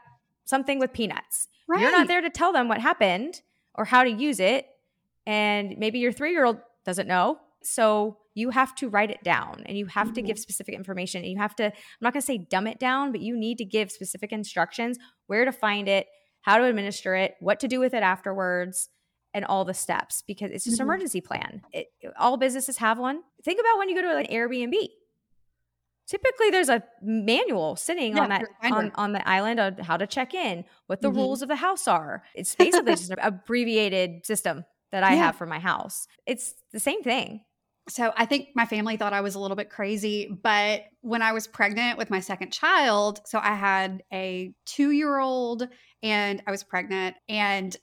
something 0.45 0.79
with 0.79 0.93
peanuts. 0.93 1.49
Right. 1.67 1.81
You're 1.81 1.93
not 1.93 2.07
there 2.07 2.21
to 2.21 2.31
tell 2.31 2.53
them 2.53 2.69
what 2.69 2.81
happened 2.81 3.43
or 3.75 3.85
how 3.85 4.05
to 4.05 4.11
use 4.11 4.39
it. 4.41 4.67
And 5.27 5.77
maybe 5.79 5.99
your 5.99 6.13
three 6.13 6.33
year 6.33 6.45
old 6.45 6.59
doesn't 6.85 7.09
know. 7.09 7.39
So 7.63 8.19
you 8.39 8.51
have 8.51 8.75
to 8.77 8.89
write 8.89 9.11
it 9.11 9.23
down 9.25 9.63
and 9.67 9.77
you 9.77 9.87
have 9.87 10.13
to 10.15 10.23
give 10.23 10.39
specific 10.39 10.75
information. 10.75 11.23
And 11.23 11.31
you 11.33 11.39
have 11.39 11.57
to, 11.57 11.65
I'm 11.67 11.73
not 12.01 12.13
going 12.13 12.21
to 12.23 12.27
say 12.27 12.39
dumb 12.39 12.67
it 12.67 12.79
down, 12.79 13.11
but 13.13 13.21
you 13.21 13.37
need 13.37 13.59
to 13.59 13.65
give 13.65 13.91
specific 13.91 14.31
instructions 14.33 14.97
where 15.27 15.45
to 15.45 15.53
find 15.53 15.89
it, 15.89 16.07
how 16.43 16.59
to 16.59 16.65
administer 16.65 17.15
it, 17.15 17.35
what 17.41 17.59
to 17.61 17.69
do 17.69 17.81
with 17.81 17.95
it 17.95 18.03
afterwards, 18.03 18.89
and 19.35 19.45
all 19.45 19.65
the 19.65 19.75
steps 19.75 20.23
because 20.27 20.51
it's 20.51 20.65
just 20.65 20.77
Mhm. 20.79 20.81
an 20.81 20.87
emergency 20.87 21.21
plan. 21.21 21.63
It, 21.73 21.89
all 22.19 22.37
businesses 22.37 22.79
have 22.79 22.99
one. 22.99 23.23
Think 23.45 23.61
about 23.61 23.77
when 23.79 23.89
you 23.89 23.95
go 23.95 24.03
to 24.03 24.17
an 24.17 24.27
Airbnb. 24.27 24.75
Typically, 26.07 26.49
there's 26.51 26.71
a 26.71 26.83
manual 27.03 27.77
sitting 27.77 28.17
Yeah, 28.17 28.23
on 28.23 28.29
that 28.31 28.39
there's 28.41 28.51
a 28.51 28.71
binder. 28.71 28.77
on, 28.97 29.05
on 29.05 29.13
the 29.13 29.29
island 29.29 29.61
on 29.61 29.77
how 29.79 29.99
to 29.99 30.07
check 30.07 30.33
in, 30.33 30.65
what 30.87 31.03
the 31.03 31.11
Mhm. 31.11 31.17
rules 31.17 31.43
of 31.43 31.49
the 31.49 31.57
house 31.57 31.87
are. 31.87 32.23
It's 32.35 32.55
basically 32.87 32.93
just 32.95 33.11
an 33.11 33.19
abbreviated 33.21 34.25
system 34.25 34.65
that 34.91 35.05
I 35.05 35.13
Yeah. 35.15 35.27
have 35.27 35.37
for 35.37 35.45
my 35.45 35.59
house. 35.59 36.07
It's 36.25 36.55
the 36.73 36.81
same 36.81 37.03
thing. 37.03 37.45
So 37.89 38.13
I 38.17 38.27
think 38.27 38.49
my 38.55 38.67
family 38.67 38.97
thought 38.97 39.13
I 39.13 39.23
was 39.23 39.35
a 39.35 39.39
little 39.41 39.57
bit 39.57 39.71
crazy, 39.71 40.29
but 40.43 40.83
when 41.01 41.23
I 41.23 41.33
was 41.33 41.47
pregnant 41.47 41.97
with 41.97 42.11
my 42.11 42.21
second 42.21 42.53
child, 42.53 43.21
so 43.25 43.39
I 43.43 43.55
had 43.55 44.03
a 44.13 44.53
two 44.67 44.91
year 44.91 45.19
old 45.19 45.67
and 46.03 46.43
I 46.47 46.51
was 46.51 46.63
pregnant, 46.63 47.17
and 47.29 47.77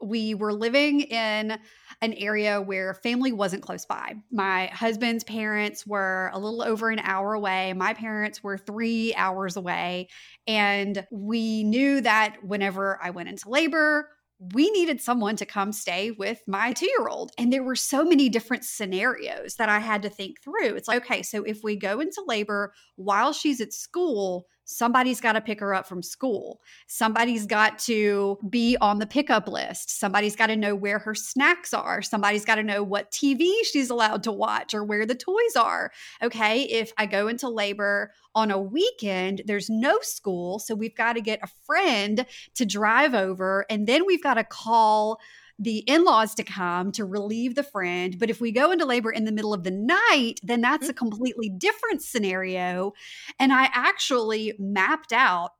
we 0.00 0.34
were 0.34 0.52
living 0.52 1.00
in 1.00 1.58
an 2.00 2.12
area 2.14 2.62
where 2.62 2.94
family 2.94 3.32
wasn't 3.32 3.62
close 3.62 3.84
by. 3.84 4.14
My 4.30 4.66
husband's 4.66 5.24
parents 5.24 5.86
were 5.86 6.30
a 6.32 6.38
little 6.38 6.62
over 6.62 6.90
an 6.90 7.00
hour 7.00 7.34
away. 7.34 7.72
My 7.72 7.94
parents 7.94 8.42
were 8.42 8.56
three 8.56 9.12
hours 9.16 9.56
away. 9.56 10.08
And 10.46 11.04
we 11.10 11.64
knew 11.64 12.00
that 12.02 12.36
whenever 12.44 12.98
I 13.02 13.10
went 13.10 13.28
into 13.28 13.48
labor, 13.48 14.08
we 14.38 14.70
needed 14.70 15.00
someone 15.00 15.36
to 15.36 15.46
come 15.46 15.72
stay 15.72 16.12
with 16.12 16.42
my 16.46 16.72
two 16.72 16.86
year 16.86 17.08
old. 17.08 17.32
And 17.38 17.52
there 17.52 17.64
were 17.64 17.76
so 17.76 18.04
many 18.04 18.28
different 18.28 18.64
scenarios 18.64 19.56
that 19.56 19.68
I 19.68 19.80
had 19.80 20.02
to 20.02 20.10
think 20.10 20.42
through. 20.42 20.76
It's 20.76 20.88
like, 20.88 21.04
okay, 21.04 21.22
so 21.22 21.42
if 21.42 21.60
we 21.64 21.76
go 21.76 22.00
into 22.00 22.22
labor 22.26 22.72
while 22.96 23.32
she's 23.32 23.60
at 23.60 23.72
school, 23.72 24.46
somebody's 24.68 25.18
got 25.18 25.32
to 25.32 25.40
pick 25.40 25.60
her 25.60 25.72
up 25.72 25.86
from 25.86 26.02
school. 26.02 26.60
Somebody's 26.86 27.46
got 27.46 27.78
to 27.80 28.38
be 28.50 28.76
on 28.82 28.98
the 28.98 29.06
pickup 29.06 29.48
list. 29.48 29.98
Somebody's 29.98 30.36
got 30.36 30.48
to 30.48 30.56
know 30.56 30.74
where 30.74 30.98
her 30.98 31.14
snacks 31.14 31.72
are. 31.72 32.02
Somebody's 32.02 32.44
got 32.44 32.56
to 32.56 32.62
know 32.62 32.82
what 32.82 33.10
TV 33.10 33.50
she's 33.64 33.88
allowed 33.88 34.22
to 34.24 34.32
watch 34.32 34.74
or 34.74 34.84
where 34.84 35.06
the 35.06 35.14
toys 35.14 35.56
are. 35.56 35.90
Okay, 36.22 36.64
if 36.64 36.92
I 36.98 37.06
go 37.06 37.28
into 37.28 37.48
labor 37.48 38.12
on 38.34 38.50
a 38.50 38.60
weekend, 38.60 39.40
there's 39.46 39.70
no 39.70 40.00
school. 40.02 40.58
So 40.58 40.74
we've 40.74 40.94
got 40.94 41.14
to 41.14 41.22
get 41.22 41.40
a 41.42 41.48
friend 41.64 42.26
to 42.54 42.66
drive 42.66 43.14
over. 43.14 43.64
And 43.70 43.86
then 43.86 44.04
we've 44.04 44.22
got 44.22 44.34
to 44.34 44.44
call 44.44 45.18
the 45.58 45.78
in 45.78 46.04
laws 46.04 46.34
to 46.36 46.44
come 46.44 46.92
to 46.92 47.04
relieve 47.04 47.54
the 47.54 47.62
friend. 47.62 48.18
But 48.18 48.30
if 48.30 48.40
we 48.40 48.52
go 48.52 48.70
into 48.70 48.84
labor 48.84 49.10
in 49.10 49.24
the 49.24 49.32
middle 49.32 49.52
of 49.52 49.64
the 49.64 49.70
night, 49.70 50.40
then 50.42 50.60
that's 50.60 50.84
mm-hmm. 50.84 50.90
a 50.90 50.94
completely 50.94 51.48
different 51.48 52.02
scenario. 52.02 52.92
And 53.38 53.52
I 53.52 53.68
actually 53.72 54.54
mapped 54.58 55.12
out 55.12 55.50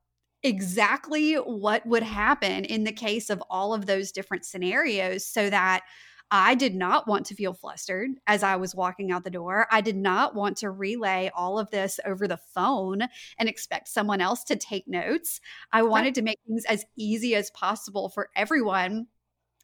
exactly 0.43 1.35
what 1.35 1.85
would 1.87 2.05
happen 2.05 2.65
in 2.65 2.85
the 2.85 2.93
case 2.93 3.29
of 3.29 3.43
all 3.51 3.75
of 3.75 3.87
those 3.87 4.13
different 4.13 4.45
scenarios 4.45 5.27
so 5.27 5.51
that 5.51 5.83
I 6.31 6.55
did 6.55 6.75
not 6.75 7.09
want 7.09 7.27
to 7.27 7.35
feel 7.35 7.55
flustered 7.55 8.11
as 8.27 8.43
I 8.43 8.57
was 8.57 8.75
walking 8.75 9.11
out 9.11 9.25
the 9.25 9.31
door. 9.31 9.67
I 9.71 9.81
did 9.81 9.97
not 9.97 10.35
want 10.35 10.59
to 10.59 10.71
relay 10.71 11.31
all 11.35 11.59
of 11.59 11.71
this 11.71 11.99
over 12.05 12.29
the 12.29 12.37
phone 12.37 13.01
and 13.39 13.49
expect 13.49 13.89
someone 13.89 14.21
else 14.21 14.45
to 14.45 14.57
take 14.57 14.87
notes. 14.87 15.41
I 15.73 15.83
wanted 15.83 16.15
to 16.17 16.23
make 16.23 16.39
things 16.47 16.67
as 16.67 16.85
easy 16.97 17.35
as 17.35 17.51
possible 17.51 18.11
for 18.11 18.29
everyone. 18.37 19.07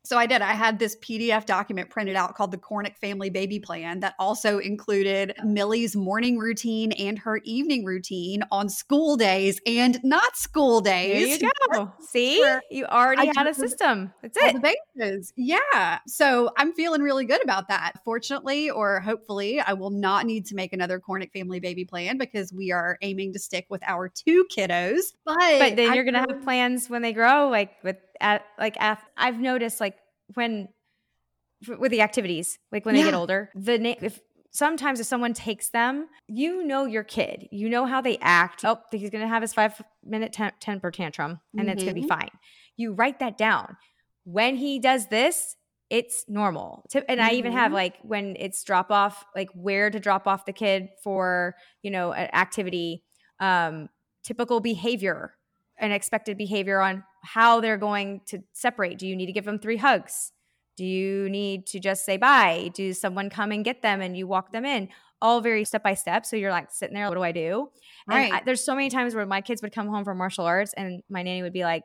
So 0.05 0.19
I 0.19 0.27
did. 0.27 0.43
I 0.43 0.53
had 0.53 0.79
this 0.79 0.97
PDF 0.97 1.47
document 1.47 1.89
printed 1.89 2.15
out 2.15 2.35
called 2.35 2.51
the 2.51 2.59
Kornick 2.59 2.99
Family 2.99 3.31
Baby 3.31 3.59
Plan 3.59 4.01
that 4.01 4.15
also 4.19 4.59
included 4.59 5.35
Millie's 5.43 5.97
morning 5.97 6.39
routine 6.39 6.93
and 6.93 7.19
her 7.19 7.39
evening 7.45 7.87
routine 7.87 8.43
on 8.51 8.69
school 8.69 9.17
days 9.17 9.61
and 9.67 9.99
not 10.05 10.37
school 10.37 10.83
days. 10.83 11.41
There 11.41 11.51
you 11.51 11.73
go. 11.73 11.93
See, 12.01 12.37
you 12.71 12.85
already 12.85 13.31
I 13.31 13.33
had 13.35 13.47
a 13.47 13.55
system. 13.55 14.13
That's 14.21 14.37
it. 14.37 14.61
the 14.61 14.75
bases. 14.97 15.33
Yeah. 15.37 16.01
So 16.07 16.51
I'm 16.59 16.75
feeling 16.75 17.01
really 17.01 17.25
good 17.25 17.43
about 17.43 17.69
that. 17.69 17.93
Fortunately, 18.05 18.69
or 18.69 19.01
hopefully, 19.01 19.59
I 19.61 19.73
will 19.73 19.91
not 19.91 20.27
need 20.27 20.45
to 20.47 20.55
make 20.55 20.75
another 20.75 21.01
Kornick 21.01 21.33
family 21.33 21.61
baby 21.61 21.87
plan 21.87 22.19
because 22.19 22.53
we 22.53 22.73
are 22.73 22.99
aiming 23.01 23.33
to 23.33 23.39
stick 23.39 23.65
with 23.71 23.83
our 23.87 24.11
two 24.11 24.45
kiddos. 24.55 25.15
But, 25.25 25.37
But 25.37 25.77
then 25.77 25.93
I 25.93 25.95
you're 25.95 26.05
gonna 26.05 26.19
have 26.19 26.43
plans 26.43 26.91
when 26.91 27.01
they 27.01 27.15
grow, 27.15 27.49
like 27.49 27.73
with 27.83 27.97
at 28.21 28.45
like 28.59 28.77
af- 28.81 29.05
I've 29.17 29.39
noticed 29.41 29.81
like 29.81 29.97
when 30.35 30.69
f- 31.69 31.79
with 31.79 31.91
the 31.91 32.01
activities, 32.03 32.59
like 32.73 32.85
when 32.85 32.95
they 32.95 33.03
get 33.03 33.15
older, 33.15 33.51
the 33.55 33.79
na- 33.79 33.95
if 34.01 34.21
sometimes 34.51 35.01
if 35.01 35.07
someone 35.07 35.35
takes 35.35 35.71
them, 35.71 36.09
you 36.29 36.65
know 36.65 36.85
your 36.85 37.05
kid, 37.05 37.49
you 37.51 37.69
know 37.69 37.87
how 37.87 38.01
they 38.01 38.19
act. 38.21 38.65
Oh, 38.65 38.81
he's 38.93 39.11
gonna 39.11 39.29
have 39.29 39.43
his 39.43 39.53
five 39.55 39.81
minute 40.05 40.33
tem- 40.33 40.53
temper 40.61 40.91
tantrum, 40.91 41.41
and 41.59 41.69
it's 41.69 41.83
gonna 41.83 41.95
be 41.95 42.03
Mhm. 42.03 42.09
fine. 42.09 42.31
You 42.77 42.93
write 42.93 43.19
that 43.21 43.37
down. 43.39 43.77
When 44.25 44.57
he 44.57 44.79
does 44.79 45.09
this, 45.09 45.57
it's 45.91 46.25
normal. 46.29 46.85
And 47.09 47.21
I 47.21 47.33
even 47.33 47.53
have 47.53 47.71
Mhm. 47.71 47.75
like 47.75 47.99
when 48.03 48.37
it's 48.39 48.65
drop 48.65 48.91
off, 48.91 49.25
like 49.37 49.51
where 49.53 49.91
to 49.91 50.01
drop 50.01 50.27
off 50.27 50.45
the 50.47 50.53
kid 50.53 50.89
for 51.03 51.55
you 51.83 51.91
know 51.91 52.13
an 52.13 52.31
activity, 52.33 53.05
um, 53.41 53.89
typical 54.23 54.61
behavior 54.61 55.37
and 55.79 55.93
expected 55.93 56.37
behavior 56.39 56.81
on 56.81 57.05
how 57.23 57.61
they're 57.61 57.77
going 57.79 58.21
to 58.27 58.41
separate. 58.53 58.99
Do 58.99 59.07
you 59.07 59.17
need 59.17 59.27
to 59.27 59.33
give 59.33 59.45
them 59.45 59.59
three 59.59 59.77
hugs? 59.77 60.33
Do 60.77 60.85
you 60.85 61.29
need 61.29 61.67
to 61.69 61.81
just 61.81 62.05
say 62.05 62.17
bye? 62.17 62.71
Do 62.75 62.93
someone 62.93 63.31
come 63.31 63.53
and 63.53 63.65
get 63.65 63.83
them 63.83 64.01
and 64.01 64.17
you 64.17 64.27
walk 64.27 64.53
them 64.53 64.65
in? 64.65 64.89
All 65.23 65.41
very 65.41 65.65
step 65.65 65.83
by 65.83 65.95
step. 65.95 66.27
So 66.27 66.37
you're 66.37 66.51
like 66.51 66.71
sitting 66.71 66.95
there, 66.95 67.09
what 67.09 67.15
do 67.15 67.23
I 67.23 67.33
do? 67.33 67.71
And 68.11 68.17
Right. 68.19 68.33
I, 68.33 68.43
there's 68.45 68.65
so 68.65 68.75
many 68.75 68.91
times 68.91 69.15
where 69.15 69.25
my 69.27 69.41
kids 69.41 69.63
would 69.63 69.73
come 69.73 69.89
home 69.89 70.05
from 70.05 70.19
martial 70.19 70.45
arts 70.45 70.73
and 70.75 71.03
my 71.09 71.23
nanny 71.23 71.43
would 71.43 71.53
be 71.53 71.63
like, 71.65 71.83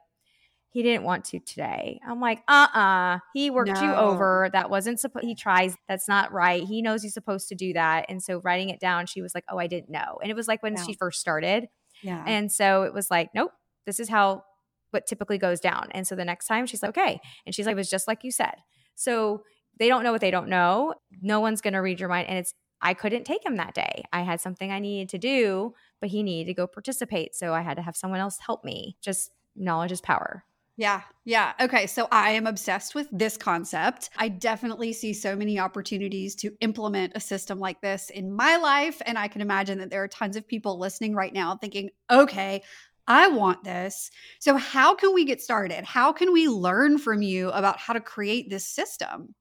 he 0.71 0.83
didn't 0.83 1.03
want 1.03 1.25
to 1.25 1.39
today. 1.39 1.99
I'm 2.07 2.19
like, 2.19 2.41
uh 2.47 2.67
uh 2.73 3.19
He 3.33 3.49
worked 3.49 3.69
you 3.81 3.91
over. 3.95 4.49
That 4.53 4.69
wasn't 4.69 4.99
supposed, 4.99 5.25
he 5.25 5.33
tries. 5.33 5.75
That's 5.87 6.07
not 6.07 6.31
right. 6.31 6.63
He 6.63 6.81
knows 6.83 7.01
he's 7.01 7.13
supposed 7.15 7.47
to 7.49 7.55
do 7.55 7.73
that. 7.73 8.05
And 8.07 8.21
so 8.21 8.39
writing 8.43 8.69
it 8.69 8.79
down, 8.79 9.07
she 9.07 9.21
was 9.23 9.33
like, 9.33 9.45
oh, 9.49 9.57
I 9.57 9.65
didn't 9.67 9.89
know. 9.89 10.19
And 10.21 10.29
it 10.29 10.35
was 10.35 10.47
like 10.47 10.61
when 10.61 10.75
Yeah. 10.75 10.83
she 10.83 10.93
first 10.93 11.19
started. 11.21 11.67
yeah. 12.03 12.23
And 12.27 12.51
so 12.51 12.83
it 12.83 12.93
was 12.93 13.09
like, 13.09 13.29
nope, 13.33 13.51
this 13.85 13.99
is 13.99 14.09
how 14.09 14.43
what 14.91 15.05
typically 15.05 15.37
goes 15.37 15.59
down. 15.59 15.87
And 15.91 16.07
so 16.07 16.15
the 16.15 16.25
next 16.25 16.47
time 16.47 16.65
she's 16.65 16.81
like, 16.81 16.97
okay. 16.97 17.19
And 17.45 17.53
she's 17.53 17.65
like, 17.65 17.73
it 17.73 17.77
was 17.77 17.89
just 17.89 18.07
like 18.07 18.23
you 18.23 18.31
said. 18.31 18.55
So 18.95 19.43
they 19.79 19.87
don't 19.87 20.03
know 20.03 20.11
what 20.11 20.21
they 20.21 20.31
don't 20.31 20.49
know. 20.49 20.95
No 21.21 21.39
one's 21.39 21.61
going 21.61 21.73
to 21.73 21.79
read 21.79 21.99
your 21.99 22.09
mind. 22.09 22.27
And 22.27 22.39
it's, 22.39 22.53
I 22.81 22.93
couldn't 22.93 23.25
take 23.25 23.45
him 23.45 23.57
that 23.57 23.73
day. 23.73 24.03
I 24.11 24.21
had 24.21 24.41
something 24.41 24.71
I 24.71 24.79
needed 24.79 25.09
to 25.09 25.17
do, 25.17 25.73
but 25.99 26.09
he 26.09 26.23
needed 26.23 26.49
to 26.49 26.53
go 26.53 26.65
participate. 26.65 27.35
So 27.35 27.53
I 27.53 27.61
had 27.61 27.75
to 27.77 27.83
have 27.83 27.95
someone 27.95 28.19
else 28.19 28.39
help 28.39 28.63
me. 28.63 28.97
Just 29.01 29.31
knowledge 29.55 29.91
is 29.91 30.01
power. 30.01 30.43
Yeah. 30.77 31.01
Yeah. 31.25 31.51
Okay. 31.59 31.87
So 31.87 32.07
I 32.09 32.31
am 32.31 32.47
obsessed 32.47 32.95
with 32.95 33.09
this 33.11 33.35
concept. 33.35 34.11
I 34.17 34.29
definitely 34.29 34.93
see 34.93 35.11
so 35.11 35.35
many 35.35 35.59
opportunities 35.59 36.35
to 36.35 36.51
implement 36.61 37.11
a 37.15 37.19
system 37.19 37.59
like 37.59 37.81
this 37.81 38.09
in 38.09 38.31
my 38.31 38.55
life. 38.55 39.01
And 39.05 39.17
I 39.17 39.27
can 39.27 39.41
imagine 39.41 39.79
that 39.79 39.89
there 39.89 40.01
are 40.01 40.07
tons 40.07 40.37
of 40.37 40.47
people 40.47 40.79
listening 40.79 41.13
right 41.13 41.33
now 41.33 41.57
thinking, 41.57 41.89
okay, 42.09 42.63
I 43.09 43.27
want 43.27 43.63
this. 43.63 44.11
So, 44.39 44.55
how 44.55 44.95
can 44.95 45.13
we 45.13 45.25
get 45.25 45.41
started? 45.41 45.83
How 45.83 46.13
can 46.13 46.31
we 46.31 46.47
learn 46.47 46.97
from 46.97 47.21
you 47.21 47.49
about 47.49 47.77
how 47.77 47.93
to 47.93 47.99
create 47.99 48.49
this 48.49 48.65
system? 48.65 49.35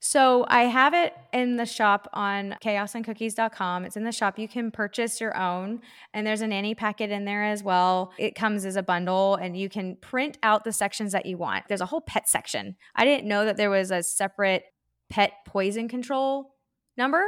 So 0.00 0.46
I 0.48 0.62
have 0.62 0.94
it 0.94 1.14
in 1.32 1.56
the 1.56 1.66
shop 1.66 2.08
on 2.12 2.56
chaosandcookies.com. 2.62 3.84
It's 3.84 3.96
in 3.96 4.04
the 4.04 4.12
shop. 4.12 4.38
You 4.38 4.48
can 4.48 4.70
purchase 4.70 5.20
your 5.20 5.36
own, 5.36 5.80
and 6.14 6.26
there's 6.26 6.40
a 6.40 6.46
nanny 6.46 6.74
packet 6.74 7.10
in 7.10 7.24
there 7.24 7.44
as 7.44 7.62
well. 7.62 8.12
It 8.18 8.34
comes 8.34 8.64
as 8.64 8.76
a 8.76 8.82
bundle, 8.82 9.34
and 9.34 9.56
you 9.56 9.68
can 9.68 9.96
print 9.96 10.38
out 10.42 10.64
the 10.64 10.72
sections 10.72 11.12
that 11.12 11.26
you 11.26 11.36
want. 11.36 11.64
There's 11.68 11.80
a 11.80 11.86
whole 11.86 12.00
pet 12.00 12.28
section. 12.28 12.76
I 12.94 13.04
didn't 13.04 13.28
know 13.28 13.44
that 13.44 13.56
there 13.56 13.70
was 13.70 13.90
a 13.90 14.02
separate 14.02 14.64
pet 15.10 15.32
poison 15.46 15.88
control 15.88 16.54
number. 16.96 17.24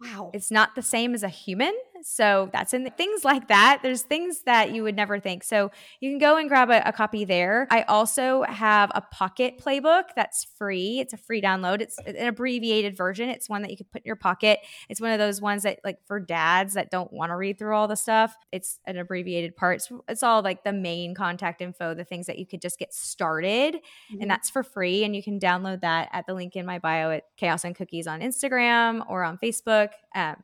Wow. 0.00 0.30
It's 0.34 0.50
not 0.50 0.74
the 0.74 0.82
same 0.82 1.14
as 1.14 1.22
a 1.22 1.28
human. 1.28 1.74
So 2.02 2.50
that's 2.52 2.74
in 2.74 2.88
things 2.90 3.24
like 3.24 3.48
that. 3.48 3.80
There's 3.82 4.02
things 4.02 4.42
that 4.42 4.72
you 4.72 4.82
would 4.82 4.96
never 4.96 5.18
think. 5.18 5.44
So 5.44 5.70
you 6.00 6.10
can 6.10 6.18
go 6.18 6.36
and 6.36 6.48
grab 6.48 6.70
a, 6.70 6.88
a, 6.88 6.92
copy 6.92 7.24
there. 7.24 7.66
I 7.70 7.82
also 7.82 8.42
have 8.42 8.90
a 8.94 9.00
pocket 9.00 9.58
playbook 9.58 10.04
that's 10.14 10.46
free. 10.58 11.00
It's 11.00 11.12
a 11.12 11.16
free 11.16 11.42
download. 11.42 11.80
It's 11.80 11.98
an 11.98 12.26
abbreviated 12.26 12.96
version. 12.96 13.28
It's 13.28 13.48
one 13.48 13.62
that 13.62 13.70
you 13.70 13.76
could 13.76 13.90
put 13.90 14.02
in 14.02 14.06
your 14.06 14.16
pocket. 14.16 14.60
It's 14.88 15.00
one 15.00 15.10
of 15.10 15.18
those 15.18 15.40
ones 15.40 15.64
that 15.64 15.80
like 15.84 15.98
for 16.06 16.20
dads 16.20 16.74
that 16.74 16.90
don't 16.90 17.12
want 17.12 17.30
to 17.30 17.36
read 17.36 17.58
through 17.58 17.74
all 17.74 17.88
the 17.88 17.96
stuff. 17.96 18.36
It's 18.52 18.78
an 18.86 18.96
abbreviated 18.96 19.56
part. 19.56 19.76
It's, 19.76 19.92
it's 20.08 20.22
all 20.22 20.42
like 20.42 20.64
the 20.64 20.72
main 20.72 21.14
contact 21.14 21.60
info, 21.60 21.94
the 21.94 22.04
things 22.04 22.26
that 22.26 22.38
you 22.38 22.46
could 22.46 22.60
just 22.60 22.78
get 22.78 22.94
started. 22.94 23.76
Mm-hmm. 23.76 24.22
And 24.22 24.30
that's 24.30 24.50
for 24.50 24.62
free. 24.62 25.04
And 25.04 25.14
you 25.14 25.22
can 25.22 25.38
download 25.38 25.82
that 25.82 26.08
at 26.12 26.26
the 26.26 26.34
link 26.34 26.56
in 26.56 26.66
my 26.66 26.78
bio 26.78 27.10
at 27.10 27.24
Chaos 27.36 27.64
and 27.64 27.74
Cookies 27.74 28.06
on 28.06 28.20
Instagram 28.20 29.04
or 29.08 29.22
on 29.22 29.38
Facebook. 29.38 29.90
Um, 30.14 30.36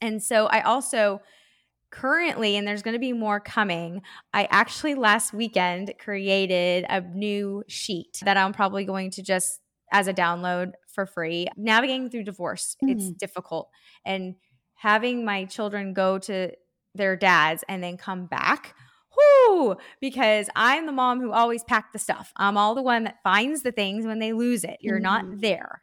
and 0.00 0.22
so 0.22 0.46
I 0.46 0.60
also 0.62 1.20
currently, 1.90 2.56
and 2.56 2.66
there's 2.66 2.82
going 2.82 2.94
to 2.94 3.00
be 3.00 3.12
more 3.12 3.40
coming, 3.40 4.02
I 4.32 4.46
actually 4.50 4.94
last 4.94 5.32
weekend 5.32 5.92
created 5.98 6.84
a 6.88 7.00
new 7.00 7.64
sheet 7.66 8.20
that 8.24 8.36
I'm 8.36 8.52
probably 8.52 8.84
going 8.84 9.10
to 9.12 9.22
just 9.22 9.60
as 9.90 10.06
a 10.06 10.12
download 10.14 10.72
for 10.94 11.06
free. 11.06 11.46
Navigating 11.56 12.10
through 12.10 12.24
divorce, 12.24 12.76
mm-hmm. 12.82 12.92
it's 12.92 13.10
difficult. 13.12 13.70
And 14.04 14.34
having 14.74 15.24
my 15.24 15.44
children 15.46 15.94
go 15.94 16.18
to 16.18 16.52
their 16.94 17.16
dads 17.16 17.64
and 17.68 17.82
then 17.82 17.96
come 17.96 18.26
back. 18.26 18.74
Whoo, 19.16 19.76
because 20.00 20.48
I'm 20.54 20.86
the 20.86 20.92
mom 20.92 21.20
who 21.20 21.32
always 21.32 21.64
packed 21.64 21.92
the 21.92 21.98
stuff. 21.98 22.32
I'm 22.36 22.56
all 22.56 22.74
the 22.74 22.82
one 22.82 23.04
that 23.04 23.16
finds 23.24 23.62
the 23.62 23.72
things 23.72 24.06
when 24.06 24.20
they 24.20 24.32
lose 24.32 24.62
it. 24.62 24.76
You're 24.80 25.00
mm-hmm. 25.00 25.30
not 25.30 25.40
there. 25.40 25.82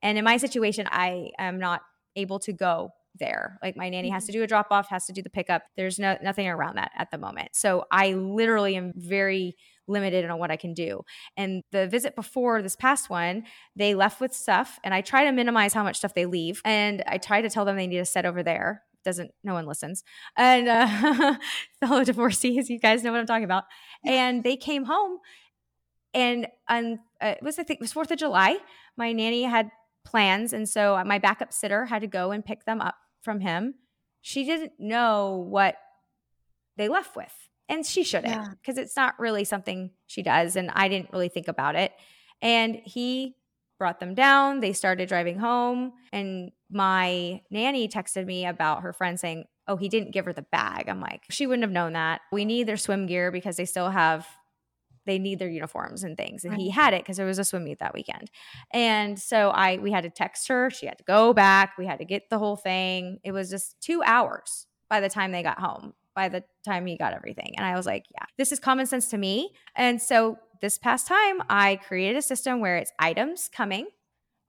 And 0.00 0.16
in 0.16 0.24
my 0.24 0.36
situation, 0.36 0.86
I 0.90 1.30
am 1.38 1.58
not 1.58 1.82
able 2.16 2.38
to 2.40 2.52
go 2.52 2.92
there. 3.18 3.58
Like 3.62 3.76
my 3.76 3.88
nanny 3.88 4.10
has 4.10 4.24
to 4.26 4.32
mm-hmm. 4.32 4.40
do 4.40 4.44
a 4.44 4.46
drop 4.46 4.68
off, 4.70 4.88
has 4.88 5.06
to 5.06 5.12
do 5.12 5.22
the 5.22 5.30
pickup. 5.30 5.62
There's 5.76 5.98
no 5.98 6.16
nothing 6.22 6.48
around 6.48 6.76
that 6.76 6.92
at 6.96 7.10
the 7.10 7.18
moment. 7.18 7.50
So 7.52 7.84
I 7.90 8.12
literally 8.12 8.76
am 8.76 8.92
very 8.96 9.56
limited 9.86 10.28
on 10.28 10.38
what 10.38 10.50
I 10.50 10.56
can 10.56 10.74
do. 10.74 11.02
And 11.36 11.62
the 11.70 11.86
visit 11.86 12.16
before 12.16 12.62
this 12.62 12.76
past 12.76 13.10
one, 13.10 13.44
they 13.76 13.94
left 13.94 14.20
with 14.20 14.34
stuff 14.34 14.78
and 14.82 14.94
I 14.94 15.00
try 15.00 15.24
to 15.24 15.32
minimize 15.32 15.74
how 15.74 15.82
much 15.82 15.96
stuff 15.96 16.14
they 16.14 16.26
leave. 16.26 16.60
And 16.64 17.02
I 17.06 17.18
try 17.18 17.42
to 17.42 17.50
tell 17.50 17.64
them 17.64 17.76
they 17.76 17.86
need 17.86 17.98
to 17.98 18.04
set 18.04 18.26
over 18.26 18.42
there. 18.42 18.82
Doesn't 19.04 19.32
no 19.42 19.52
one 19.52 19.66
listens. 19.66 20.02
And 20.36 20.68
uh 20.68 21.36
fellow 21.80 22.04
divorcees, 22.04 22.70
you 22.70 22.78
guys 22.78 23.02
know 23.02 23.12
what 23.12 23.20
I'm 23.20 23.26
talking 23.26 23.44
about. 23.44 23.64
And 24.04 24.42
they 24.42 24.56
came 24.56 24.84
home 24.84 25.18
and 26.14 26.46
on 26.68 27.00
uh, 27.20 27.34
it 27.36 27.42
was 27.42 27.58
I 27.58 27.64
think 27.64 27.80
it 27.80 27.82
was 27.82 27.92
4th 27.92 28.10
of 28.10 28.18
July. 28.18 28.56
My 28.96 29.12
nanny 29.12 29.42
had 29.42 29.70
plans 30.04 30.52
and 30.52 30.68
so 30.68 31.02
my 31.04 31.18
backup 31.18 31.52
sitter 31.52 31.86
had 31.86 32.02
to 32.02 32.06
go 32.06 32.30
and 32.30 32.44
pick 32.44 32.64
them 32.64 32.80
up 32.80 32.94
from 33.24 33.40
him, 33.40 33.74
she 34.20 34.44
didn't 34.44 34.72
know 34.78 35.46
what 35.48 35.76
they 36.76 36.88
left 36.88 37.16
with. 37.16 37.32
And 37.68 37.84
she 37.84 38.04
shouldn't 38.04 38.60
because 38.60 38.76
yeah. 38.76 38.82
it's 38.82 38.96
not 38.96 39.18
really 39.18 39.44
something 39.44 39.90
she 40.06 40.22
does. 40.22 40.54
And 40.56 40.70
I 40.72 40.88
didn't 40.88 41.12
really 41.12 41.30
think 41.30 41.48
about 41.48 41.76
it. 41.76 41.92
And 42.42 42.76
he 42.84 43.36
brought 43.78 44.00
them 44.00 44.14
down. 44.14 44.60
They 44.60 44.72
started 44.74 45.08
driving 45.08 45.38
home. 45.38 45.92
And 46.12 46.52
my 46.70 47.40
nanny 47.50 47.88
texted 47.88 48.26
me 48.26 48.46
about 48.46 48.82
her 48.82 48.92
friend 48.92 49.18
saying, 49.18 49.46
Oh, 49.66 49.76
he 49.76 49.88
didn't 49.88 50.10
give 50.10 50.26
her 50.26 50.32
the 50.34 50.42
bag. 50.42 50.90
I'm 50.90 51.00
like, 51.00 51.22
she 51.30 51.46
wouldn't 51.46 51.62
have 51.62 51.72
known 51.72 51.94
that. 51.94 52.20
We 52.30 52.44
need 52.44 52.66
their 52.66 52.76
swim 52.76 53.06
gear 53.06 53.30
because 53.30 53.56
they 53.56 53.64
still 53.64 53.88
have 53.88 54.26
they 55.06 55.18
need 55.18 55.38
their 55.38 55.48
uniforms 55.48 56.04
and 56.04 56.16
things. 56.16 56.44
And 56.44 56.56
he 56.56 56.70
had 56.70 56.94
it 56.94 57.02
because 57.02 57.16
there 57.16 57.26
was 57.26 57.38
a 57.38 57.44
swim 57.44 57.64
meet 57.64 57.78
that 57.80 57.94
weekend. 57.94 58.30
And 58.72 59.18
so 59.18 59.50
I 59.50 59.78
we 59.78 59.90
had 59.90 60.04
to 60.04 60.10
text 60.10 60.48
her. 60.48 60.70
She 60.70 60.86
had 60.86 60.98
to 60.98 61.04
go 61.04 61.32
back. 61.32 61.76
We 61.78 61.86
had 61.86 61.98
to 61.98 62.04
get 62.04 62.30
the 62.30 62.38
whole 62.38 62.56
thing. 62.56 63.18
It 63.24 63.32
was 63.32 63.50
just 63.50 63.80
two 63.80 64.02
hours 64.04 64.66
by 64.88 65.00
the 65.00 65.08
time 65.08 65.32
they 65.32 65.42
got 65.42 65.58
home, 65.58 65.94
by 66.14 66.28
the 66.28 66.44
time 66.64 66.86
he 66.86 66.96
got 66.96 67.14
everything. 67.14 67.54
And 67.56 67.66
I 67.66 67.76
was 67.76 67.86
like, 67.86 68.04
yeah, 68.12 68.26
this 68.38 68.52
is 68.52 68.60
common 68.60 68.86
sense 68.86 69.08
to 69.08 69.18
me. 69.18 69.52
And 69.74 70.00
so 70.00 70.38
this 70.60 70.78
past 70.78 71.06
time, 71.06 71.42
I 71.50 71.76
created 71.76 72.16
a 72.16 72.22
system 72.22 72.60
where 72.60 72.76
it's 72.76 72.92
items 72.98 73.50
coming 73.52 73.86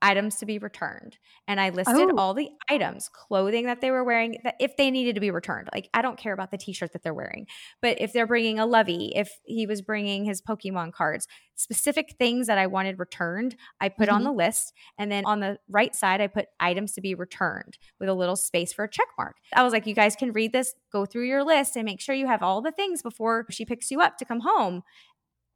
items 0.06 0.36
to 0.36 0.46
be 0.46 0.60
returned. 0.60 1.18
And 1.48 1.60
I 1.60 1.70
listed 1.70 2.12
oh. 2.12 2.16
all 2.18 2.36
the 2.36 2.50
items, 2.70 3.10
clothing 3.10 3.66
that 3.66 3.82
they 3.82 3.90
were 3.90 4.04
wearing, 4.04 4.38
that 4.44 4.56
if 4.60 4.78
they 4.78 4.92
needed 4.92 5.16
to 5.16 5.22
be 5.22 5.32
returned. 5.32 5.68
Like, 5.74 5.90
I 5.96 6.04
don't 6.04 6.18
care 6.18 6.34
about 6.34 6.52
the 6.52 6.58
t 6.58 6.74
shirt 6.74 6.94
that 6.94 7.02
they're 7.02 7.14
wearing, 7.14 7.48
but 7.82 8.00
if 8.00 8.14
they're 8.14 8.28
bringing 8.28 8.60
a 8.60 8.68
Lovey, 8.68 9.12
if 9.16 9.32
he 9.46 9.66
was 9.66 9.82
bringing 9.82 10.24
his 10.24 10.42
Pokemon 10.42 10.94
cards, 10.94 11.28
specific 11.56 12.16
things 12.20 12.46
that 12.48 12.60
I 12.60 12.68
wanted 12.68 13.00
returned, 13.00 13.56
I 13.82 13.90
put 13.90 14.08
mm-hmm. 14.08 14.16
on 14.16 14.24
the 14.24 14.32
list. 14.32 14.74
And 15.00 15.12
then 15.12 15.24
on 15.26 15.40
the 15.40 15.58
right 15.70 15.96
side, 15.96 16.22
I 16.22 16.28
put 16.28 16.48
items 16.60 16.94
to 16.94 17.02
be 17.02 17.16
returned 17.16 17.80
with 18.00 18.08
a 18.08 18.14
little 18.14 18.36
space 18.36 18.74
for 18.74 18.86
a 18.86 18.90
check 18.90 19.08
mark. 19.18 19.38
I 19.56 19.64
was 19.64 19.74
like, 19.74 19.88
you 19.88 19.96
guys 19.96 20.16
can 20.16 20.34
read 20.34 20.54
this, 20.54 20.76
go 20.92 21.06
through 21.06 21.26
your 21.26 21.44
list, 21.44 21.76
and 21.76 21.86
make 21.86 22.00
sure 22.00 22.14
you 22.14 22.28
have 22.28 22.44
all 22.44 22.62
the 22.62 22.72
things 22.72 23.02
before 23.02 23.48
she 23.50 23.66
picks 23.66 23.90
you 23.90 24.02
up 24.02 24.18
to 24.18 24.26
come 24.26 24.42
home. 24.42 24.84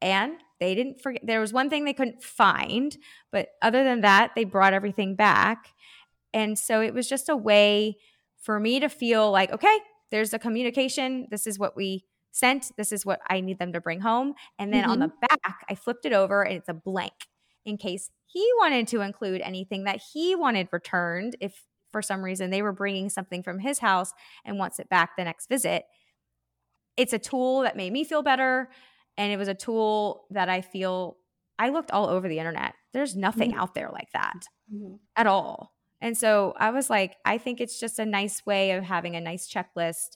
And 0.02 0.34
they 0.60 0.76
didn't 0.76 1.02
forget. 1.02 1.26
There 1.26 1.40
was 1.40 1.54
one 1.54 1.70
thing 1.70 1.86
they 1.86 1.94
couldn't 1.94 2.24
find, 2.24 2.98
but 3.32 3.50
other 3.62 3.84
than 3.84 4.02
that, 4.02 4.32
they 4.36 4.44
brought 4.44 4.74
everything 4.74 5.16
back. 5.16 5.70
And 6.34 6.58
so 6.58 6.82
it 6.82 6.94
was 6.94 7.08
just 7.08 7.30
a 7.30 7.36
way 7.36 7.98
for 8.42 8.60
me 8.60 8.80
to 8.80 8.90
feel 8.90 9.32
like, 9.32 9.52
okay, 9.52 9.78
there's 10.12 10.34
a 10.34 10.40
communication. 10.40 11.28
This 11.32 11.48
is 11.48 11.60
what 11.60 11.76
we 11.76 12.06
sent. 12.32 12.72
This 12.78 12.92
is 12.92 13.06
what 13.06 13.20
I 13.30 13.42
need 13.42 13.60
them 13.60 13.74
to 13.74 13.82
bring 13.82 14.02
home. 14.02 14.34
And 14.58 14.74
then 14.74 14.84
mm-hmm. 14.84 14.92
on 14.92 15.00
the 15.00 15.12
back, 15.22 15.66
I 15.70 15.76
flipped 15.76 16.06
it 16.06 16.14
over 16.14 16.44
and 16.44 16.58
it's 16.58 16.70
a 16.70 16.74
blank 16.74 17.14
in 17.66 17.78
case 17.78 18.10
he 18.26 18.48
wanted 18.60 18.88
to 18.90 19.02
include 19.02 19.42
anything 19.42 19.86
that 19.86 20.02
he 20.14 20.36
wanted 20.36 20.70
returned 20.72 21.36
if 21.40 21.64
for 21.92 22.02
some 22.02 22.22
reason 22.22 22.50
they 22.50 22.62
were 22.62 22.72
bringing 22.72 23.10
something 23.10 23.42
from 23.42 23.60
his 23.60 23.80
house 23.80 24.14
and 24.46 24.60
wants 24.60 24.80
it 24.80 24.90
back 24.90 25.18
the 25.18 25.24
next 25.24 25.50
visit. 25.50 25.86
It's 26.98 27.14
a 27.14 27.20
tool 27.20 27.62
that 27.62 27.76
made 27.76 27.92
me 27.92 28.04
feel 28.04 28.22
better. 28.22 28.70
And 29.20 29.34
it 29.34 29.38
was 29.38 29.50
a 29.50 29.54
tool 29.54 30.26
that 30.32 30.48
I 30.48 30.62
feel 30.62 31.18
I 31.60 31.70
looked 31.70 31.92
all 31.92 32.08
over 32.08 32.30
the 32.30 32.40
internet. 32.40 32.74
There's 32.94 33.18
nothing 33.18 33.52
mm-hmm. 33.52 33.60
out 33.60 33.76
there 33.76 33.90
like 33.92 34.12
that 34.14 34.48
mm-hmm. 34.74 34.96
at 35.18 35.28
all. 35.28 35.74
And 36.02 36.18
so 36.18 36.54
I 36.58 36.72
was 36.72 36.90
like, 36.90 37.18
I 37.26 37.38
think 37.38 37.60
it's 37.60 37.80
just 37.80 38.00
a 38.00 38.06
nice 38.06 38.46
way 38.46 38.72
of 38.72 38.86
having 38.86 39.18
a 39.18 39.22
nice 39.22 39.52
checklist 39.52 40.16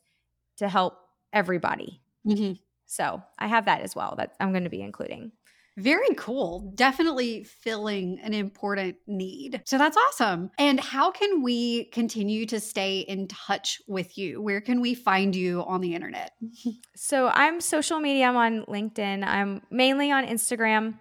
to 0.58 0.70
help 0.70 0.97
everybody. 1.34 2.01
Mm-hmm. 2.26 2.54
So 2.86 3.22
I 3.38 3.47
have 3.47 3.66
that 3.66 3.82
as 3.82 3.93
well 3.93 4.16
that 4.18 4.36
I'm 4.39 4.51
going 4.51 4.64
to 4.64 4.70
be 4.70 4.82
including. 4.82 5.34
Very 5.78 6.13
cool. 6.15 6.71
Definitely 6.76 7.43
filling 7.43 8.19
an 8.21 8.34
important 8.34 8.95
need. 9.07 9.63
So 9.65 9.78
that's 9.78 9.97
awesome. 9.97 10.51
And 10.59 10.80
how 10.80 11.09
can 11.09 11.41
we 11.41 11.86
continue 11.86 12.45
to 12.47 12.59
stay 12.59 12.99
in 12.99 13.28
touch 13.28 13.82
with 13.88 14.17
you? 14.17 14.41
Where 14.41 14.61
can 14.61 14.82
we 14.82 14.93
find 14.93 15.36
you 15.36 15.63
on 15.63 15.82
the 15.82 15.95
internet? 15.95 16.32
so 16.95 17.28
I'm 17.28 17.59
social 17.59 17.99
media. 17.99 18.28
I'm 18.28 18.38
on 18.38 18.65
LinkedIn. 18.65 19.26
I'm 19.26 19.63
mainly 19.71 20.11
on 20.11 20.26
Instagram 20.26 20.99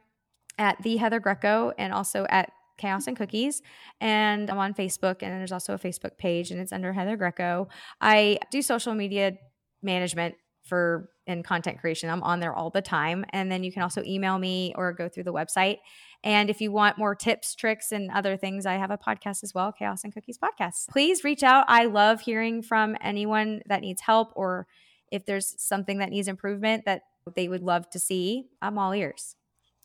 at 0.59 0.83
the 0.83 0.97
Heather 0.97 1.20
Greco 1.20 1.73
and 1.77 1.93
also 1.93 2.27
at 2.31 2.51
Chaos 2.79 3.07
and 3.07 3.16
Cookies. 3.16 3.62
And 4.01 4.51
I'm 4.51 4.59
on 4.59 4.75
Facebook, 4.75 5.23
and 5.23 5.33
there's 5.33 5.53
also 5.53 5.75
a 5.75 5.79
Facebook 5.79 6.18
page, 6.18 6.51
and 6.51 6.61
it's 6.61 6.73
under 6.73 6.93
Heather 6.93 7.16
Greco. 7.16 7.68
I 8.01 8.39
do 8.51 8.62
social 8.62 8.95
media 8.95 9.37
management 9.83 10.35
for 10.64 11.11
in 11.27 11.43
content 11.43 11.81
creation. 11.81 12.11
I'm 12.11 12.23
on 12.23 12.41
there 12.41 12.55
all 12.55 12.70
the 12.70 12.83
time. 12.83 13.25
And 13.31 13.51
then 13.51 13.62
you 13.62 13.73
can 13.73 13.83
also 13.83 14.03
email 14.05 14.39
me 14.39 14.73
or 14.77 14.93
go 14.93 15.09
through 15.09 15.25
the 15.25 15.33
website. 15.33 15.79
And 16.25 16.51
if 16.51 16.61
you 16.61 16.70
want 16.73 16.99
more 16.99 17.14
tips, 17.14 17.55
tricks, 17.55 17.93
and 17.93 18.11
other 18.11 18.37
things, 18.37 18.66
I 18.66 18.75
have 18.75 18.91
a 18.91 18.99
podcast 18.99 19.43
as 19.43 19.53
well, 19.55 19.73
Chaos 19.73 20.05
and 20.05 20.14
Cookies 20.14 20.39
Podcast. 20.39 20.89
Please 20.89 21.25
reach 21.25 21.43
out. 21.43 21.64
I 21.68 21.87
love 21.87 22.20
hearing 22.20 22.62
from 22.62 22.97
anyone 23.01 23.62
that 23.66 23.81
needs 23.81 24.01
help 24.01 24.33
or 24.37 24.66
if 25.11 25.27
there's 25.27 25.55
something 25.59 25.99
that 25.99 26.11
needs 26.11 26.29
improvement 26.29 26.85
that 26.87 27.03
they 27.35 27.49
would 27.49 27.62
love 27.62 27.89
to 27.91 27.99
see. 27.99 28.49
I'm 28.61 28.79
all 28.79 28.95
ears. 28.95 29.37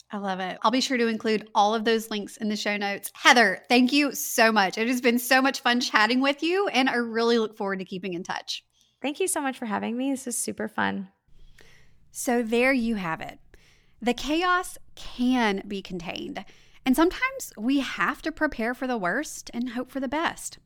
I 0.10 0.18
love 0.18 0.40
it. 0.40 0.58
I'll 0.62 0.72
be 0.72 0.80
sure 0.80 0.98
to 0.98 1.08
include 1.08 1.50
all 1.54 1.76
of 1.76 1.84
those 1.84 2.10
links 2.10 2.38
in 2.38 2.48
the 2.48 2.56
show 2.56 2.78
notes. 2.78 3.12
Heather, 3.14 3.60
thank 3.68 3.92
you 3.92 4.14
so 4.14 4.52
much. 4.54 4.78
It 4.78 4.88
has 4.88 5.02
been 5.02 5.20
so 5.20 5.42
much 5.42 5.60
fun 5.60 5.82
chatting 5.82 6.22
with 6.22 6.44
you, 6.44 6.68
and 6.70 6.90
I 6.90 6.96
really 6.96 7.40
look 7.40 7.58
forward 7.58 7.80
to 7.80 7.86
keeping 7.86 8.14
in 8.14 8.24
touch. 8.24 8.64
Thank 9.02 9.20
you 9.20 9.28
so 9.28 9.42
much 9.42 9.58
for 9.58 9.66
having 9.66 9.98
me. 9.98 10.12
This 10.12 10.26
is 10.28 10.38
super 10.38 10.70
fun. 10.70 11.10
So, 12.20 12.42
there 12.42 12.74
you 12.74 12.96
have 12.96 13.22
it. 13.22 13.38
The 14.02 14.16
chaos 14.16 14.80
can 14.96 15.62
be 15.68 15.84
contained, 15.84 16.44
and 16.84 16.96
sometimes 16.96 17.54
we 17.56 17.82
have 17.82 18.24
to 18.24 18.32
prepare 18.32 18.74
for 18.74 18.88
the 18.88 18.98
worst 18.98 19.52
and 19.54 19.70
hope 19.70 19.92
for 19.92 20.00
the 20.00 20.08
best. 20.08 20.58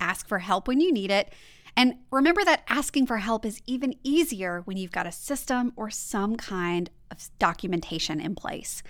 Ask 0.00 0.26
for 0.26 0.40
help 0.40 0.66
when 0.66 0.80
you 0.80 0.92
need 0.92 1.12
it, 1.12 1.32
and 1.76 1.98
remember 2.10 2.44
that 2.44 2.64
asking 2.68 3.06
for 3.06 3.18
help 3.18 3.46
is 3.46 3.62
even 3.64 3.94
easier 4.02 4.62
when 4.64 4.76
you've 4.76 4.90
got 4.90 5.06
a 5.06 5.12
system 5.12 5.72
or 5.76 5.88
some 5.88 6.34
kind 6.34 6.90
of 7.12 7.30
documentation 7.38 8.20
in 8.20 8.34
place. 8.34 8.82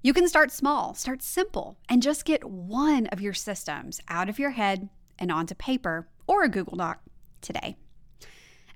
You 0.00 0.14
can 0.14 0.28
start 0.28 0.52
small, 0.52 0.94
start 0.94 1.22
simple, 1.22 1.76
and 1.88 2.04
just 2.04 2.24
get 2.24 2.44
one 2.44 3.08
of 3.08 3.20
your 3.20 3.34
systems 3.34 4.00
out 4.06 4.28
of 4.28 4.38
your 4.38 4.50
head 4.50 4.90
and 5.18 5.32
onto 5.32 5.56
paper 5.56 6.06
or 6.28 6.44
a 6.44 6.48
Google 6.48 6.76
Doc 6.76 7.00
today. 7.40 7.74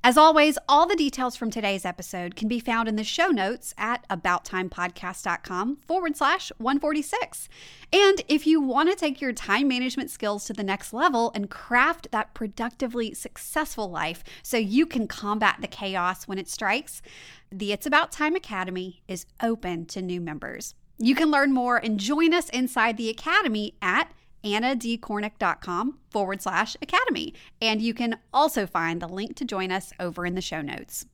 As 0.07 0.17
always, 0.17 0.57
all 0.69 0.87
the 0.87 0.95
details 0.95 1.35
from 1.35 1.51
today's 1.51 1.85
episode 1.85 2.37
can 2.37 2.47
be 2.47 2.61
found 2.61 2.89
in 2.89 2.95
the 2.95 3.03
show 3.03 3.27
notes 3.27 3.75
at 3.77 4.09
abouttimepodcast.com 4.09 5.79
forward 5.79 6.17
slash 6.17 6.53
146. 6.59 7.49
And 7.93 8.23
if 8.29 8.47
you 8.47 8.61
want 8.61 8.89
to 8.89 8.95
take 8.95 9.21
your 9.21 9.33
time 9.33 9.67
management 9.67 10.13
skills 10.13 10.45
to 10.45 10.53
the 10.53 10.63
next 10.63 10.93
level 10.93 11.33
and 11.35 11.51
craft 11.51 12.13
that 12.13 12.35
productively 12.35 13.15
successful 13.15 13.91
life 13.91 14.23
so 14.45 14.57
you 14.57 14.87
can 14.87 15.09
combat 15.09 15.57
the 15.61 15.67
chaos 15.67 16.29
when 16.29 16.39
it 16.39 16.49
strikes, 16.49 17.03
the 17.51 17.73
It's 17.73 17.85
About 17.85 18.13
Time 18.13 18.37
Academy 18.37 19.03
is 19.09 19.27
open 19.43 19.87
to 19.87 20.01
new 20.01 20.21
members. 20.21 20.77
You 20.99 21.17
can 21.17 21.33
learn 21.33 21.53
more 21.53 21.79
and 21.79 21.99
join 21.99 22.33
us 22.33 22.49
inside 22.51 22.97
the 22.97 23.11
Academy 23.11 23.75
at 23.83 24.13
annadkornick.com 24.47 25.99
forward 26.11 26.41
slash 26.43 26.77
academy. 26.81 27.35
And 27.61 27.83
you 27.83 27.93
can 27.93 28.19
also 28.33 28.67
find 28.67 29.03
the 29.03 29.09
link 29.09 29.37
to 29.37 29.45
join 29.45 29.71
us 29.71 29.93
over 30.01 30.25
in 30.25 30.35
the 30.35 30.41
show 30.41 30.63
notes. 30.63 31.07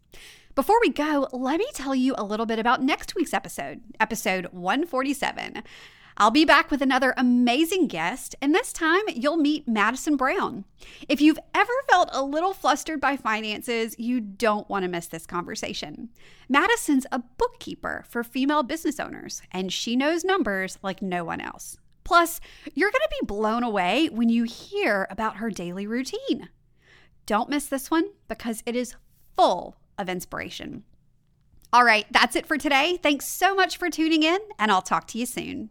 Before 0.55 0.78
we 0.83 0.91
go, 0.91 1.28
let 1.33 1.59
me 1.59 1.66
tell 1.72 1.95
you 1.95 2.14
a 2.18 2.24
little 2.24 2.45
bit 2.45 2.59
about 2.59 2.83
next 2.83 3.14
week's 3.14 3.33
episode, 3.33 3.80
episode 3.99 4.49
147. 4.53 5.62
I'll 6.18 6.30
be 6.30 6.45
back 6.45 6.70
with 6.70 6.83
another 6.83 7.14
amazing 7.16 7.87
guest, 7.87 8.35
and 8.43 8.55
this 8.55 8.72
time 8.72 9.03
you'll 9.09 9.39
meet 9.39 9.66
Madison 9.66 10.16
Brown. 10.16 10.64
If 11.09 11.20
you've 11.22 11.39
ever 11.55 11.72
felt 11.89 12.11
a 12.12 12.22
little 12.22 12.53
flustered 12.53 13.01
by 13.01 13.16
finances, 13.16 13.99
you 13.99 14.20
don't 14.20 14.68
want 14.68 14.83
to 14.83 14.91
miss 14.91 15.07
this 15.07 15.24
conversation. 15.24 16.11
Madison's 16.49 17.07
a 17.11 17.22
bookkeeper 17.39 18.05
for 18.09 18.22
female 18.22 18.62
business 18.62 19.01
owners, 19.01 19.41
and 19.53 19.72
she 19.72 19.97
knows 19.97 20.22
numbers 20.22 20.78
like 20.83 21.01
no 21.01 21.24
one 21.24 21.41
else. 21.41 21.78
Plus, 22.05 22.41
you're 22.75 22.91
going 22.91 23.03
to 23.03 23.17
be 23.21 23.27
blown 23.27 23.63
away 23.63 24.09
when 24.09 24.29
you 24.29 24.45
hear 24.45 25.07
about 25.11 25.37
her 25.37 25.51
daily 25.51 25.87
routine. 25.87 26.49
Don't 27.27 27.51
miss 27.51 27.67
this 27.67 27.91
one 27.91 28.11
because 28.29 28.63
it 28.67 28.75
is 28.75 28.97
full 29.37 29.77
of 29.99 30.09
inspiration. 30.09 30.85
All 31.73 31.85
right, 31.85 32.07
that's 32.11 32.37
it 32.37 32.47
for 32.47 32.59
today. 32.59 32.99
Thanks 33.03 33.27
so 33.27 33.55
much 33.55 33.79
for 33.79 33.89
tuning 33.89 34.23
in, 34.23 34.39
and 34.59 34.71
I'll 34.71 34.83
talk 34.83 35.07
to 35.09 35.19
you 35.19 35.25
soon. 35.25 35.71